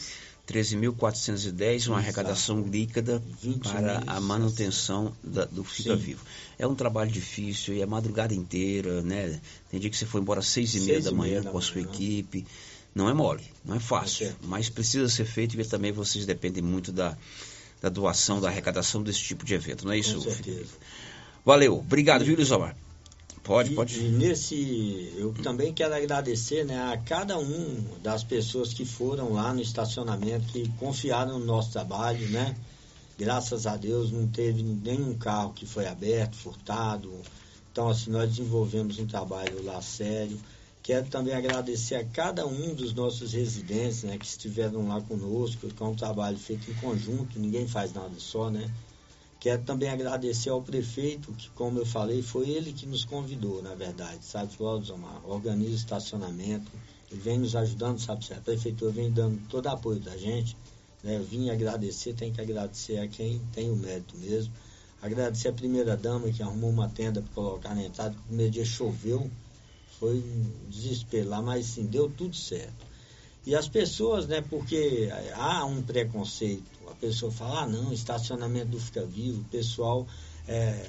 13.410, 0.46 1.88
uma 1.88 1.98
arrecadação 1.98 2.62
líquida 2.62 3.22
para 3.62 4.02
a 4.06 4.20
manutenção 4.20 5.12
da- 5.22 5.44
do 5.44 5.62
Fica 5.62 5.96
Sim. 5.96 6.02
Vivo. 6.02 6.24
É 6.58 6.66
um 6.66 6.74
trabalho 6.74 7.10
difícil, 7.10 7.74
e 7.74 7.80
é 7.80 7.84
a 7.84 7.86
madrugada 7.86 8.34
inteira, 8.34 9.02
né? 9.02 9.40
Tem 9.70 9.78
dia 9.78 9.88
que 9.88 9.96
você 9.96 10.04
foi 10.04 10.20
embora 10.20 10.40
às 10.40 10.48
seis 10.48 10.74
e 10.74 10.80
meia 10.80 10.94
Seis 10.94 11.04
da 11.04 11.10
e 11.10 11.14
manhã 11.14 11.30
meia 11.30 11.42
da 11.42 11.50
com 11.50 11.58
a 11.58 11.62
sua 11.62 11.76
manhã. 11.76 11.88
equipe. 11.88 12.44
Não 12.94 13.08
é 13.08 13.14
mole, 13.14 13.44
não 13.64 13.76
é 13.76 13.80
fácil, 13.80 14.34
mas 14.42 14.68
precisa 14.68 15.08
ser 15.08 15.24
feito 15.24 15.58
e 15.58 15.64
também 15.64 15.92
vocês 15.92 16.26
dependem 16.26 16.62
muito 16.62 16.92
da, 16.92 17.16
da 17.80 17.88
doação, 17.88 18.40
da 18.40 18.48
arrecadação 18.48 19.02
desse 19.02 19.20
tipo 19.22 19.44
de 19.44 19.54
evento, 19.54 19.84
não 19.86 19.92
é 19.92 19.98
isso? 19.98 20.14
Com 20.14 20.20
certeza. 20.20 20.72
Valeu, 21.44 21.78
obrigado, 21.78 22.24
viu, 22.24 22.36
Lisomar? 22.36 22.76
Pode, 23.42 23.72
E- 23.72 23.74
pode. 23.74 23.98
E 23.98 24.08
nesse, 24.08 25.12
eu 25.16 25.32
também 25.42 25.72
quero 25.72 25.94
agradecer 25.94 26.64
né, 26.64 26.92
a 26.92 26.96
cada 26.98 27.38
um 27.38 27.84
das 28.02 28.22
pessoas 28.22 28.72
que 28.72 28.84
foram 28.84 29.32
lá 29.32 29.52
no 29.52 29.60
estacionamento, 29.60 30.46
que 30.52 30.68
confiaram 30.78 31.38
no 31.38 31.44
nosso 31.44 31.72
trabalho, 31.72 32.28
né? 32.28 32.54
Graças 33.18 33.66
a 33.66 33.76
Deus 33.76 34.10
não 34.10 34.26
teve 34.26 34.62
nenhum 34.62 35.14
carro 35.14 35.52
que 35.52 35.66
foi 35.66 35.86
aberto, 35.86 36.36
furtado. 36.36 37.12
Então, 37.70 37.88
assim, 37.88 38.10
nós 38.10 38.30
desenvolvemos 38.30 38.98
um 38.98 39.06
trabalho 39.06 39.64
lá 39.64 39.80
sério. 39.80 40.38
Quero 40.82 41.06
também 41.06 41.32
agradecer 41.32 41.94
a 41.94 42.04
cada 42.04 42.44
um 42.44 42.74
dos 42.74 42.92
nossos 42.92 43.32
residentes, 43.32 44.02
né, 44.02 44.18
que 44.18 44.26
estiveram 44.26 44.88
lá 44.88 45.00
conosco, 45.00 45.70
que 45.70 45.82
é 45.82 45.86
um 45.86 45.94
trabalho 45.94 46.36
feito 46.36 46.68
em 46.68 46.74
conjunto, 46.74 47.38
ninguém 47.38 47.68
faz 47.68 47.92
nada 47.92 48.18
só, 48.18 48.50
né? 48.50 48.68
Quero 49.38 49.62
também 49.62 49.88
agradecer 49.88 50.50
ao 50.50 50.60
prefeito, 50.60 51.32
que, 51.34 51.50
como 51.50 51.78
eu 51.78 51.86
falei, 51.86 52.20
foi 52.20 52.48
ele 52.50 52.72
que 52.72 52.84
nos 52.86 53.04
convidou, 53.04 53.62
na 53.62 53.74
verdade, 53.76 54.24
sabe? 54.24 54.52
"Ó, 54.58 54.80
Zomar, 54.80 55.20
organiza 55.24 55.74
estacionamento, 55.74 56.70
ele 57.10 57.20
vem 57.20 57.38
nos 57.38 57.54
ajudando, 57.54 58.00
sabe? 58.00 58.24
A 58.34 58.40
prefeitura 58.40 58.90
vem 58.90 59.10
dando 59.10 59.40
todo 59.48 59.68
apoio 59.68 60.00
da 60.00 60.16
gente, 60.16 60.56
né? 61.02 61.16
Eu 61.16 61.24
vim 61.24 61.50
agradecer, 61.50 62.14
tem 62.14 62.32
que 62.32 62.40
agradecer 62.40 62.98
a 62.98 63.06
quem 63.06 63.40
tem 63.52 63.70
o 63.70 63.76
mérito 63.76 64.16
mesmo. 64.16 64.52
Agradecer 65.00 65.48
a 65.48 65.52
primeira-dama, 65.52 66.30
que 66.30 66.42
arrumou 66.42 66.70
uma 66.70 66.88
tenda 66.88 67.20
para 67.20 67.32
colocar 67.32 67.74
na 67.74 67.84
entrada, 67.84 68.14
que 68.14 68.20
o 68.20 68.24
primeiro 68.24 68.52
dia 68.52 68.64
choveu, 68.64 69.30
foi 70.02 70.16
um 70.16 70.68
desespero 70.68 71.28
lá, 71.28 71.40
mas 71.40 71.64
sim, 71.64 71.86
deu 71.86 72.10
tudo 72.10 72.34
certo. 72.34 72.84
E 73.46 73.54
as 73.54 73.68
pessoas, 73.68 74.26
né, 74.26 74.40
porque 74.40 75.08
há 75.36 75.64
um 75.64 75.80
preconceito. 75.80 76.64
A 76.90 76.94
pessoa 76.94 77.30
fala, 77.30 77.60
ah, 77.60 77.68
não, 77.68 77.92
estacionamento 77.92 78.66
do 78.66 78.80
Fica 78.80 79.06
Vivo, 79.06 79.42
o 79.42 79.44
pessoal, 79.44 80.04
é, 80.48 80.88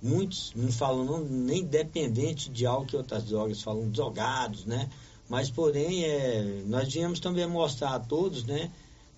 muitos 0.00 0.52
não 0.54 0.70
falam 0.70 1.04
não, 1.04 1.24
nem 1.24 1.64
dependente 1.64 2.48
de 2.50 2.64
álcool 2.64 2.92
e 2.92 2.96
outras 2.98 3.24
drogas, 3.24 3.60
falam 3.62 3.90
drogados, 3.90 4.64
né? 4.64 4.88
Mas, 5.28 5.50
porém, 5.50 6.04
é, 6.04 6.62
nós 6.64 6.92
viemos 6.92 7.18
também 7.18 7.48
mostrar 7.48 7.96
a 7.96 7.98
todos, 7.98 8.44
né, 8.44 8.70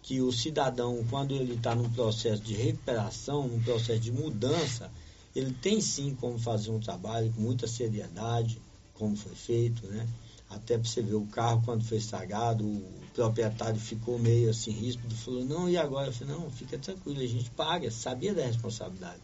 que 0.03 0.23
o 0.23 0.33
cidadão, 0.33 1.05
quando 1.11 1.35
ele 1.35 1.53
está 1.53 1.75
num 1.75 1.91
processo 1.91 2.41
de 2.41 2.55
recuperação, 2.55 3.47
num 3.47 3.63
processo 3.63 4.01
de 4.01 4.11
mudança, 4.11 4.91
ele 5.37 5.53
tem 5.53 5.83
sim 5.83 6.15
como 6.19 6.39
fazer 6.39 6.71
um 6.71 6.81
trabalho 6.81 7.31
com 7.35 7.43
muita 7.43 7.67
seriedade, 7.67 8.59
como 8.95 9.17
foi 9.17 9.35
feito, 9.35 9.87
né? 9.87 10.09
Até 10.49 10.79
para 10.79 10.89
você 10.89 11.03
ver 11.03 11.15
o 11.15 11.27
carro 11.27 11.63
quando 11.65 11.85
foi 11.85 11.99
estragado, 11.99 12.65
o 12.65 13.03
proprietário 13.15 13.79
ficou 13.81 14.19
meio 14.19 14.51
assim 14.51 14.71
ríspido, 14.71 15.15
falou, 15.15 15.45
não, 15.45 15.69
e 15.69 15.77
agora? 15.77 16.09
Eu 16.09 16.13
falei, 16.13 16.35
não, 16.35 16.51
fica 16.51 16.79
tranquilo, 16.79 17.21
a 17.21 17.27
gente 17.27 17.51
paga, 17.51 17.91
sabia 17.91 18.35
da 18.35 18.45
responsabilidade. 18.45 19.21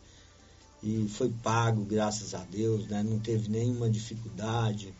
E 0.83 1.07
foi 1.09 1.31
pago, 1.43 1.85
graças 1.85 2.35
a 2.35 2.43
Deus, 2.45 2.87
né? 2.89 3.03
Não 3.03 3.19
teve 3.19 3.51
nenhuma 3.51 3.89
dificuldade. 3.89 4.95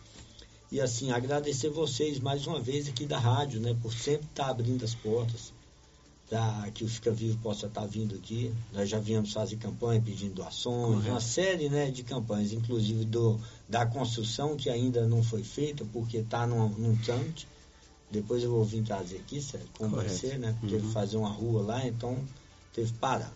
E 0.71 0.81
assim, 0.81 1.11
agradecer 1.11 1.71
vocês 1.71 2.21
mais 2.21 2.47
uma 2.47 2.61
vez 2.61 2.89
aqui 2.89 3.07
da 3.07 3.19
rádio, 3.19 3.61
né? 3.61 3.77
Por 3.83 3.93
sempre 3.93 4.27
estar 4.27 4.51
abrindo 4.51 4.85
as 4.85 4.95
portas 4.95 5.53
para 6.31 6.71
que 6.71 6.85
o 6.85 6.89
Fica 6.89 7.11
Vivo 7.11 7.37
possa 7.39 7.67
estar 7.67 7.85
vindo 7.87 8.15
aqui. 8.15 8.55
Nós 8.73 8.89
já 8.89 9.01
viemos 9.01 9.33
fazer 9.33 9.57
campanha 9.57 10.01
pedindo 10.01 10.35
doações, 10.35 10.95
Correto. 10.95 11.11
uma 11.11 11.21
série 11.21 11.69
né, 11.69 11.91
de 11.91 12.05
campanhas, 12.05 12.53
inclusive 12.53 13.05
do, 13.05 13.39
da 13.69 13.85
construção 13.85 14.57
que 14.57 14.71
ainda 14.71 15.07
não 15.09 15.25
foi 15.25 15.43
feita 15.43 15.85
porque 15.93 16.19
está 16.19 16.47
num, 16.47 16.69
num 16.69 16.97
trâmite. 16.99 17.49
Depois 18.13 18.43
eu 18.45 18.51
vou 18.51 18.65
vir 18.65 18.83
trazer 18.85 19.17
aqui, 19.19 19.43
sério, 19.43 19.67
como 19.77 19.97
vai 19.97 20.05
Correto. 20.07 20.21
ser, 20.27 20.39
né? 20.39 20.57
Teve 20.63 20.87
Uhum. 20.87 20.93
fazer 20.93 21.17
uma 21.17 21.29
rua 21.31 21.63
lá, 21.63 21.87
então 21.87 22.17
teve 22.73 22.93
que 22.93 22.99
parar. 22.99 23.33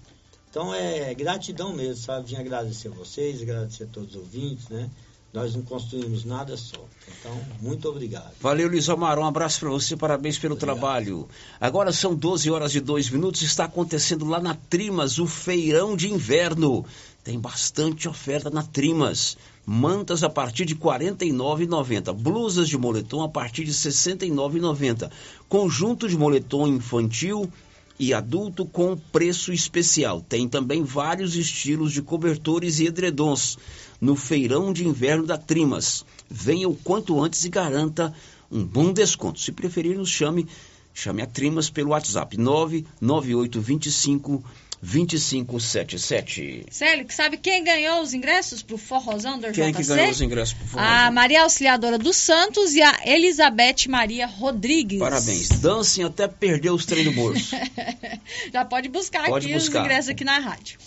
Então 0.50 0.72
é 0.72 1.12
gratidão 1.14 1.72
mesmo, 1.74 1.96
sabe? 2.04 2.28
Vim 2.28 2.36
agradecer 2.36 2.88
a 2.88 2.90
vocês, 2.92 3.42
agradecer 3.42 3.84
a 3.84 3.86
todos 3.88 4.10
os 4.14 4.20
ouvintes, 4.20 4.68
né? 4.68 4.88
Nós 5.34 5.52
não 5.56 5.62
construímos 5.62 6.24
nada 6.24 6.56
só. 6.56 6.86
Então, 7.08 7.36
muito 7.60 7.88
obrigado. 7.88 8.30
Valeu, 8.40 8.68
Luiz 8.68 8.88
Omar. 8.88 9.18
Um 9.18 9.26
abraço 9.26 9.58
para 9.58 9.68
você, 9.68 9.96
parabéns 9.96 10.38
pelo 10.38 10.54
trabalho. 10.54 11.28
Agora 11.60 11.90
são 11.92 12.14
12 12.14 12.48
horas 12.52 12.72
e 12.76 12.80
2 12.80 13.10
minutos. 13.10 13.42
Está 13.42 13.64
acontecendo 13.64 14.24
lá 14.24 14.38
na 14.38 14.54
Trimas 14.54 15.18
o 15.18 15.26
feirão 15.26 15.96
de 15.96 16.08
inverno. 16.08 16.86
Tem 17.24 17.36
bastante 17.36 18.08
oferta 18.08 18.48
na 18.48 18.62
Trimas. 18.62 19.36
Mantas 19.66 20.22
a 20.22 20.30
partir 20.30 20.66
de 20.66 20.74
R$ 20.74 20.80
49,90. 20.80 22.12
Blusas 22.12 22.68
de 22.68 22.78
moletom 22.78 23.24
a 23.24 23.28
partir 23.28 23.64
de 23.64 23.72
R$ 23.72 23.76
69,90. 23.76 25.10
Conjunto 25.48 26.08
de 26.08 26.16
moletom 26.16 26.68
infantil 26.68 27.50
e 27.98 28.14
adulto 28.14 28.64
com 28.64 28.96
preço 28.96 29.52
especial. 29.52 30.20
Tem 30.20 30.48
também 30.48 30.84
vários 30.84 31.34
estilos 31.34 31.92
de 31.92 32.02
cobertores 32.02 32.78
e 32.78 32.86
edredons 32.86 33.58
no 34.00 34.16
feirão 34.16 34.72
de 34.72 34.86
inverno 34.86 35.26
da 35.26 35.38
Trimas. 35.38 36.04
Venha 36.28 36.68
o 36.68 36.76
quanto 36.76 37.22
antes 37.22 37.44
e 37.44 37.48
garanta 37.48 38.12
um 38.50 38.64
bom 38.64 38.92
desconto. 38.92 39.40
Se 39.40 39.52
preferir, 39.52 39.96
nos 39.96 40.10
chame, 40.10 40.46
chame 40.92 41.22
a 41.22 41.26
Trimas 41.26 41.70
pelo 41.70 41.90
WhatsApp 41.90 42.36
99825 42.36 44.44
2577. 44.84 46.66
Célio, 46.70 47.06
que 47.06 47.14
sabe 47.14 47.38
quem 47.38 47.64
ganhou 47.64 48.02
os 48.02 48.12
ingressos 48.12 48.62
pro 48.62 48.76
Forrozão 48.76 49.38
do 49.38 49.50
Quem 49.50 49.64
é 49.64 49.72
que 49.72 49.82
ganhou 49.82 50.10
os 50.10 50.20
ingressos 50.20 50.54
pro 50.54 50.66
Forrozão? 50.66 50.92
A 50.92 51.10
Maria 51.10 51.42
Auxiliadora 51.42 51.96
dos 51.96 52.18
Santos 52.18 52.74
e 52.74 52.82
a 52.82 53.00
Elizabeth 53.06 53.88
Maria 53.88 54.26
Rodrigues. 54.26 54.98
Parabéns. 54.98 55.48
Dancem 55.48 56.04
até 56.04 56.28
perder 56.28 56.70
os 56.70 56.84
trem 56.84 57.04
do 57.04 57.12
bolso. 57.12 57.56
Já 58.52 58.64
pode 58.64 58.90
buscar 58.90 59.26
Pode 59.26 59.46
aqui 59.46 59.54
buscar. 59.54 59.80
os 59.80 59.86
ingressos 59.86 60.10
aqui 60.10 60.24
na 60.24 60.38
rádio. 60.38 60.78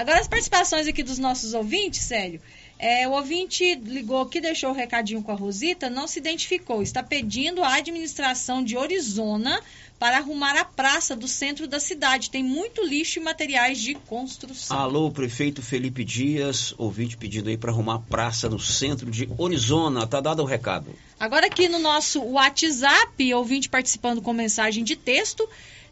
Agora 0.00 0.18
as 0.18 0.26
participações 0.26 0.88
aqui 0.88 1.02
dos 1.02 1.18
nossos 1.18 1.52
ouvintes, 1.52 2.00
Célio. 2.00 2.40
É, 2.78 3.06
o 3.06 3.10
ouvinte 3.10 3.74
ligou 3.74 4.22
aqui, 4.22 4.40
deixou 4.40 4.70
o 4.70 4.72
recadinho 4.72 5.22
com 5.22 5.30
a 5.30 5.34
Rosita, 5.34 5.90
não 5.90 6.08
se 6.08 6.18
identificou. 6.18 6.82
Está 6.82 7.02
pedindo 7.02 7.62
à 7.62 7.74
administração 7.74 8.64
de 8.64 8.78
Orizona 8.78 9.60
para 9.98 10.16
arrumar 10.16 10.56
a 10.58 10.64
praça 10.64 11.14
do 11.14 11.28
centro 11.28 11.68
da 11.68 11.78
cidade. 11.78 12.30
Tem 12.30 12.42
muito 12.42 12.82
lixo 12.82 13.18
e 13.18 13.22
materiais 13.22 13.78
de 13.78 13.94
construção. 13.94 14.78
Alô, 14.78 15.10
prefeito 15.10 15.60
Felipe 15.60 16.02
Dias, 16.02 16.72
ouvinte 16.78 17.18
pedindo 17.18 17.50
aí 17.50 17.58
para 17.58 17.70
arrumar 17.70 17.96
a 17.96 17.98
praça 17.98 18.48
no 18.48 18.58
centro 18.58 19.10
de 19.10 19.28
Orizona. 19.36 20.06
Tá 20.06 20.22
dado 20.22 20.40
o 20.40 20.46
recado. 20.46 20.94
Agora 21.18 21.48
aqui 21.48 21.68
no 21.68 21.78
nosso 21.78 22.22
WhatsApp, 22.22 23.34
ouvinte 23.34 23.68
participando 23.68 24.22
com 24.22 24.32
mensagem 24.32 24.82
de 24.82 24.96
texto, 24.96 25.46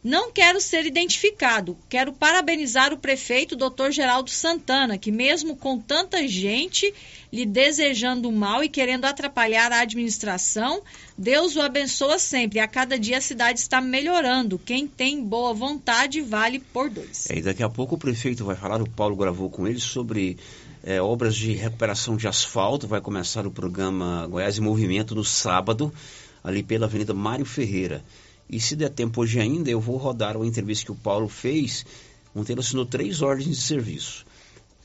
não 0.08 0.32
quero 0.32 0.58
ser 0.58 0.86
identificado. 0.86 1.76
Quero 1.86 2.14
parabenizar 2.14 2.94
o 2.94 2.96
prefeito 2.96 3.54
Dr. 3.54 3.90
Geraldo 3.90 4.30
Santana, 4.30 4.96
que 4.96 5.12
mesmo 5.12 5.54
com 5.54 5.78
tanta 5.78 6.26
gente 6.26 6.94
lhe 7.30 7.44
desejando 7.44 8.32
mal 8.32 8.64
e 8.64 8.70
querendo 8.70 9.04
atrapalhar 9.04 9.70
a 9.70 9.80
administração, 9.80 10.80
Deus 11.16 11.56
o 11.56 11.60
abençoa 11.60 12.18
sempre. 12.18 12.58
A 12.58 12.66
cada 12.66 12.98
dia 12.98 13.18
a 13.18 13.20
cidade 13.20 13.60
está 13.60 13.82
melhorando. 13.82 14.58
Quem 14.58 14.86
tem 14.86 15.22
boa 15.22 15.52
vontade 15.52 16.22
vale 16.22 16.58
por 16.58 16.88
dois. 16.88 17.28
É, 17.28 17.36
e 17.36 17.42
daqui 17.42 17.62
a 17.62 17.68
pouco 17.68 17.96
o 17.96 17.98
prefeito 17.98 18.46
vai 18.46 18.56
falar, 18.56 18.80
o 18.80 18.88
Paulo 18.88 19.14
gravou 19.14 19.50
com 19.50 19.68
ele 19.68 19.78
sobre 19.78 20.38
é, 20.82 21.02
obras 21.02 21.36
de 21.36 21.52
recuperação 21.52 22.16
de 22.16 22.26
asfalto. 22.26 22.88
Vai 22.88 23.02
começar 23.02 23.46
o 23.46 23.50
programa 23.50 24.26
Goiás 24.26 24.56
em 24.56 24.62
Movimento 24.62 25.14
no 25.14 25.22
sábado, 25.22 25.92
ali 26.42 26.62
pela 26.62 26.86
Avenida 26.86 27.12
Mário 27.12 27.44
Ferreira. 27.44 28.02
E 28.48 28.58
se 28.60 28.74
der 28.74 28.88
tempo 28.88 29.20
hoje 29.20 29.38
ainda, 29.38 29.70
eu 29.70 29.80
vou 29.80 29.96
rodar 29.96 30.36
uma 30.36 30.46
entrevista 30.46 30.86
que 30.86 30.92
o 30.92 30.96
Paulo 30.96 31.28
fez. 31.28 31.84
Ele 32.34 32.60
assinou 32.60 32.86
três 32.86 33.20
ordens 33.20 33.56
de 33.56 33.62
serviço. 33.62 34.24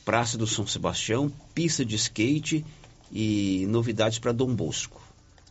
Praça 0.04 0.38
do 0.38 0.46
São 0.46 0.68
Sebastião, 0.68 1.32
pista 1.54 1.86
de 1.86 1.96
skate 1.96 2.66
e 3.12 3.66
novidades 3.70 4.20
para 4.20 4.32
Dom 4.32 4.54
Bosco. 4.54 5.02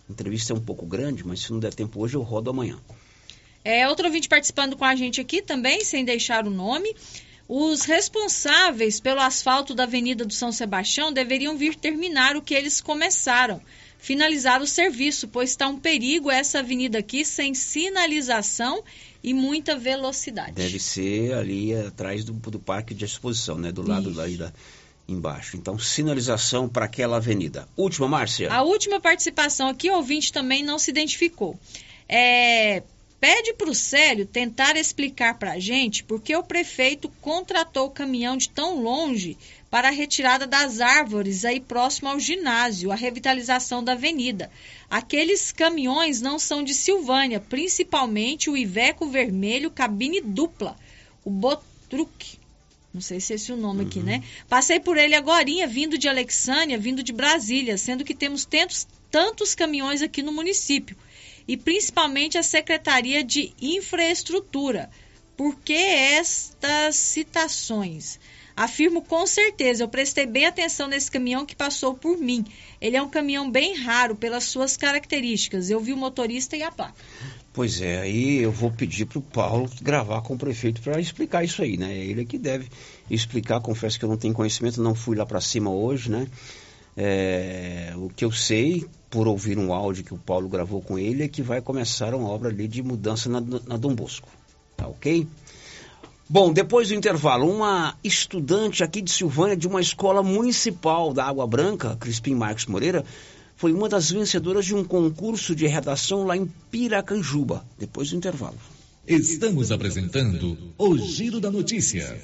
A 0.09 0.13
entrevista 0.13 0.53
é 0.53 0.57
um 0.57 0.61
pouco 0.61 0.85
grande, 0.85 1.25
mas 1.27 1.41
se 1.41 1.53
não 1.53 1.61
der 1.61 1.73
tempo 1.73 2.01
hoje, 2.01 2.17
eu 2.17 2.23
rodo 2.23 2.51
amanhã. 2.51 2.79
É, 3.65 3.89
outro 3.89 4.07
ouvinte 4.07 4.29
participando 4.29 4.77
com 4.77 4.85
a 4.85 4.95
gente 4.97 5.21
aqui 5.21 5.41
também, 5.41 5.85
sem 5.85 6.05
deixar 6.05 6.47
o 6.47 6.51
nome. 6.51 6.95
Os 7.49 7.85
responsáveis 7.85 9.01
pelo 9.01 9.21
asfalto 9.21 9.75
da 9.75 9.85
Avenida 9.85 10.25
do 10.25 10.33
São 10.33 10.51
Sebastião 10.51 11.13
deveriam 11.13 11.57
vir 11.57 11.75
terminar 11.77 12.37
o 12.37 12.43
que 12.43 12.55
eles 12.55 12.81
começaram, 12.81 13.61
finalizar 14.03 14.61
o 14.61 14.67
serviço, 14.67 15.29
pois 15.29 15.51
está 15.51 15.69
um 15.69 15.79
perigo 15.79 16.29
essa 16.29 16.59
avenida 16.59 16.99
aqui 16.99 17.25
sem 17.25 17.55
sinalização 17.55 18.83
e 19.23 19.33
muita 19.33 19.77
velocidade. 19.77 20.53
Deve 20.53 20.81
ser 20.81 21.33
ali 21.35 21.73
atrás 21.73 22.25
do, 22.25 22.33
do 22.33 22.59
parque 22.59 22.93
de 22.95 23.05
exposição, 23.05 23.57
né? 23.57 23.71
Do 23.71 23.87
lado 23.87 24.11
Isso. 24.11 24.39
da, 24.39 24.53
embaixo. 25.09 25.57
Então, 25.57 25.79
sinalização 25.79 26.69
para 26.69 26.87
aquela 26.87 27.19
avenida. 27.19 27.69
Última, 27.77 28.09
Márcia. 28.09 28.53
A 28.53 28.63
última 28.63 29.01
participação 29.01 29.69
aqui, 29.69 29.89
o 29.89 29.95
ouvinte 29.95 30.33
também 30.33 30.65
não 30.65 30.81
se 30.81 30.91
identificou. 30.91 31.57
É, 32.09 32.83
pede 33.21 33.55
para 33.55 33.71
o 33.71 33.75
Célio 33.75 34.27
tentar 34.27 34.77
explicar 34.77 35.39
para 35.39 35.53
a 35.53 35.59
gente 35.61 36.03
por 36.03 36.21
que 36.21 36.35
o 36.35 36.43
prefeito 36.43 37.09
contratou 37.21 37.87
o 37.87 37.91
caminhão 37.91 38.37
de 38.37 38.49
tão 38.49 38.83
longe 38.83 39.39
para 39.73 39.89
a 39.89 39.91
retirada 39.91 40.47
das 40.47 40.81
árvores 40.83 41.47
aí 41.47 41.59
próximo 41.59 42.11
ao 42.11 42.20
ginásio, 42.20 42.93
a 42.93 42.95
revitalização 42.95 43.83
da 43.83 43.93
avenida. 43.93 44.51
Aqueles 44.91 45.51
caminhões 45.51 46.20
não 46.20 46.39
são 46.39 46.62
de 46.62 46.75
Silvânia, 46.75 47.41
principalmente 47.41 48.51
o 48.51 48.57
Iveco 48.57 49.07
Vermelho 49.07 49.70
cabine 49.70 50.20
dupla, 50.20 50.77
o 51.25 51.31
Botruc. 51.31 52.39
Não 52.93 53.01
sei 53.01 53.18
se 53.18 53.33
é 53.33 53.37
esse 53.37 53.51
o 53.51 53.57
nome 53.57 53.87
aqui, 53.87 54.01
né? 54.01 54.23
Passei 54.47 54.79
por 54.79 54.99
ele 54.99 55.14
agorinha, 55.14 55.66
vindo 55.66 55.97
de 55.97 56.07
Alexânia, 56.07 56.77
vindo 56.77 57.03
de 57.03 57.11
Brasília, 57.14 57.79
sendo 57.79 58.05
que 58.05 58.14
temos 58.14 58.45
tantos, 58.45 58.87
tantos 59.11 59.55
caminhões 59.55 60.03
aqui 60.03 60.23
no 60.23 60.33
município. 60.33 60.95
E 61.49 61.57
principalmente 61.57 62.37
a 62.37 62.43
Secretaria 62.43 63.25
de 63.25 63.55
Infraestrutura. 63.59 64.91
Por 65.35 65.57
que 65.57 65.73
estas 65.73 66.95
citações? 66.95 68.20
Afirmo 68.57 69.03
com 69.03 69.27
certeza, 69.27 69.83
eu 69.83 69.89
prestei 69.89 70.27
bem 70.27 70.47
atenção 70.47 70.89
nesse 70.89 71.11
caminhão 71.11 71.47
que 71.47 71.57
passou 71.57 71.95
por 71.95 72.19
mim. 72.19 72.45
Ele 72.81 72.97
é 72.97 73.03
um 73.03 73.09
caminhão 73.09 73.51
bem 73.51 73.77
raro 73.77 74.15
pelas 74.15 74.45
suas 74.45 74.77
características. 74.77 75.71
Eu 75.71 75.81
vi 75.81 75.93
o 75.93 75.97
motorista 75.97 76.57
e 76.57 76.63
a 76.63 76.71
placa. 76.71 76.95
Pois 77.53 77.83
é, 77.83 78.01
aí 78.01 78.39
eu 78.39 78.51
vou 78.51 78.71
pedir 78.71 79.05
para 79.05 79.19
o 79.19 79.23
Paulo 79.23 79.69
gravar 79.83 80.23
com 80.23 80.35
o 80.35 80.39
prefeito 80.39 80.81
para 80.81 80.99
explicar 80.99 81.45
isso 81.45 81.63
aí, 81.63 81.77
né? 81.77 81.95
Ele 81.95 82.23
é 82.23 82.25
que 82.25 82.39
deve 82.39 82.69
explicar. 83.11 83.61
Confesso 83.61 83.99
que 83.99 84.05
eu 84.05 84.09
não 84.09 84.17
tenho 84.17 84.33
conhecimento, 84.33 84.83
não 84.83 84.95
fui 84.95 85.17
lá 85.17 85.27
para 85.27 85.41
cima 85.41 85.71
hoje, 85.71 86.11
né? 86.11 86.27
É, 86.97 87.93
o 87.97 88.09
que 88.09 88.25
eu 88.25 88.33
sei, 88.33 88.87
por 89.11 89.29
ouvir 89.29 89.59
um 89.59 89.73
áudio 89.73 90.05
que 90.05 90.15
o 90.15 90.19
Paulo 90.19 90.49
gravou 90.49 90.81
com 90.81 90.99
ele, 90.99 91.25
é 91.25 91.29
que 91.29 91.43
vai 91.43 91.61
começar 91.61 92.15
uma 92.15 92.29
obra 92.29 92.49
ali 92.49 92.67
de 92.67 92.83
mudança 92.83 93.29
na, 93.29 93.41
na 93.41 93.77
Dom 93.77 93.95
Bosco. 93.95 94.29
Tá 94.77 94.87
ok? 94.87 95.27
Bom, 96.33 96.51
depois 96.51 96.89
do 96.89 96.95
intervalo, 96.95 97.47
uma 97.47 97.95
estudante 98.03 98.83
aqui 98.83 99.03
de 99.03 99.12
Silvânia, 99.12 99.55
de 99.55 99.68
uma 99.68 99.83
escola 99.83 100.22
municipal 100.22 101.12
da 101.12 101.26
Água 101.26 101.47
Branca, 101.47 101.95
Crispim 101.97 102.35
Marques 102.35 102.64
Moreira, 102.64 103.05
foi 103.55 103.70
uma 103.70 103.87
das 103.87 104.11
vencedoras 104.11 104.64
de 104.64 104.74
um 104.74 104.83
concurso 104.83 105.55
de 105.55 105.66
redação 105.66 106.24
lá 106.24 106.35
em 106.35 106.51
Piracanjuba. 106.70 107.62
Depois 107.78 108.09
do 108.09 108.16
intervalo. 108.16 108.57
Estamos 109.07 109.70
apresentando 109.70 110.57
o 110.78 110.97
Giro 110.97 111.39
da 111.39 111.51
Notícia. 111.51 112.18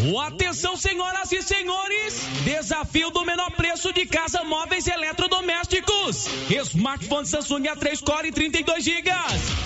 Atenção, 0.00 0.78
senhoras 0.78 1.30
e 1.30 1.42
senhores! 1.42 2.26
Desafio 2.42 3.10
do 3.10 3.22
menor 3.22 3.50
preço 3.50 3.92
de 3.92 4.06
casa 4.06 4.42
móveis 4.44 4.86
eletrodomésticos. 4.86 6.26
Smartphone 6.48 7.26
Samsung 7.26 7.64
A3 7.64 8.02
Core 8.02 8.32
32 8.32 8.82
GB 8.82 9.10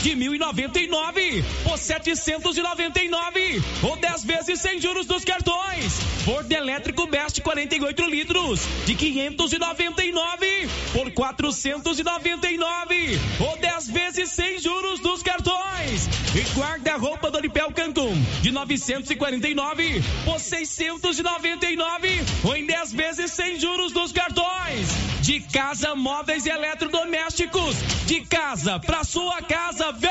de 0.03 0.11
1.099 0.11 1.45
por 1.63 1.79
799 1.79 3.63
ou 3.85 3.97
10 3.97 4.25
vezes 4.25 4.61
sem 4.61 4.81
juros 4.81 5.07
dos 5.07 5.25
cartões. 5.25 6.01
Ford 6.25 6.51
elétrico 6.51 7.07
Best 7.07 7.41
48 7.41 8.05
litros 8.07 8.61
de 8.87 8.97
599 8.97 10.69
por 10.93 11.13
499 11.13 13.21
ou 13.39 13.57
10 13.57 13.89
vezes 13.91 14.31
sem 14.31 14.59
juros 14.59 14.99
dos 14.99 15.23
cartões. 15.23 16.09
E 16.35 16.41
guarda-roupa 16.59 17.31
do 17.31 17.39
Lipel 17.39 17.71
Cancun 17.71 18.21
de 18.43 18.51
949 18.51 20.03
por 20.25 20.41
699 20.41 22.25
ou 22.45 22.57
em 22.57 22.67
10 22.67 22.93
vezes 22.93 23.33
sem 23.33 23.59
juros 23.61 23.93
dos 23.93 24.13
cartões. 24.13 24.89
De 25.21 25.41
casa, 25.41 25.95
móveis 25.95 26.47
e 26.47 26.51
eletrodomésticos. 26.51 27.77
De 28.07 28.23
casa 28.23 28.79
pra 28.81 29.05
sua 29.05 29.41
casa, 29.43 29.93
vem! 29.93 30.11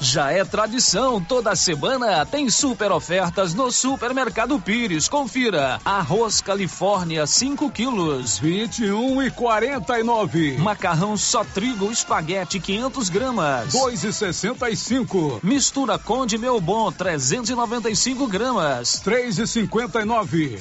Já 0.00 0.30
é 0.30 0.44
tradição, 0.44 1.20
toda 1.20 1.56
semana 1.56 2.24
tem 2.24 2.48
super 2.48 2.92
ofertas 2.92 3.52
no 3.52 3.70
Supermercado 3.72 4.58
Pires. 4.60 5.08
Confira: 5.08 5.80
arroz 5.84 6.40
Califórnia 6.40 7.26
5 7.26 7.70
quilos, 7.70 8.38
21 8.38 9.22
e 9.24 9.30
49. 9.30 10.56
Macarrão 10.58 11.16
só 11.16 11.42
trigo 11.42 11.90
espaguete 11.90 12.60
500 12.60 13.08
gramas, 13.08 13.72
2 13.72 14.04
e 14.04 14.12
65. 14.12 15.40
Mistura 15.42 15.98
Conde 15.98 16.38
Meu 16.38 16.60
Bom 16.60 16.92
395 16.92 18.26
gramas, 18.28 19.00
3 19.00 19.38
e 19.38 19.46
59. 19.46 20.58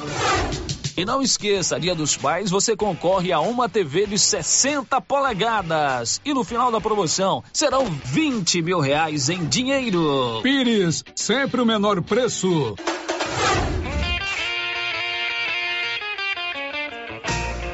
E 0.97 1.05
não 1.05 1.21
esqueça, 1.21 1.79
Dia 1.79 1.93
dos 1.93 2.17
Pais, 2.17 2.49
você 2.49 2.75
concorre 2.75 3.31
a 3.31 3.39
uma 3.39 3.69
TV 3.69 4.07
de 4.07 4.17
60 4.17 4.99
polegadas. 5.01 6.19
E 6.25 6.33
no 6.33 6.43
final 6.43 6.71
da 6.71 6.81
promoção, 6.81 7.43
serão 7.53 7.85
20 7.85 8.63
mil 8.63 8.79
reais 8.79 9.29
em 9.29 9.45
dinheiro. 9.45 10.39
Pires, 10.41 11.03
sempre 11.15 11.61
o 11.61 11.65
menor 11.67 12.01
preço. 12.01 12.75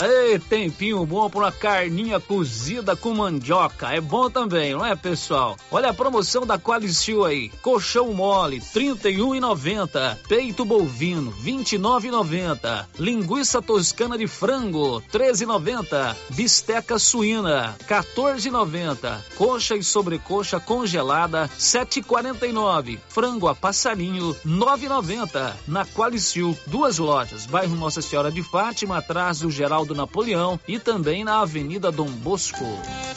Ei, 0.00 0.38
tempinho 0.38 1.04
bom 1.04 1.28
para 1.28 1.40
uma 1.40 1.50
carninha 1.50 2.20
cozida 2.20 2.94
com 2.94 3.14
mandioca. 3.14 3.92
É 3.92 4.00
bom 4.00 4.30
também, 4.30 4.72
não 4.72 4.86
é, 4.86 4.94
pessoal? 4.94 5.56
Olha 5.72 5.90
a 5.90 5.94
promoção 5.94 6.46
da 6.46 6.56
Qualicil 6.56 7.24
aí. 7.24 7.48
Colchão 7.62 8.12
mole, 8.14 8.58
R$ 8.58 8.80
31,90. 8.80 10.18
Peito 10.28 10.64
bovino, 10.64 11.32
R$ 11.42 11.52
29,90. 11.52 12.86
Linguiça 12.96 13.60
toscana 13.60 14.16
de 14.16 14.28
frango, 14.28 14.98
R$ 14.98 15.18
13,90. 15.18 16.14
Bisteca 16.30 16.96
suína, 16.96 17.76
R$ 17.80 17.96
14,90. 17.96 19.18
Coxa 19.36 19.74
e 19.74 19.82
sobrecoxa 19.82 20.60
congelada, 20.60 21.46
R$ 21.46 21.50
7,49. 21.58 23.00
Frango 23.08 23.48
a 23.48 23.54
passarinho, 23.54 24.30
R$ 24.30 24.38
9,90. 24.44 25.54
Na 25.66 25.84
Qualicil, 25.84 26.56
duas 26.68 26.98
lojas. 26.98 27.46
Bairro 27.46 27.74
Nossa 27.74 28.00
Senhora 28.00 28.30
de 28.30 28.44
Fátima, 28.44 28.98
atrás 28.98 29.40
do 29.40 29.50
Geraldo 29.50 29.87
Napoleão 29.94 30.58
e 30.66 30.78
também 30.78 31.24
na 31.24 31.40
Avenida 31.40 31.90
Dom 31.90 32.10
Bosco. 32.10 32.64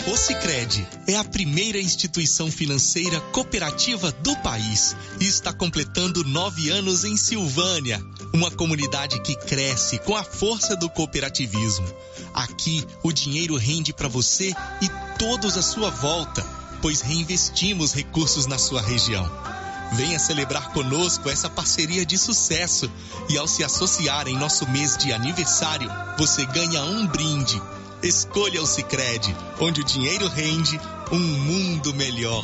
O 0.07 0.18
Sicredi 0.18 0.88
é 1.07 1.15
a 1.15 1.23
primeira 1.23 1.77
instituição 1.77 2.52
financeira 2.52 3.19
cooperativa 3.31 4.11
do 4.11 4.35
país 4.38 4.95
e 5.19 5.26
está 5.26 5.53
completando 5.53 6.23
nove 6.23 6.69
anos 6.69 7.03
em 7.06 7.15
Silvânia, 7.15 8.03
uma 8.34 8.49
comunidade 8.49 9.22
que 9.22 9.35
cresce 9.35 9.99
com 9.99 10.15
a 10.15 10.23
força 10.23 10.76
do 10.76 10.89
cooperativismo. 10.89 11.88
Aqui 12.34 12.84
o 13.03 13.11
dinheiro 13.11 13.56
rende 13.57 13.93
para 13.93 14.07
você 14.07 14.53
e 14.81 14.89
todos 15.19 15.56
à 15.56 15.61
sua 15.61 15.91
volta, 15.91 16.43
pois 16.81 17.02
reinvestimos 17.02 17.93
recursos 17.93 18.48
na 18.48 18.57
sua 18.57 18.81
região. 18.81 19.30
Venha 19.92 20.18
celebrar 20.18 20.70
conosco 20.70 21.30
essa 21.30 21.50
parceria 21.50 22.06
de 22.06 22.18
sucesso 22.18 22.90
e 23.30 23.38
ao 23.38 23.48
se 23.48 23.64
associar 23.64 24.28
em 24.28 24.38
nosso 24.38 24.68
mês 24.70 24.98
de 24.98 25.12
aniversário, 25.12 25.92
você 26.18 26.46
ganha 26.46 26.84
um 26.84 27.06
brinde. 27.08 27.62
Escolha 28.02 28.62
o 28.62 28.66
Sicredi, 28.66 29.36
onde 29.60 29.82
o 29.82 29.84
dinheiro 29.84 30.28
rende 30.28 30.80
um 31.12 31.20
mundo 31.20 31.94
melhor. 31.94 32.44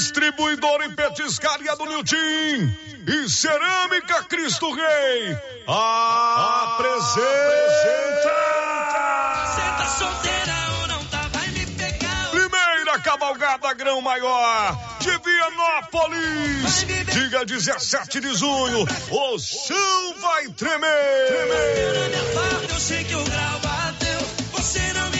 distribuidora 0.00 0.86
e 0.86 0.94
petiscaria 0.94 1.76
do 1.76 1.84
Nilton 1.84 2.16
e 2.16 3.28
Cerâmica 3.28 4.24
Cristo 4.24 4.72
Rei 4.72 5.36
apresenta. 6.66 7.20
Senta 9.54 9.86
solteira 9.98 10.54
ou 10.80 10.86
não 10.88 11.04
tá, 11.04 11.28
vai 11.30 11.48
me 11.48 11.66
pegar. 11.66 12.30
Primeira 12.30 12.98
cavalgada 13.00 13.74
grão 13.74 14.00
maior 14.00 14.74
de 15.00 15.10
Vianópolis. 15.18 16.86
Dia 17.12 17.44
17 17.44 18.20
de 18.20 18.34
junho, 18.34 18.86
o 19.10 19.38
chão 19.38 20.14
vai 20.18 20.48
tremer. 20.48 21.26
tremer. 21.26 22.14
É 22.14 22.72
eu 22.72 22.80
sei 22.80 23.04
que 23.04 23.14
o 23.14 23.24
grau 23.24 23.59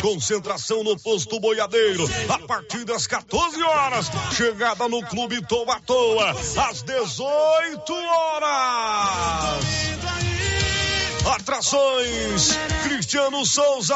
Concentração 0.01 0.83
no 0.83 0.99
posto 0.99 1.39
boiadeiro 1.39 2.09
a 2.29 2.39
partir 2.47 2.85
das 2.85 3.07
14 3.07 3.63
horas. 3.63 4.07
Chegada 4.35 4.89
no 4.89 5.03
Clube 5.07 5.41
Toa 5.47 5.81
Toa 5.81 6.31
às 6.31 6.83
18 6.83 7.93
horas. 7.93 9.65
Atrações: 11.27 12.59
Cristiano 12.83 13.45
Souza, 13.45 13.95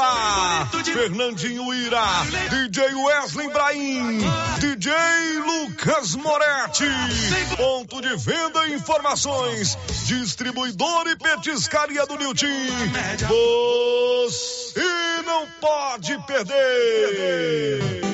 Fernandinho 0.85 1.73
Ira, 1.73 2.05
DJ 2.51 2.95
Wesley 2.95 3.49
Brahim, 3.49 4.19
DJ 4.59 4.93
Lucas 5.39 6.15
Moretti. 6.17 6.85
Ponto 7.57 8.03
de 8.03 8.15
venda 8.17 8.67
e 8.67 8.75
informações: 8.75 9.79
Distribuidor 10.05 11.07
e 11.09 11.17
Petiscaria 11.17 12.05
do 12.07 12.17
Nilton. 12.17 12.47
Você 13.29 14.64
não 15.25 15.47
pode 15.61 16.19
perder. 16.27 18.14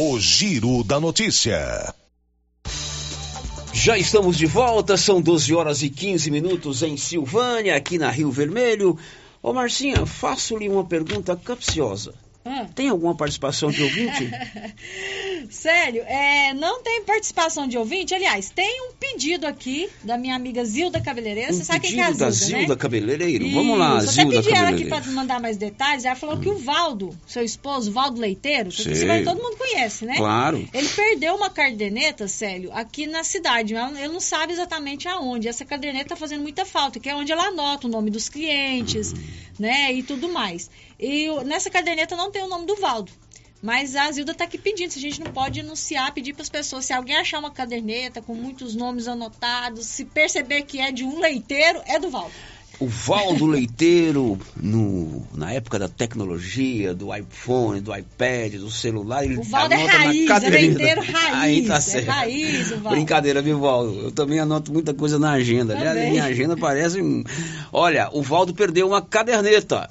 O 0.00 0.16
Giro 0.20 0.84
da 0.84 1.00
Notícia. 1.00 1.92
Já 3.72 3.98
estamos 3.98 4.38
de 4.38 4.46
volta, 4.46 4.96
são 4.96 5.20
12 5.20 5.52
horas 5.52 5.82
e 5.82 5.90
15 5.90 6.30
minutos 6.30 6.84
em 6.84 6.96
Silvânia, 6.96 7.74
aqui 7.74 7.98
na 7.98 8.08
Rio 8.08 8.30
Vermelho. 8.30 8.96
Ô 9.42 9.52
Marcinha, 9.52 10.06
faço-lhe 10.06 10.68
uma 10.68 10.84
pergunta 10.84 11.34
capciosa. 11.36 12.14
Hum. 12.46 12.64
Tem 12.76 12.88
alguma 12.88 13.16
participação 13.16 13.72
de 13.72 13.82
ouvinte? 13.82 14.30
Sério, 15.50 16.02
é, 16.06 16.52
não 16.54 16.82
tem 16.82 17.02
participação 17.04 17.66
de 17.66 17.76
ouvinte. 17.78 18.14
Aliás, 18.14 18.50
tem 18.50 18.82
um 18.88 18.92
pedido 18.94 19.46
aqui 19.46 19.88
da 20.04 20.16
minha 20.18 20.34
amiga 20.34 20.64
Zilda 20.64 21.00
Cabeleireira. 21.00 21.52
Você 21.52 21.62
um 21.62 21.64
sabe 21.64 21.80
quem 21.88 22.00
é 22.00 22.04
a 22.04 22.06
Zilda, 22.08 22.18
da 22.18 22.26
né? 22.26 22.32
Zilda 22.32 22.76
Cabeleireiro? 22.76 23.44
Isso. 23.44 23.54
Vamos 23.54 23.78
lá, 23.78 23.90
Eu 23.90 23.96
até 23.98 24.06
Zilda 24.06 24.30
pedi 24.36 24.48
ela 24.48 24.58
aqui 24.68 24.84
Cabeleireiro. 24.84 25.02
para 25.04 25.12
mandar 25.12 25.40
mais 25.40 25.56
detalhes. 25.56 26.04
Ela 26.04 26.16
falou 26.16 26.38
que 26.38 26.48
o 26.48 26.58
Valdo, 26.58 27.16
seu 27.26 27.42
esposo, 27.44 27.92
Valdo 27.92 28.20
Leiteiro, 28.20 28.70
que 28.70 29.04
vai- 29.04 29.22
todo 29.24 29.42
mundo 29.42 29.56
conhece, 29.56 30.04
né? 30.04 30.16
Claro. 30.16 30.68
Ele 30.72 30.88
perdeu 30.88 31.34
uma 31.34 31.50
caderneta, 31.50 32.26
Célio, 32.28 32.70
aqui 32.72 33.06
na 33.06 33.22
cidade. 33.24 33.74
mas 33.74 33.96
Ele 33.98 34.08
não 34.08 34.20
sabe 34.20 34.52
exatamente 34.52 35.06
aonde. 35.08 35.48
Essa 35.48 35.64
caderneta 35.64 36.10
tá 36.10 36.16
fazendo 36.16 36.42
muita 36.42 36.64
falta, 36.64 36.98
que 37.00 37.08
é 37.08 37.14
onde 37.14 37.32
ela 37.32 37.46
anota 37.48 37.86
o 37.86 37.90
nome 37.90 38.10
dos 38.10 38.28
clientes, 38.28 39.12
Uhum. 39.12 39.18
né? 39.58 39.92
E 39.92 40.02
tudo 40.02 40.28
mais. 40.28 40.70
E 40.98 41.28
nessa 41.44 41.70
caderneta 41.70 42.16
não 42.16 42.30
tem 42.30 42.42
o 42.42 42.48
nome 42.48 42.66
do 42.66 42.76
Valdo. 42.76 43.12
Mas 43.60 43.96
a 43.96 44.10
Zilda 44.12 44.34
tá 44.34 44.44
aqui 44.44 44.56
pedindo 44.56 44.90
se 44.92 44.98
a 44.98 45.02
gente 45.02 45.20
não 45.20 45.32
pode 45.32 45.60
anunciar, 45.60 46.12
pedir 46.14 46.32
para 46.32 46.42
as 46.42 46.48
pessoas, 46.48 46.84
se 46.84 46.92
alguém 46.92 47.16
achar 47.16 47.38
uma 47.40 47.50
caderneta 47.50 48.22
com 48.22 48.34
muitos 48.34 48.74
nomes 48.74 49.08
anotados, 49.08 49.86
se 49.86 50.04
perceber 50.04 50.62
que 50.62 50.78
é 50.80 50.92
de 50.92 51.02
um 51.04 51.18
leiteiro, 51.18 51.80
é 51.86 51.98
do 51.98 52.08
Valdo. 52.08 52.30
O 52.80 52.86
Valdo 52.86 53.44
Leiteiro, 53.44 54.38
no, 54.56 55.26
na 55.34 55.52
época 55.52 55.80
da 55.80 55.88
tecnologia, 55.88 56.94
do 56.94 57.12
iPhone, 57.12 57.80
do 57.80 57.92
iPad, 57.92 58.54
do 58.54 58.70
celular, 58.70 59.24
ele 59.24 59.36
O 59.36 59.42
Valdo 59.42 59.74
é 59.74 59.78
anota 59.78 59.98
na 59.98 60.04
raiz, 60.04 60.22
é 60.22 60.26
caderneta. 60.28 60.78
leiteiro 60.78 61.00
raiz, 61.00 61.34
Aí 61.34 61.66
tá 61.66 61.74
é 61.74 61.80
certo. 61.80 62.06
raiz 62.06 62.70
o 62.70 62.76
Valdo. 62.76 62.90
Brincadeira, 62.90 63.42
viu, 63.42 63.58
Valdo? 63.58 64.00
Eu 64.00 64.12
também 64.12 64.38
anoto 64.38 64.72
muita 64.72 64.94
coisa 64.94 65.18
na 65.18 65.32
agenda. 65.32 65.76
Aliás, 65.76 66.08
minha 66.08 66.24
agenda 66.24 66.56
parece. 66.56 67.00
Olha, 67.72 68.10
o 68.12 68.22
Valdo 68.22 68.54
perdeu 68.54 68.86
uma 68.86 69.02
caderneta. 69.02 69.90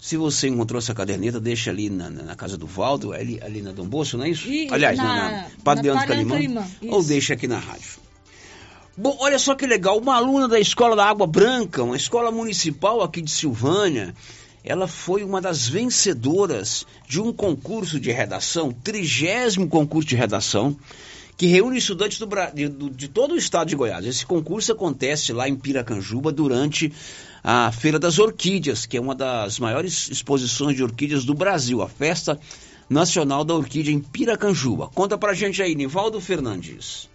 Se 0.00 0.16
você 0.16 0.48
encontrou 0.48 0.78
essa 0.78 0.94
caderneta, 0.94 1.40
deixa 1.40 1.70
ali 1.70 1.90
na, 1.90 2.08
na- 2.08 2.22
na 2.22 2.36
casa 2.36 2.56
do 2.56 2.66
Valdo, 2.66 3.12
ali, 3.12 3.40
ali 3.42 3.60
na 3.62 3.72
Dom 3.72 3.86
Bosco, 3.86 4.16
não 4.16 4.24
é 4.24 4.30
isso? 4.30 4.48
E- 4.48 4.68
Aliás, 4.70 4.96
na- 4.96 5.04
na, 5.04 5.30
na, 5.30 5.46
Padre 5.64 5.88
Leandro 5.88 6.06
Padre 6.06 6.16
Leandro 6.24 6.34
Calimã. 6.34 6.34
Calimã, 6.62 6.94
Ou 6.96 7.02
deixa 7.02 7.34
aqui 7.34 7.48
na 7.48 7.58
rádio. 7.58 7.98
Bom, 8.96 9.16
olha 9.20 9.38
só 9.38 9.54
que 9.54 9.66
legal, 9.66 9.98
uma 9.98 10.14
aluna 10.16 10.48
da 10.48 10.58
Escola 10.58 10.94
da 10.96 11.04
Água 11.06 11.26
Branca, 11.26 11.82
uma 11.82 11.96
escola 11.96 12.30
municipal 12.30 13.00
aqui 13.02 13.20
de 13.22 13.30
Silvânia, 13.30 14.14
ela 14.64 14.86
foi 14.88 15.22
uma 15.24 15.40
das 15.40 15.68
vencedoras 15.68 16.84
de 17.08 17.20
um 17.20 17.32
concurso 17.32 17.98
de 18.00 18.10
redação, 18.10 18.72
trigésimo 18.72 19.68
concurso 19.68 20.08
de 20.08 20.16
redação, 20.16 20.76
que 21.38 21.46
reúne 21.46 21.78
estudantes 21.78 22.18
do, 22.18 22.28
de, 22.52 22.68
de 22.68 23.08
todo 23.08 23.34
o 23.34 23.38
estado 23.38 23.68
de 23.68 23.76
Goiás. 23.76 24.04
Esse 24.04 24.26
concurso 24.26 24.72
acontece 24.72 25.32
lá 25.32 25.48
em 25.48 25.54
Piracanjuba 25.54 26.32
durante 26.32 26.92
a 27.44 27.70
Feira 27.70 27.96
das 27.96 28.18
Orquídeas, 28.18 28.84
que 28.84 28.96
é 28.96 29.00
uma 29.00 29.14
das 29.14 29.60
maiores 29.60 30.10
exposições 30.10 30.76
de 30.76 30.82
orquídeas 30.82 31.24
do 31.24 31.34
Brasil, 31.34 31.80
a 31.80 31.88
Festa 31.88 32.40
Nacional 32.90 33.44
da 33.44 33.54
Orquídea 33.54 33.94
em 33.94 34.00
Piracanjuba. 34.00 34.88
Conta 34.88 35.16
pra 35.16 35.32
gente 35.32 35.62
aí, 35.62 35.76
Nivaldo 35.76 36.20
Fernandes. 36.20 37.08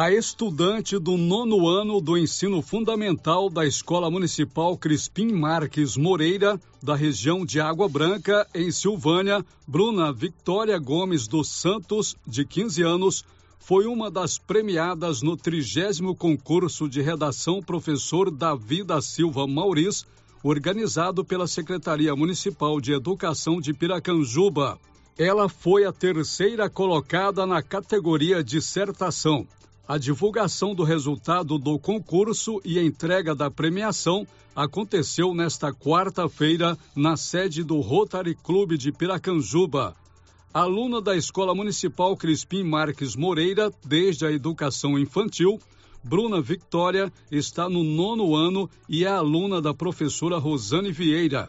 A 0.00 0.12
estudante 0.12 0.96
do 0.96 1.16
nono 1.16 1.66
ano 1.66 2.00
do 2.00 2.16
ensino 2.16 2.62
fundamental 2.62 3.50
da 3.50 3.66
Escola 3.66 4.08
Municipal 4.08 4.78
Crispim 4.78 5.32
Marques 5.32 5.96
Moreira, 5.96 6.56
da 6.80 6.94
região 6.94 7.44
de 7.44 7.58
Água 7.58 7.88
Branca, 7.88 8.46
em 8.54 8.70
Silvânia, 8.70 9.44
Bruna 9.66 10.12
Victória 10.12 10.78
Gomes 10.78 11.26
dos 11.26 11.48
Santos, 11.48 12.14
de 12.24 12.44
15 12.44 12.80
anos, 12.80 13.24
foi 13.58 13.86
uma 13.86 14.08
das 14.08 14.38
premiadas 14.38 15.20
no 15.20 15.36
trigésimo 15.36 16.14
concurso 16.14 16.88
de 16.88 17.02
redação 17.02 17.60
Professor 17.60 18.30
Davi 18.30 18.84
da 18.84 19.02
Silva 19.02 19.48
Mauriz, 19.48 20.06
organizado 20.44 21.24
pela 21.24 21.48
Secretaria 21.48 22.14
Municipal 22.14 22.80
de 22.80 22.92
Educação 22.92 23.60
de 23.60 23.74
Piracanjuba. 23.74 24.78
Ela 25.18 25.48
foi 25.48 25.84
a 25.84 25.92
terceira 25.92 26.70
colocada 26.70 27.44
na 27.44 27.60
categoria 27.60 28.44
dissertação. 28.44 29.44
A 29.88 29.96
divulgação 29.96 30.74
do 30.74 30.84
resultado 30.84 31.58
do 31.58 31.78
concurso 31.78 32.60
e 32.62 32.78
a 32.78 32.84
entrega 32.84 33.34
da 33.34 33.50
premiação 33.50 34.26
aconteceu 34.54 35.32
nesta 35.34 35.72
quarta-feira 35.72 36.76
na 36.94 37.16
sede 37.16 37.64
do 37.64 37.80
Rotary 37.80 38.34
Clube 38.34 38.76
de 38.76 38.92
Piracanjuba. 38.92 39.96
Aluna 40.52 41.00
da 41.00 41.16
Escola 41.16 41.54
Municipal 41.54 42.14
Crispim 42.18 42.64
Marques 42.64 43.16
Moreira, 43.16 43.72
desde 43.82 44.26
a 44.26 44.30
educação 44.30 44.98
infantil, 44.98 45.58
Bruna 46.04 46.42
Victória 46.42 47.10
está 47.32 47.66
no 47.66 47.82
nono 47.82 48.36
ano 48.36 48.68
e 48.90 49.06
é 49.06 49.08
aluna 49.08 49.58
da 49.58 49.72
professora 49.72 50.36
Rosane 50.36 50.92
Vieira. 50.92 51.48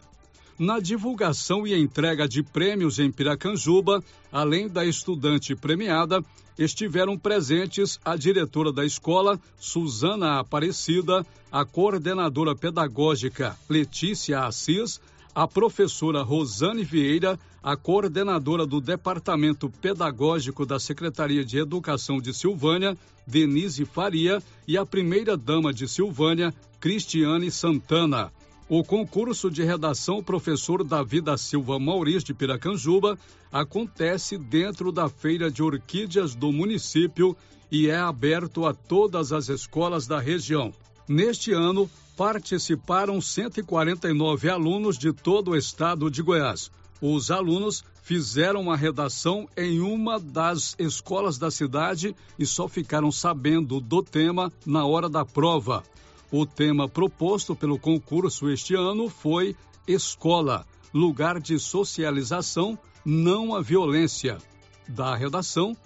Na 0.60 0.78
divulgação 0.78 1.66
e 1.66 1.74
entrega 1.74 2.28
de 2.28 2.42
prêmios 2.42 2.98
em 2.98 3.10
Piracanjuba, 3.10 4.04
além 4.30 4.68
da 4.68 4.84
estudante 4.84 5.56
premiada, 5.56 6.22
estiveram 6.58 7.16
presentes 7.16 7.98
a 8.04 8.14
diretora 8.14 8.70
da 8.70 8.84
escola, 8.84 9.40
Suzana 9.58 10.38
Aparecida, 10.38 11.24
a 11.50 11.64
coordenadora 11.64 12.54
pedagógica 12.54 13.56
Letícia 13.70 14.40
Assis, 14.40 15.00
a 15.34 15.48
professora 15.48 16.20
Rosane 16.20 16.84
Vieira, 16.84 17.40
a 17.62 17.74
coordenadora 17.74 18.66
do 18.66 18.82
Departamento 18.82 19.70
Pedagógico 19.80 20.66
da 20.66 20.78
Secretaria 20.78 21.42
de 21.42 21.56
Educação 21.56 22.20
de 22.20 22.34
Silvânia, 22.34 22.98
Denise 23.26 23.86
Faria, 23.86 24.42
e 24.68 24.76
a 24.76 24.84
primeira-dama 24.84 25.72
de 25.72 25.88
Silvânia, 25.88 26.52
Cristiane 26.78 27.50
Santana. 27.50 28.30
O 28.72 28.84
concurso 28.84 29.50
de 29.50 29.64
redação 29.64 30.22
Professor 30.22 30.84
Davi 30.84 31.20
da 31.20 31.36
Silva 31.36 31.76
Maurício 31.76 32.26
de 32.26 32.34
Piracanjuba 32.34 33.18
acontece 33.50 34.38
dentro 34.38 34.92
da 34.92 35.08
Feira 35.08 35.50
de 35.50 35.60
Orquídeas 35.60 36.36
do 36.36 36.52
município 36.52 37.36
e 37.68 37.88
é 37.88 37.96
aberto 37.96 38.64
a 38.64 38.72
todas 38.72 39.32
as 39.32 39.48
escolas 39.48 40.06
da 40.06 40.20
região. 40.20 40.72
Neste 41.08 41.52
ano, 41.52 41.90
participaram 42.16 43.20
149 43.20 44.48
alunos 44.48 44.96
de 44.96 45.12
todo 45.12 45.50
o 45.50 45.56
estado 45.56 46.08
de 46.08 46.22
Goiás. 46.22 46.70
Os 47.02 47.32
alunos 47.32 47.82
fizeram 48.04 48.60
uma 48.60 48.76
redação 48.76 49.48
em 49.56 49.80
uma 49.80 50.20
das 50.20 50.76
escolas 50.78 51.38
da 51.38 51.50
cidade 51.50 52.14
e 52.38 52.46
só 52.46 52.68
ficaram 52.68 53.10
sabendo 53.10 53.80
do 53.80 54.00
tema 54.00 54.52
na 54.64 54.86
hora 54.86 55.08
da 55.08 55.24
prova. 55.24 55.82
O 56.32 56.46
tema 56.46 56.88
proposto 56.88 57.56
pelo 57.56 57.78
concurso 57.78 58.48
este 58.50 58.74
ano 58.74 59.08
foi 59.08 59.56
Escola, 59.86 60.64
lugar 60.94 61.40
de 61.40 61.58
socialização, 61.58 62.78
não 63.04 63.54
a 63.54 63.60
violência. 63.60 64.38
Da 64.86 65.14
redação, 65.16 65.76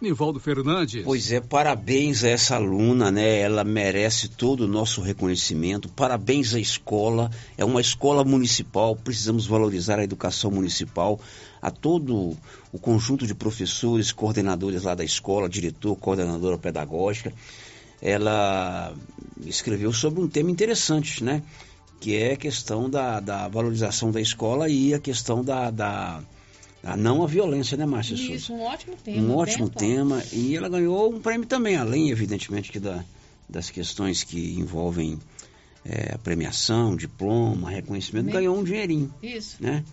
Nivaldo 0.00 0.40
Fernandes. 0.40 1.04
Pois 1.04 1.30
é, 1.30 1.40
parabéns 1.40 2.24
a 2.24 2.28
essa 2.28 2.56
aluna, 2.56 3.10
né? 3.10 3.40
Ela 3.40 3.62
merece 3.62 4.28
todo 4.28 4.62
o 4.62 4.68
nosso 4.68 5.02
reconhecimento. 5.02 5.90
Parabéns 5.90 6.54
à 6.54 6.58
escola. 6.58 7.30
É 7.58 7.64
uma 7.64 7.82
escola 7.82 8.24
municipal. 8.24 8.96
Precisamos 8.96 9.46
valorizar 9.46 9.98
a 9.98 10.04
educação 10.04 10.50
municipal. 10.50 11.20
A 11.60 11.70
todo 11.70 12.34
o 12.72 12.78
conjunto 12.78 13.26
de 13.26 13.34
professores, 13.34 14.12
coordenadores 14.12 14.84
lá 14.84 14.94
da 14.94 15.04
escola, 15.04 15.48
diretor, 15.48 15.94
coordenadora 15.96 16.56
pedagógica. 16.56 17.34
Ela 18.02 18.94
escreveu 19.44 19.92
sobre 19.92 20.20
um 20.20 20.28
tema 20.28 20.50
interessante, 20.50 21.22
né? 21.22 21.42
Que 22.00 22.16
é 22.16 22.32
a 22.32 22.36
questão 22.36 22.88
da, 22.88 23.20
da 23.20 23.48
valorização 23.48 24.10
da 24.10 24.20
escola 24.20 24.68
e 24.68 24.94
a 24.94 24.98
questão 24.98 25.44
da, 25.44 25.70
da 25.70 26.22
a 26.82 26.96
não 26.96 27.22
a 27.22 27.26
violência, 27.26 27.76
né, 27.76 27.84
Márcia 27.84 28.16
Souza? 28.16 28.32
Isso, 28.32 28.54
um 28.54 28.62
ótimo 28.62 28.96
tema. 28.96 29.20
Um 29.20 29.36
ótimo 29.36 29.68
tema. 29.68 30.22
E 30.32 30.56
ela 30.56 30.68
ganhou 30.68 31.12
um 31.12 31.20
prêmio 31.20 31.46
também, 31.46 31.76
além, 31.76 32.10
evidentemente, 32.10 32.72
que 32.72 32.80
da, 32.80 33.04
das 33.48 33.68
questões 33.68 34.24
que 34.24 34.54
envolvem 34.58 35.18
é, 35.84 36.14
a 36.14 36.18
premiação, 36.18 36.96
diploma, 36.96 37.70
reconhecimento, 37.70 38.26
Bem, 38.26 38.34
ganhou 38.34 38.56
um 38.56 38.64
dinheirinho. 38.64 39.12
Isso. 39.22 39.56
Né? 39.60 39.84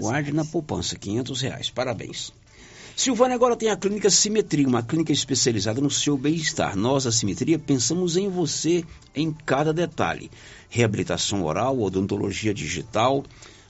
Guarde 0.00 0.32
na 0.32 0.44
poupança, 0.44 0.96
500 0.96 1.40
reais. 1.42 1.70
Parabéns. 1.70 2.32
Silvânia 2.96 3.34
agora 3.34 3.56
tem 3.56 3.70
a 3.70 3.76
clínica 3.76 4.10
Simetria, 4.10 4.68
uma 4.68 4.82
clínica 4.82 5.12
especializada 5.12 5.80
no 5.80 5.90
seu 5.90 6.18
bem-estar. 6.18 6.76
Nós, 6.76 7.06
a 7.06 7.12
Simetria, 7.12 7.58
pensamos 7.58 8.16
em 8.16 8.28
você 8.28 8.84
em 9.14 9.32
cada 9.32 9.72
detalhe. 9.72 10.30
Reabilitação 10.68 11.44
oral, 11.44 11.80
odontologia 11.80 12.52
digital, 12.52 13.24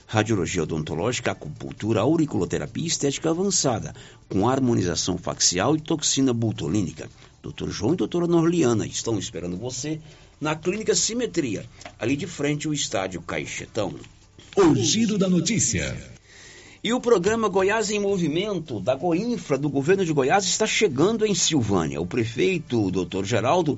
radiologia 0.05 0.63
odontológica, 0.63 1.31
acupuntura, 1.31 2.01
auriculoterapia 2.01 2.83
e 2.83 2.87
estética 2.87 3.29
avançada, 3.29 3.95
com 4.27 4.49
harmonização 4.49 5.17
facial 5.17 5.75
e 5.75 5.81
toxina 5.81 6.33
butolínica. 6.33 7.09
Dr. 7.41 7.69
João 7.69 7.93
e 7.93 7.97
doutora 7.97 8.27
Norliana 8.27 8.85
estão 8.85 9.17
esperando 9.17 9.57
você 9.57 9.99
na 10.39 10.55
Clínica 10.55 10.93
Simetria, 10.93 11.65
ali 11.97 12.17
de 12.17 12.27
frente 12.27 12.67
ao 12.67 12.73
estádio 12.73 13.21
Caixetão. 13.21 13.95
O 14.57 14.75
giro 14.75 15.17
da 15.17 15.29
notícia. 15.29 16.10
E 16.83 16.91
o 16.93 16.99
programa 16.99 17.47
Goiás 17.47 17.91
em 17.91 17.99
Movimento, 17.99 18.79
da 18.79 18.95
Goinfra, 18.95 19.55
do 19.55 19.69
governo 19.69 20.03
de 20.03 20.11
Goiás, 20.11 20.45
está 20.45 20.65
chegando 20.65 21.23
em 21.23 21.35
Silvânia. 21.35 22.01
O 22.01 22.07
prefeito, 22.07 22.87
o 22.87 22.89
doutor 22.89 23.23
Geraldo, 23.23 23.77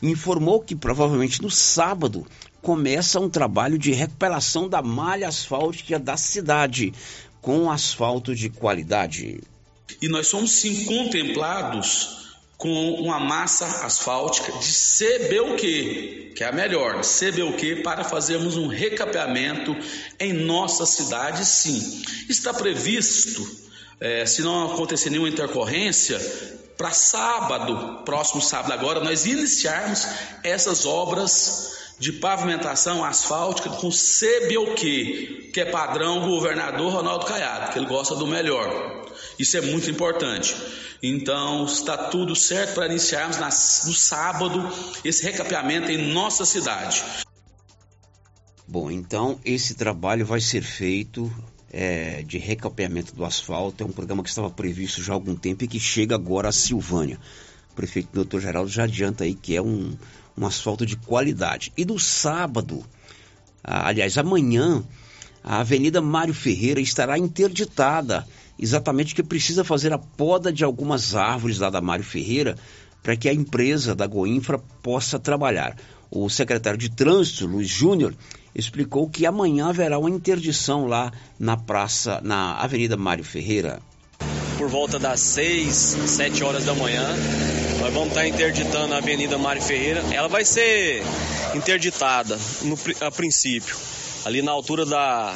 informou 0.00 0.60
que 0.60 0.76
provavelmente 0.76 1.42
no 1.42 1.50
sábado 1.50 2.24
começa 2.62 3.18
um 3.18 3.28
trabalho 3.28 3.76
de 3.76 3.90
recuperação 3.90 4.68
da 4.68 4.80
malha 4.80 5.26
asfáltica 5.26 5.98
da 5.98 6.16
cidade, 6.16 6.94
com 7.42 7.68
asfalto 7.68 8.32
de 8.32 8.48
qualidade. 8.48 9.40
E 10.00 10.08
nós 10.08 10.28
somos 10.28 10.52
sim 10.52 10.84
contemplados 10.84 12.25
com 12.56 12.94
uma 12.94 13.20
massa 13.20 13.66
asfáltica 13.84 14.52
de 14.52 14.72
CBUQ, 14.72 16.32
que 16.34 16.42
é 16.42 16.48
a 16.48 16.52
melhor, 16.52 17.00
CBUQ, 17.02 17.82
para 17.82 18.02
fazermos 18.02 18.56
um 18.56 18.66
recapeamento 18.66 19.76
em 20.18 20.32
nossa 20.32 20.86
cidade, 20.86 21.44
sim. 21.44 22.02
Está 22.28 22.54
previsto, 22.54 23.46
é, 24.00 24.24
se 24.24 24.42
não 24.42 24.72
acontecer 24.72 25.10
nenhuma 25.10 25.28
intercorrência, 25.28 26.18
para 26.76 26.90
sábado, 26.90 28.02
próximo 28.04 28.42
sábado 28.42 28.72
agora, 28.72 29.00
nós 29.00 29.24
iniciarmos 29.24 30.06
essas 30.42 30.84
obras 30.84 31.74
de 31.98 32.12
pavimentação 32.12 33.02
asfáltica 33.02 33.70
com 33.70 33.88
CBOQ, 33.88 35.50
que 35.52 35.60
é 35.60 35.64
padrão 35.64 36.28
governador 36.28 36.92
Ronaldo 36.92 37.24
Caiado, 37.24 37.72
que 37.72 37.78
ele 37.78 37.86
gosta 37.86 38.14
do 38.14 38.26
melhor. 38.26 39.05
Isso 39.38 39.56
é 39.56 39.60
muito 39.60 39.90
importante. 39.90 40.54
Então, 41.02 41.66
está 41.66 41.96
tudo 41.96 42.34
certo 42.34 42.74
para 42.74 42.86
iniciarmos 42.86 43.36
no 43.38 43.92
sábado 43.92 44.72
esse 45.04 45.22
recapeamento 45.22 45.90
em 45.90 46.12
nossa 46.12 46.44
cidade. 46.44 47.02
Bom, 48.66 48.90
então 48.90 49.38
esse 49.44 49.74
trabalho 49.74 50.26
vai 50.26 50.40
ser 50.40 50.62
feito 50.62 51.32
é, 51.72 52.22
de 52.22 52.38
recapeamento 52.38 53.14
do 53.14 53.24
asfalto. 53.24 53.84
É 53.84 53.86
um 53.86 53.92
programa 53.92 54.22
que 54.22 54.28
estava 54.28 54.50
previsto 54.50 55.02
já 55.02 55.12
há 55.12 55.14
algum 55.14 55.36
tempo 55.36 55.64
e 55.64 55.68
que 55.68 55.78
chega 55.78 56.14
agora 56.14 56.48
a 56.48 56.52
Silvânia. 56.52 57.18
O 57.70 57.74
prefeito 57.76 58.08
doutor 58.12 58.40
Geraldo 58.40 58.70
já 58.70 58.84
adianta 58.84 59.24
aí 59.24 59.34
que 59.34 59.54
é 59.54 59.62
um, 59.62 59.96
um 60.36 60.46
asfalto 60.46 60.84
de 60.84 60.96
qualidade. 60.96 61.72
E 61.76 61.84
no 61.84 61.98
sábado, 61.98 62.84
aliás, 63.62 64.18
amanhã, 64.18 64.82
a 65.44 65.60
Avenida 65.60 66.00
Mário 66.00 66.34
Ferreira 66.34 66.80
estará 66.80 67.16
interditada, 67.16 68.26
exatamente 68.58 69.14
porque 69.14 69.28
precisa 69.28 69.64
fazer 69.64 69.92
a 69.92 69.98
poda 69.98 70.52
de 70.52 70.64
algumas 70.64 71.14
árvores 71.14 71.58
lá 71.58 71.70
da 71.70 71.80
Mário 71.80 72.04
Ferreira 72.04 72.56
para 73.02 73.16
que 73.16 73.28
a 73.28 73.32
empresa 73.32 73.94
da 73.94 74.06
Goinfra 74.06 74.58
possa 74.82 75.18
trabalhar. 75.18 75.76
O 76.10 76.28
secretário 76.28 76.78
de 76.78 76.88
Trânsito, 76.88 77.46
Luiz 77.46 77.68
Júnior, 77.68 78.14
explicou 78.54 79.08
que 79.08 79.26
amanhã 79.26 79.68
haverá 79.68 79.98
uma 79.98 80.10
interdição 80.10 80.86
lá 80.86 81.12
na 81.38 81.56
praça, 81.56 82.20
na 82.22 82.54
Avenida 82.56 82.96
Mário 82.96 83.22
Ferreira. 83.22 83.80
Por 84.56 84.68
volta 84.68 84.98
das 84.98 85.20
6, 85.20 85.70
7 86.06 86.42
horas 86.42 86.64
da 86.64 86.74
manhã, 86.74 87.06
nós 87.80 87.92
vamos 87.92 88.08
estar 88.08 88.26
interditando 88.26 88.94
a 88.94 88.98
Avenida 88.98 89.36
Mário 89.36 89.60
Ferreira. 89.60 90.02
Ela 90.10 90.28
vai 90.28 90.44
ser 90.44 91.02
interditada 91.54 92.38
no, 92.62 92.78
a 93.06 93.10
princípio, 93.10 93.76
ali 94.24 94.40
na 94.42 94.52
altura 94.52 94.86
da 94.86 95.34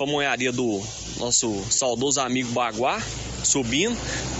pamonharia 0.00 0.50
do 0.50 0.82
nosso 1.18 1.62
saudoso 1.70 2.22
amigo 2.22 2.50
Baguá, 2.52 3.02
subindo, 3.44 3.94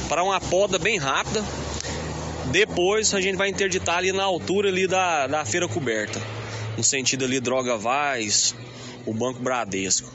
para 0.09 0.25
uma 0.25 0.41
poda 0.41 0.79
bem 0.79 0.97
rápida. 0.97 1.45
Depois 2.51 3.13
a 3.13 3.21
gente 3.21 3.37
vai 3.37 3.51
interditar 3.51 3.99
ali 3.99 4.11
na 4.11 4.25
altura 4.25 4.71
ali 4.71 4.87
da, 4.87 5.27
da 5.27 5.45
feira 5.45 5.69
coberta, 5.69 6.19
no 6.79 6.83
sentido 6.83 7.27
ali 7.27 7.39
Droga 7.41 7.77
Vaz, 7.77 8.55
o 9.05 9.13
Banco 9.13 9.43
Bradesco. 9.43 10.11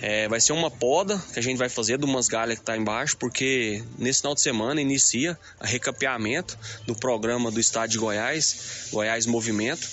É, 0.00 0.28
vai 0.28 0.40
ser 0.40 0.54
uma 0.54 0.70
poda 0.70 1.22
que 1.30 1.38
a 1.38 1.42
gente 1.42 1.58
vai 1.58 1.68
fazer 1.68 1.98
de 1.98 2.06
umas 2.06 2.26
galhas 2.26 2.54
que 2.54 2.62
está 2.62 2.74
embaixo, 2.74 3.18
porque 3.18 3.84
nesse 3.98 4.20
final 4.20 4.34
de 4.34 4.40
semana 4.40 4.80
inicia 4.80 5.38
a 5.60 5.66
recapeamento 5.66 6.58
do 6.86 6.94
programa 6.94 7.50
do 7.50 7.60
Estado 7.60 7.90
de 7.90 7.98
Goiás, 7.98 8.88
Goiás 8.90 9.26
Movimento. 9.26 9.86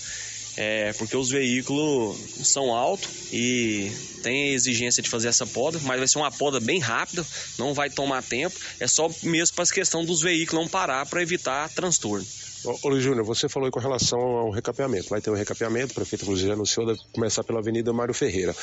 É, 0.56 0.94
porque 0.94 1.18
os 1.18 1.30
veículos 1.30 2.16
são 2.44 2.74
altos 2.74 3.10
e 3.32 3.92
tem 4.22 4.52
a 4.52 4.54
exigência 4.54 5.02
de 5.02 5.10
fazer 5.10 5.28
essa 5.28 5.48
poda, 5.48 5.80
mas 5.84 5.98
vai 5.98 6.08
ser 6.08 6.20
uma 6.20 6.32
poda 6.32 6.60
bem 6.60 6.80
rápida, 6.80 7.26
não 7.58 7.74
vai 7.74 7.90
tomar 7.90 8.22
tempo, 8.24 8.56
é 8.80 8.88
só 8.88 9.10
mesmo 9.24 9.56
para 9.56 9.66
a 9.66 9.68
questão 9.68 10.06
dos 10.06 10.22
veículos 10.22 10.64
não 10.64 10.70
parar 10.70 11.06
para 11.08 11.22
evitar 11.22 11.70
transtorno. 11.70 12.26
Ô, 12.65 12.99
Júnior, 12.99 13.26
você 13.26 13.49
falou 13.49 13.69
com 13.69 13.80
relação 13.80 14.19
ao 14.19 14.49
recapeamento. 14.49 15.10
Vai 15.10 15.19
ter 15.19 15.30
um 15.30 15.35
recapeamento, 15.35 15.91
o 15.91 15.95
prefeito 15.95 16.23
inclusive 16.23 16.52
anunciou, 16.52 16.85
deve 16.85 16.99
começar 17.11 17.44
pela 17.44 17.60
Avenida 17.60 17.91
Mário 17.91 18.14
Ferreira. 18.14 18.56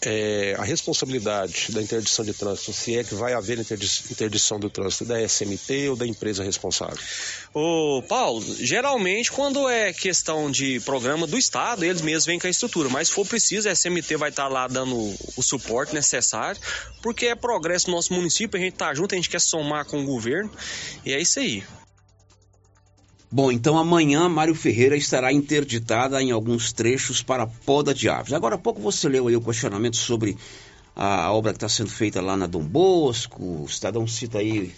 É, 0.00 0.56
a 0.58 0.64
responsabilidade 0.64 1.70
da 1.70 1.82
interdição 1.82 2.24
de 2.24 2.32
trânsito, 2.32 2.72
se 2.72 2.96
é 2.96 3.04
que 3.04 3.14
vai 3.14 3.34
haver 3.34 3.58
interdição 3.58 4.58
do 4.58 4.70
trânsito 4.70 5.04
da 5.04 5.20
SMT 5.20 5.90
ou 5.90 5.96
da 5.96 6.06
empresa 6.06 6.42
responsável? 6.42 6.98
Ô, 7.52 8.02
Paulo, 8.08 8.42
geralmente 8.58 9.30
quando 9.30 9.68
é 9.68 9.92
questão 9.92 10.50
de 10.50 10.80
programa 10.80 11.26
do 11.26 11.36
Estado, 11.36 11.84
eles 11.84 12.00
mesmos 12.00 12.24
vêm 12.24 12.38
com 12.38 12.46
a 12.46 12.50
estrutura, 12.50 12.88
mas 12.88 13.08
se 13.08 13.14
for 13.14 13.26
preciso, 13.26 13.68
a 13.68 13.74
SMT 13.74 14.16
vai 14.16 14.30
estar 14.30 14.48
lá 14.48 14.66
dando 14.66 14.96
o 15.36 15.42
suporte 15.42 15.94
necessário, 15.94 16.60
porque 17.02 17.26
é 17.26 17.34
progresso 17.34 17.88
no 17.90 17.96
nosso 17.96 18.12
município, 18.14 18.58
a 18.58 18.62
gente 18.62 18.74
tá 18.74 18.94
junto, 18.94 19.14
a 19.14 19.16
gente 19.16 19.28
quer 19.28 19.40
somar 19.40 19.84
com 19.84 20.02
o 20.02 20.06
governo, 20.06 20.50
e 21.04 21.12
é 21.12 21.20
isso 21.20 21.38
aí. 21.38 21.62
Bom, 23.34 23.50
então 23.50 23.78
amanhã 23.78 24.28
Mário 24.28 24.54
Ferreira 24.54 24.94
estará 24.94 25.32
interditada 25.32 26.22
em 26.22 26.30
alguns 26.30 26.70
trechos 26.70 27.22
para 27.22 27.46
poda 27.46 27.94
de 27.94 28.06
árvores. 28.06 28.34
Agora 28.34 28.56
há 28.56 28.58
pouco 28.58 28.78
você 28.78 29.08
leu 29.08 29.26
aí 29.26 29.34
o 29.34 29.40
questionamento 29.40 29.96
sobre 29.96 30.36
a 30.94 31.32
obra 31.32 31.52
que 31.52 31.56
está 31.56 31.68
sendo 31.68 31.88
feita 31.88 32.20
lá 32.20 32.36
na 32.36 32.46
Dom 32.46 32.62
Bosco. 32.62 33.62
O 33.62 33.68
cidadão 33.68 34.06
cita 34.06 34.36
aí, 34.36 34.70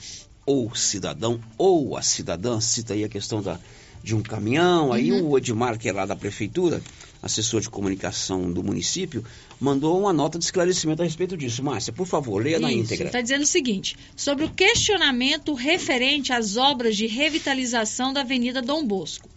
ou 0.46 0.72
cidadão, 0.72 1.40
ou 1.58 1.96
a 1.96 2.02
cidadã 2.02 2.60
cita 2.60 2.94
aí 2.94 3.02
a 3.02 3.08
questão 3.08 3.42
da, 3.42 3.58
de 4.04 4.14
um 4.14 4.22
caminhão. 4.22 4.92
Aí 4.92 5.10
uhum. 5.10 5.30
o 5.30 5.36
Edmar, 5.36 5.76
que 5.76 5.88
é 5.88 5.92
lá 5.92 6.06
da 6.06 6.14
prefeitura, 6.14 6.80
assessor 7.24 7.62
de 7.62 7.70
comunicação 7.70 8.52
do 8.52 8.62
município, 8.62 9.24
mandou 9.58 9.98
uma 9.98 10.12
nota 10.12 10.38
de 10.38 10.44
esclarecimento 10.44 11.00
a 11.00 11.06
respeito 11.06 11.38
disso. 11.38 11.64
Márcia, 11.64 11.90
por 11.90 12.06
favor, 12.06 12.42
leia 12.42 12.56
Isso, 12.56 12.62
na 12.62 12.70
íntegra. 12.72 13.06
Está 13.06 13.22
dizendo 13.22 13.42
o 13.42 13.46
seguinte: 13.46 13.96
sobre 14.14 14.44
o 14.44 14.50
questionamento 14.50 15.54
referente 15.54 16.34
às 16.34 16.58
obras 16.58 16.94
de 16.96 17.06
revitalização 17.06 18.12
da 18.12 18.20
Avenida 18.20 18.60
Dom 18.60 18.84
Bosco. 18.84 19.28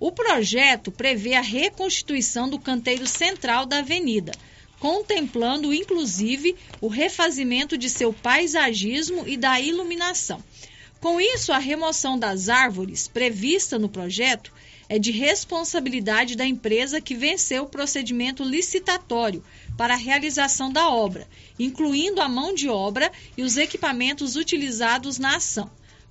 O 0.00 0.10
projeto 0.10 0.90
prevê 0.90 1.34
a 1.34 1.42
reconstituição 1.42 2.48
do 2.48 2.58
canteiro 2.58 3.06
central 3.06 3.66
da 3.66 3.78
avenida, 3.78 4.32
contemplando 4.80 5.72
inclusive 5.72 6.56
o 6.80 6.88
refazimento 6.88 7.76
de 7.76 7.90
seu 7.90 8.12
paisagismo 8.12 9.24
e 9.26 9.36
da 9.36 9.60
iluminação. 9.60 10.42
Com 11.00 11.20
isso, 11.20 11.52
a 11.52 11.58
remoção 11.58 12.18
das 12.18 12.48
árvores 12.48 13.06
prevista 13.06 13.78
no 13.78 13.90
projeto 13.90 14.50
é 14.88 14.98
de 14.98 15.10
responsabilidade 15.10 16.36
da 16.36 16.46
empresa 16.46 17.00
que 17.00 17.14
venceu 17.14 17.64
o 17.64 17.68
procedimento 17.68 18.42
licitatório 18.42 19.42
para 19.76 19.94
a 19.94 19.98
realização 19.98 20.72
da 20.72 20.88
obra, 20.88 21.28
incluindo 21.58 22.20
a 22.20 22.28
mão 22.28 22.54
de 22.54 22.68
obra 22.68 23.10
e 23.36 23.42
os 23.42 23.56
equipamentos 23.56 24.36
utilizados 24.36 25.18
na 25.18 25.36
ação. 25.36 25.70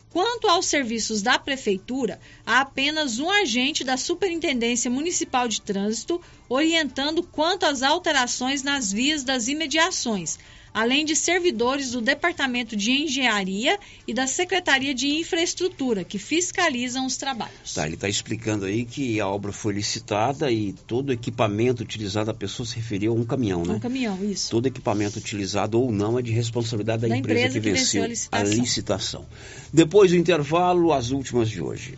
Quanto 0.10 0.48
aos 0.48 0.68
serviços 0.68 1.24
da 1.24 1.40
Prefeitura, 1.40 2.20
há 2.46 2.62
apenas 2.62 3.18
um 3.18 3.32
agente 3.32 3.84
da 3.84 3.98
Superintendência 3.98 4.92
Municipal 4.92 5.48
de 5.48 5.60
Trânsito 5.60 6.22
orientando 6.48 7.24
quanto 7.24 7.66
às 7.66 7.82
alterações 7.82 8.62
nas 8.62 8.92
vias 8.92 9.24
das 9.24 9.48
imediações, 9.48 10.38
além 10.74 11.06
de 11.06 11.16
servidores 11.16 11.92
do 11.92 12.02
Departamento 12.02 12.76
de 12.76 12.92
Engenharia 12.92 13.78
e 14.08 14.14
da 14.14 14.26
Secretaria 14.26 14.94
de 14.94 15.08
Infraestrutura, 15.08 16.04
que 16.04 16.18
fiscalizam 16.18 17.06
os 17.06 17.18
trabalhos. 17.18 17.74
Tá, 17.74 17.86
ele 17.86 17.96
está 17.96 18.10
explicando 18.10 18.66
aí 18.66 18.86
que 18.86 19.20
a 19.20 19.28
obra 19.28 19.52
foi 19.52 19.74
licitada 19.74 20.52
e 20.52 20.74
todo 20.74 21.10
o 21.10 21.14
equipamento 21.14 21.84
utilizado, 21.84 22.32
a 22.32 22.34
pessoa 22.34 22.66
se 22.66 22.76
referiu 22.76 23.12
a 23.12 23.16
um 23.16 23.24
caminhão, 23.24 23.64
né? 23.64 23.76
Um 23.76 23.80
caminhão, 23.80 24.18
isso. 24.24 24.50
Todo 24.50 24.66
equipamento 24.66 25.20
utilizado 25.20 25.80
ou 25.80 25.92
não 25.92 26.18
é 26.18 26.22
de 26.22 26.32
responsabilidade 26.32 27.04
da, 27.04 27.08
Da 27.08 27.18
empresa, 27.18 27.58
empresa 27.58 27.60
que, 27.60 27.66
que 27.66 27.74
venceu, 27.74 28.04
venceu 28.08 28.30
a 28.32 28.44
licitação. 28.44 28.60
a 28.60 28.64
licitação. 28.64 29.26
Depois 29.72 30.12
do 30.12 30.18
intervalo, 30.18 30.92
as 30.94 31.12
últimas 31.12 31.50
de 31.50 31.62
hoje. 31.62 31.98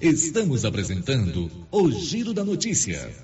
Estamos 0.00 0.64
apresentando 0.64 1.50
o 1.70 1.90
Giro 1.90 2.34
da 2.34 2.44
Notícia. 2.44 3.23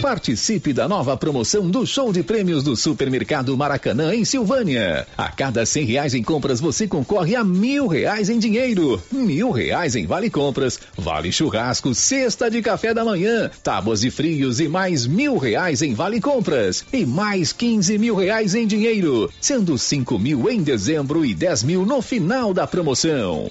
Participe 0.00 0.72
da 0.72 0.88
nova 0.88 1.16
promoção 1.16 1.68
do 1.68 1.84
show 1.84 2.12
de 2.12 2.22
prêmios 2.22 2.62
do 2.62 2.76
Supermercado 2.76 3.56
Maracanã 3.56 4.14
em 4.14 4.24
Silvânia. 4.24 5.04
A 5.16 5.28
cada 5.28 5.66
cem 5.66 5.84
reais 5.84 6.14
em 6.14 6.22
compras 6.22 6.60
você 6.60 6.86
concorre 6.86 7.34
a 7.34 7.42
mil 7.42 7.88
reais 7.88 8.30
em 8.30 8.38
dinheiro, 8.38 9.02
mil 9.10 9.50
reais 9.50 9.96
em 9.96 10.06
vale 10.06 10.30
compras, 10.30 10.78
vale 10.96 11.32
churrasco, 11.32 11.94
cesta 11.94 12.48
de 12.48 12.62
café 12.62 12.94
da 12.94 13.04
manhã, 13.04 13.50
tábuas 13.62 14.00
de 14.00 14.10
frios 14.10 14.60
e 14.60 14.68
mais 14.68 15.04
mil 15.04 15.36
reais 15.36 15.82
em 15.82 15.94
vale 15.94 16.20
compras 16.20 16.84
e 16.92 17.04
mais 17.04 17.52
quinze 17.52 17.98
mil 17.98 18.14
reais 18.14 18.54
em 18.54 18.68
dinheiro, 18.68 19.28
sendo 19.40 19.76
cinco 19.76 20.16
mil 20.16 20.48
em 20.48 20.62
dezembro 20.62 21.24
e 21.24 21.34
dez 21.34 21.64
mil 21.64 21.84
no 21.84 22.00
final 22.00 22.54
da 22.54 22.68
promoção. 22.68 23.50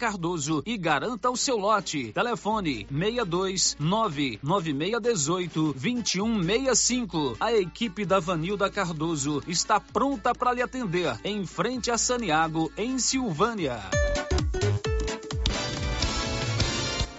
Cardoso 0.01 0.63
e 0.65 0.79
garanta 0.79 1.29
o 1.29 1.37
seu 1.37 1.55
lote. 1.57 2.11
Telefone 2.11 2.87
62 2.89 3.77
99618 3.79 5.73
2165. 5.73 7.37
A 7.39 7.53
equipe 7.53 8.03
da 8.03 8.19
Vanilda 8.19 8.67
Cardoso 8.67 9.43
está 9.47 9.79
pronta 9.79 10.33
para 10.33 10.53
lhe 10.53 10.61
atender 10.63 11.19
em 11.23 11.45
frente 11.45 11.91
a 11.91 11.99
Saniago, 11.99 12.71
em 12.75 12.97
Silvânia. 12.97 13.79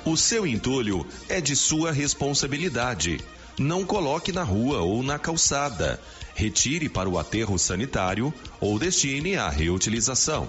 O 0.05 0.17
seu 0.17 0.45
entulho 0.45 1.07
é 1.29 1.41
de 1.41 1.55
sua 1.55 1.93
responsabilidade. 1.93 3.21
Não 3.57 3.85
coloque 3.85 4.33
na 4.33 4.43
rua 4.43 4.81
ou 4.81 5.05
na 5.05 5.21
calçada. 5.21 6.01
Retire 6.35 6.89
para 6.89 7.09
o 7.09 7.17
aterro 7.17 7.57
sanitário 7.61 8.35
ou 8.61 8.77
destine 8.77 9.37
à 9.37 9.49
reutilização. 9.49 10.49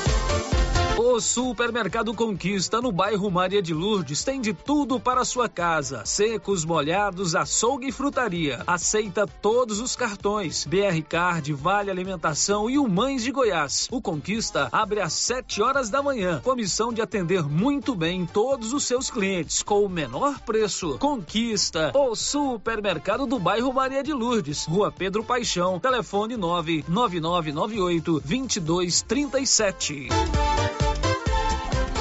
O 1.03 1.19
Supermercado 1.19 2.13
Conquista 2.13 2.79
no 2.79 2.91
bairro 2.91 3.31
Maria 3.31 3.59
de 3.59 3.73
Lourdes 3.73 4.23
tem 4.23 4.39
de 4.39 4.53
tudo 4.53 4.99
para 4.99 5.21
a 5.21 5.25
sua 5.25 5.49
casa: 5.49 6.05
secos, 6.05 6.63
molhados, 6.63 7.33
açougue 7.33 7.87
e 7.87 7.91
frutaria. 7.91 8.61
Aceita 8.67 9.25
todos 9.25 9.79
os 9.79 9.95
cartões: 9.95 10.63
BR 10.63 11.01
Card, 11.09 11.53
Vale 11.53 11.89
Alimentação 11.89 12.69
e 12.69 12.77
o 12.77 12.87
Mães 12.87 13.23
de 13.23 13.31
Goiás. 13.31 13.87
O 13.91 13.99
Conquista 13.99 14.69
abre 14.71 15.01
às 15.01 15.13
7 15.13 15.63
horas 15.63 15.89
da 15.89 16.03
manhã. 16.03 16.39
Comissão 16.43 16.93
de 16.93 17.01
atender 17.01 17.41
muito 17.49 17.95
bem 17.95 18.27
todos 18.27 18.71
os 18.71 18.83
seus 18.83 19.09
clientes 19.09 19.63
com 19.63 19.83
o 19.83 19.89
menor 19.89 20.39
preço. 20.41 20.99
Conquista, 20.99 21.91
o 21.95 22.15
supermercado 22.15 23.25
do 23.25 23.39
bairro 23.39 23.73
Maria 23.73 24.03
de 24.03 24.13
Lourdes, 24.13 24.67
Rua 24.67 24.91
Pedro 24.91 25.23
Paixão, 25.23 25.79
telefone 25.79 26.37
99998 26.37 28.21
2237. 28.23 30.09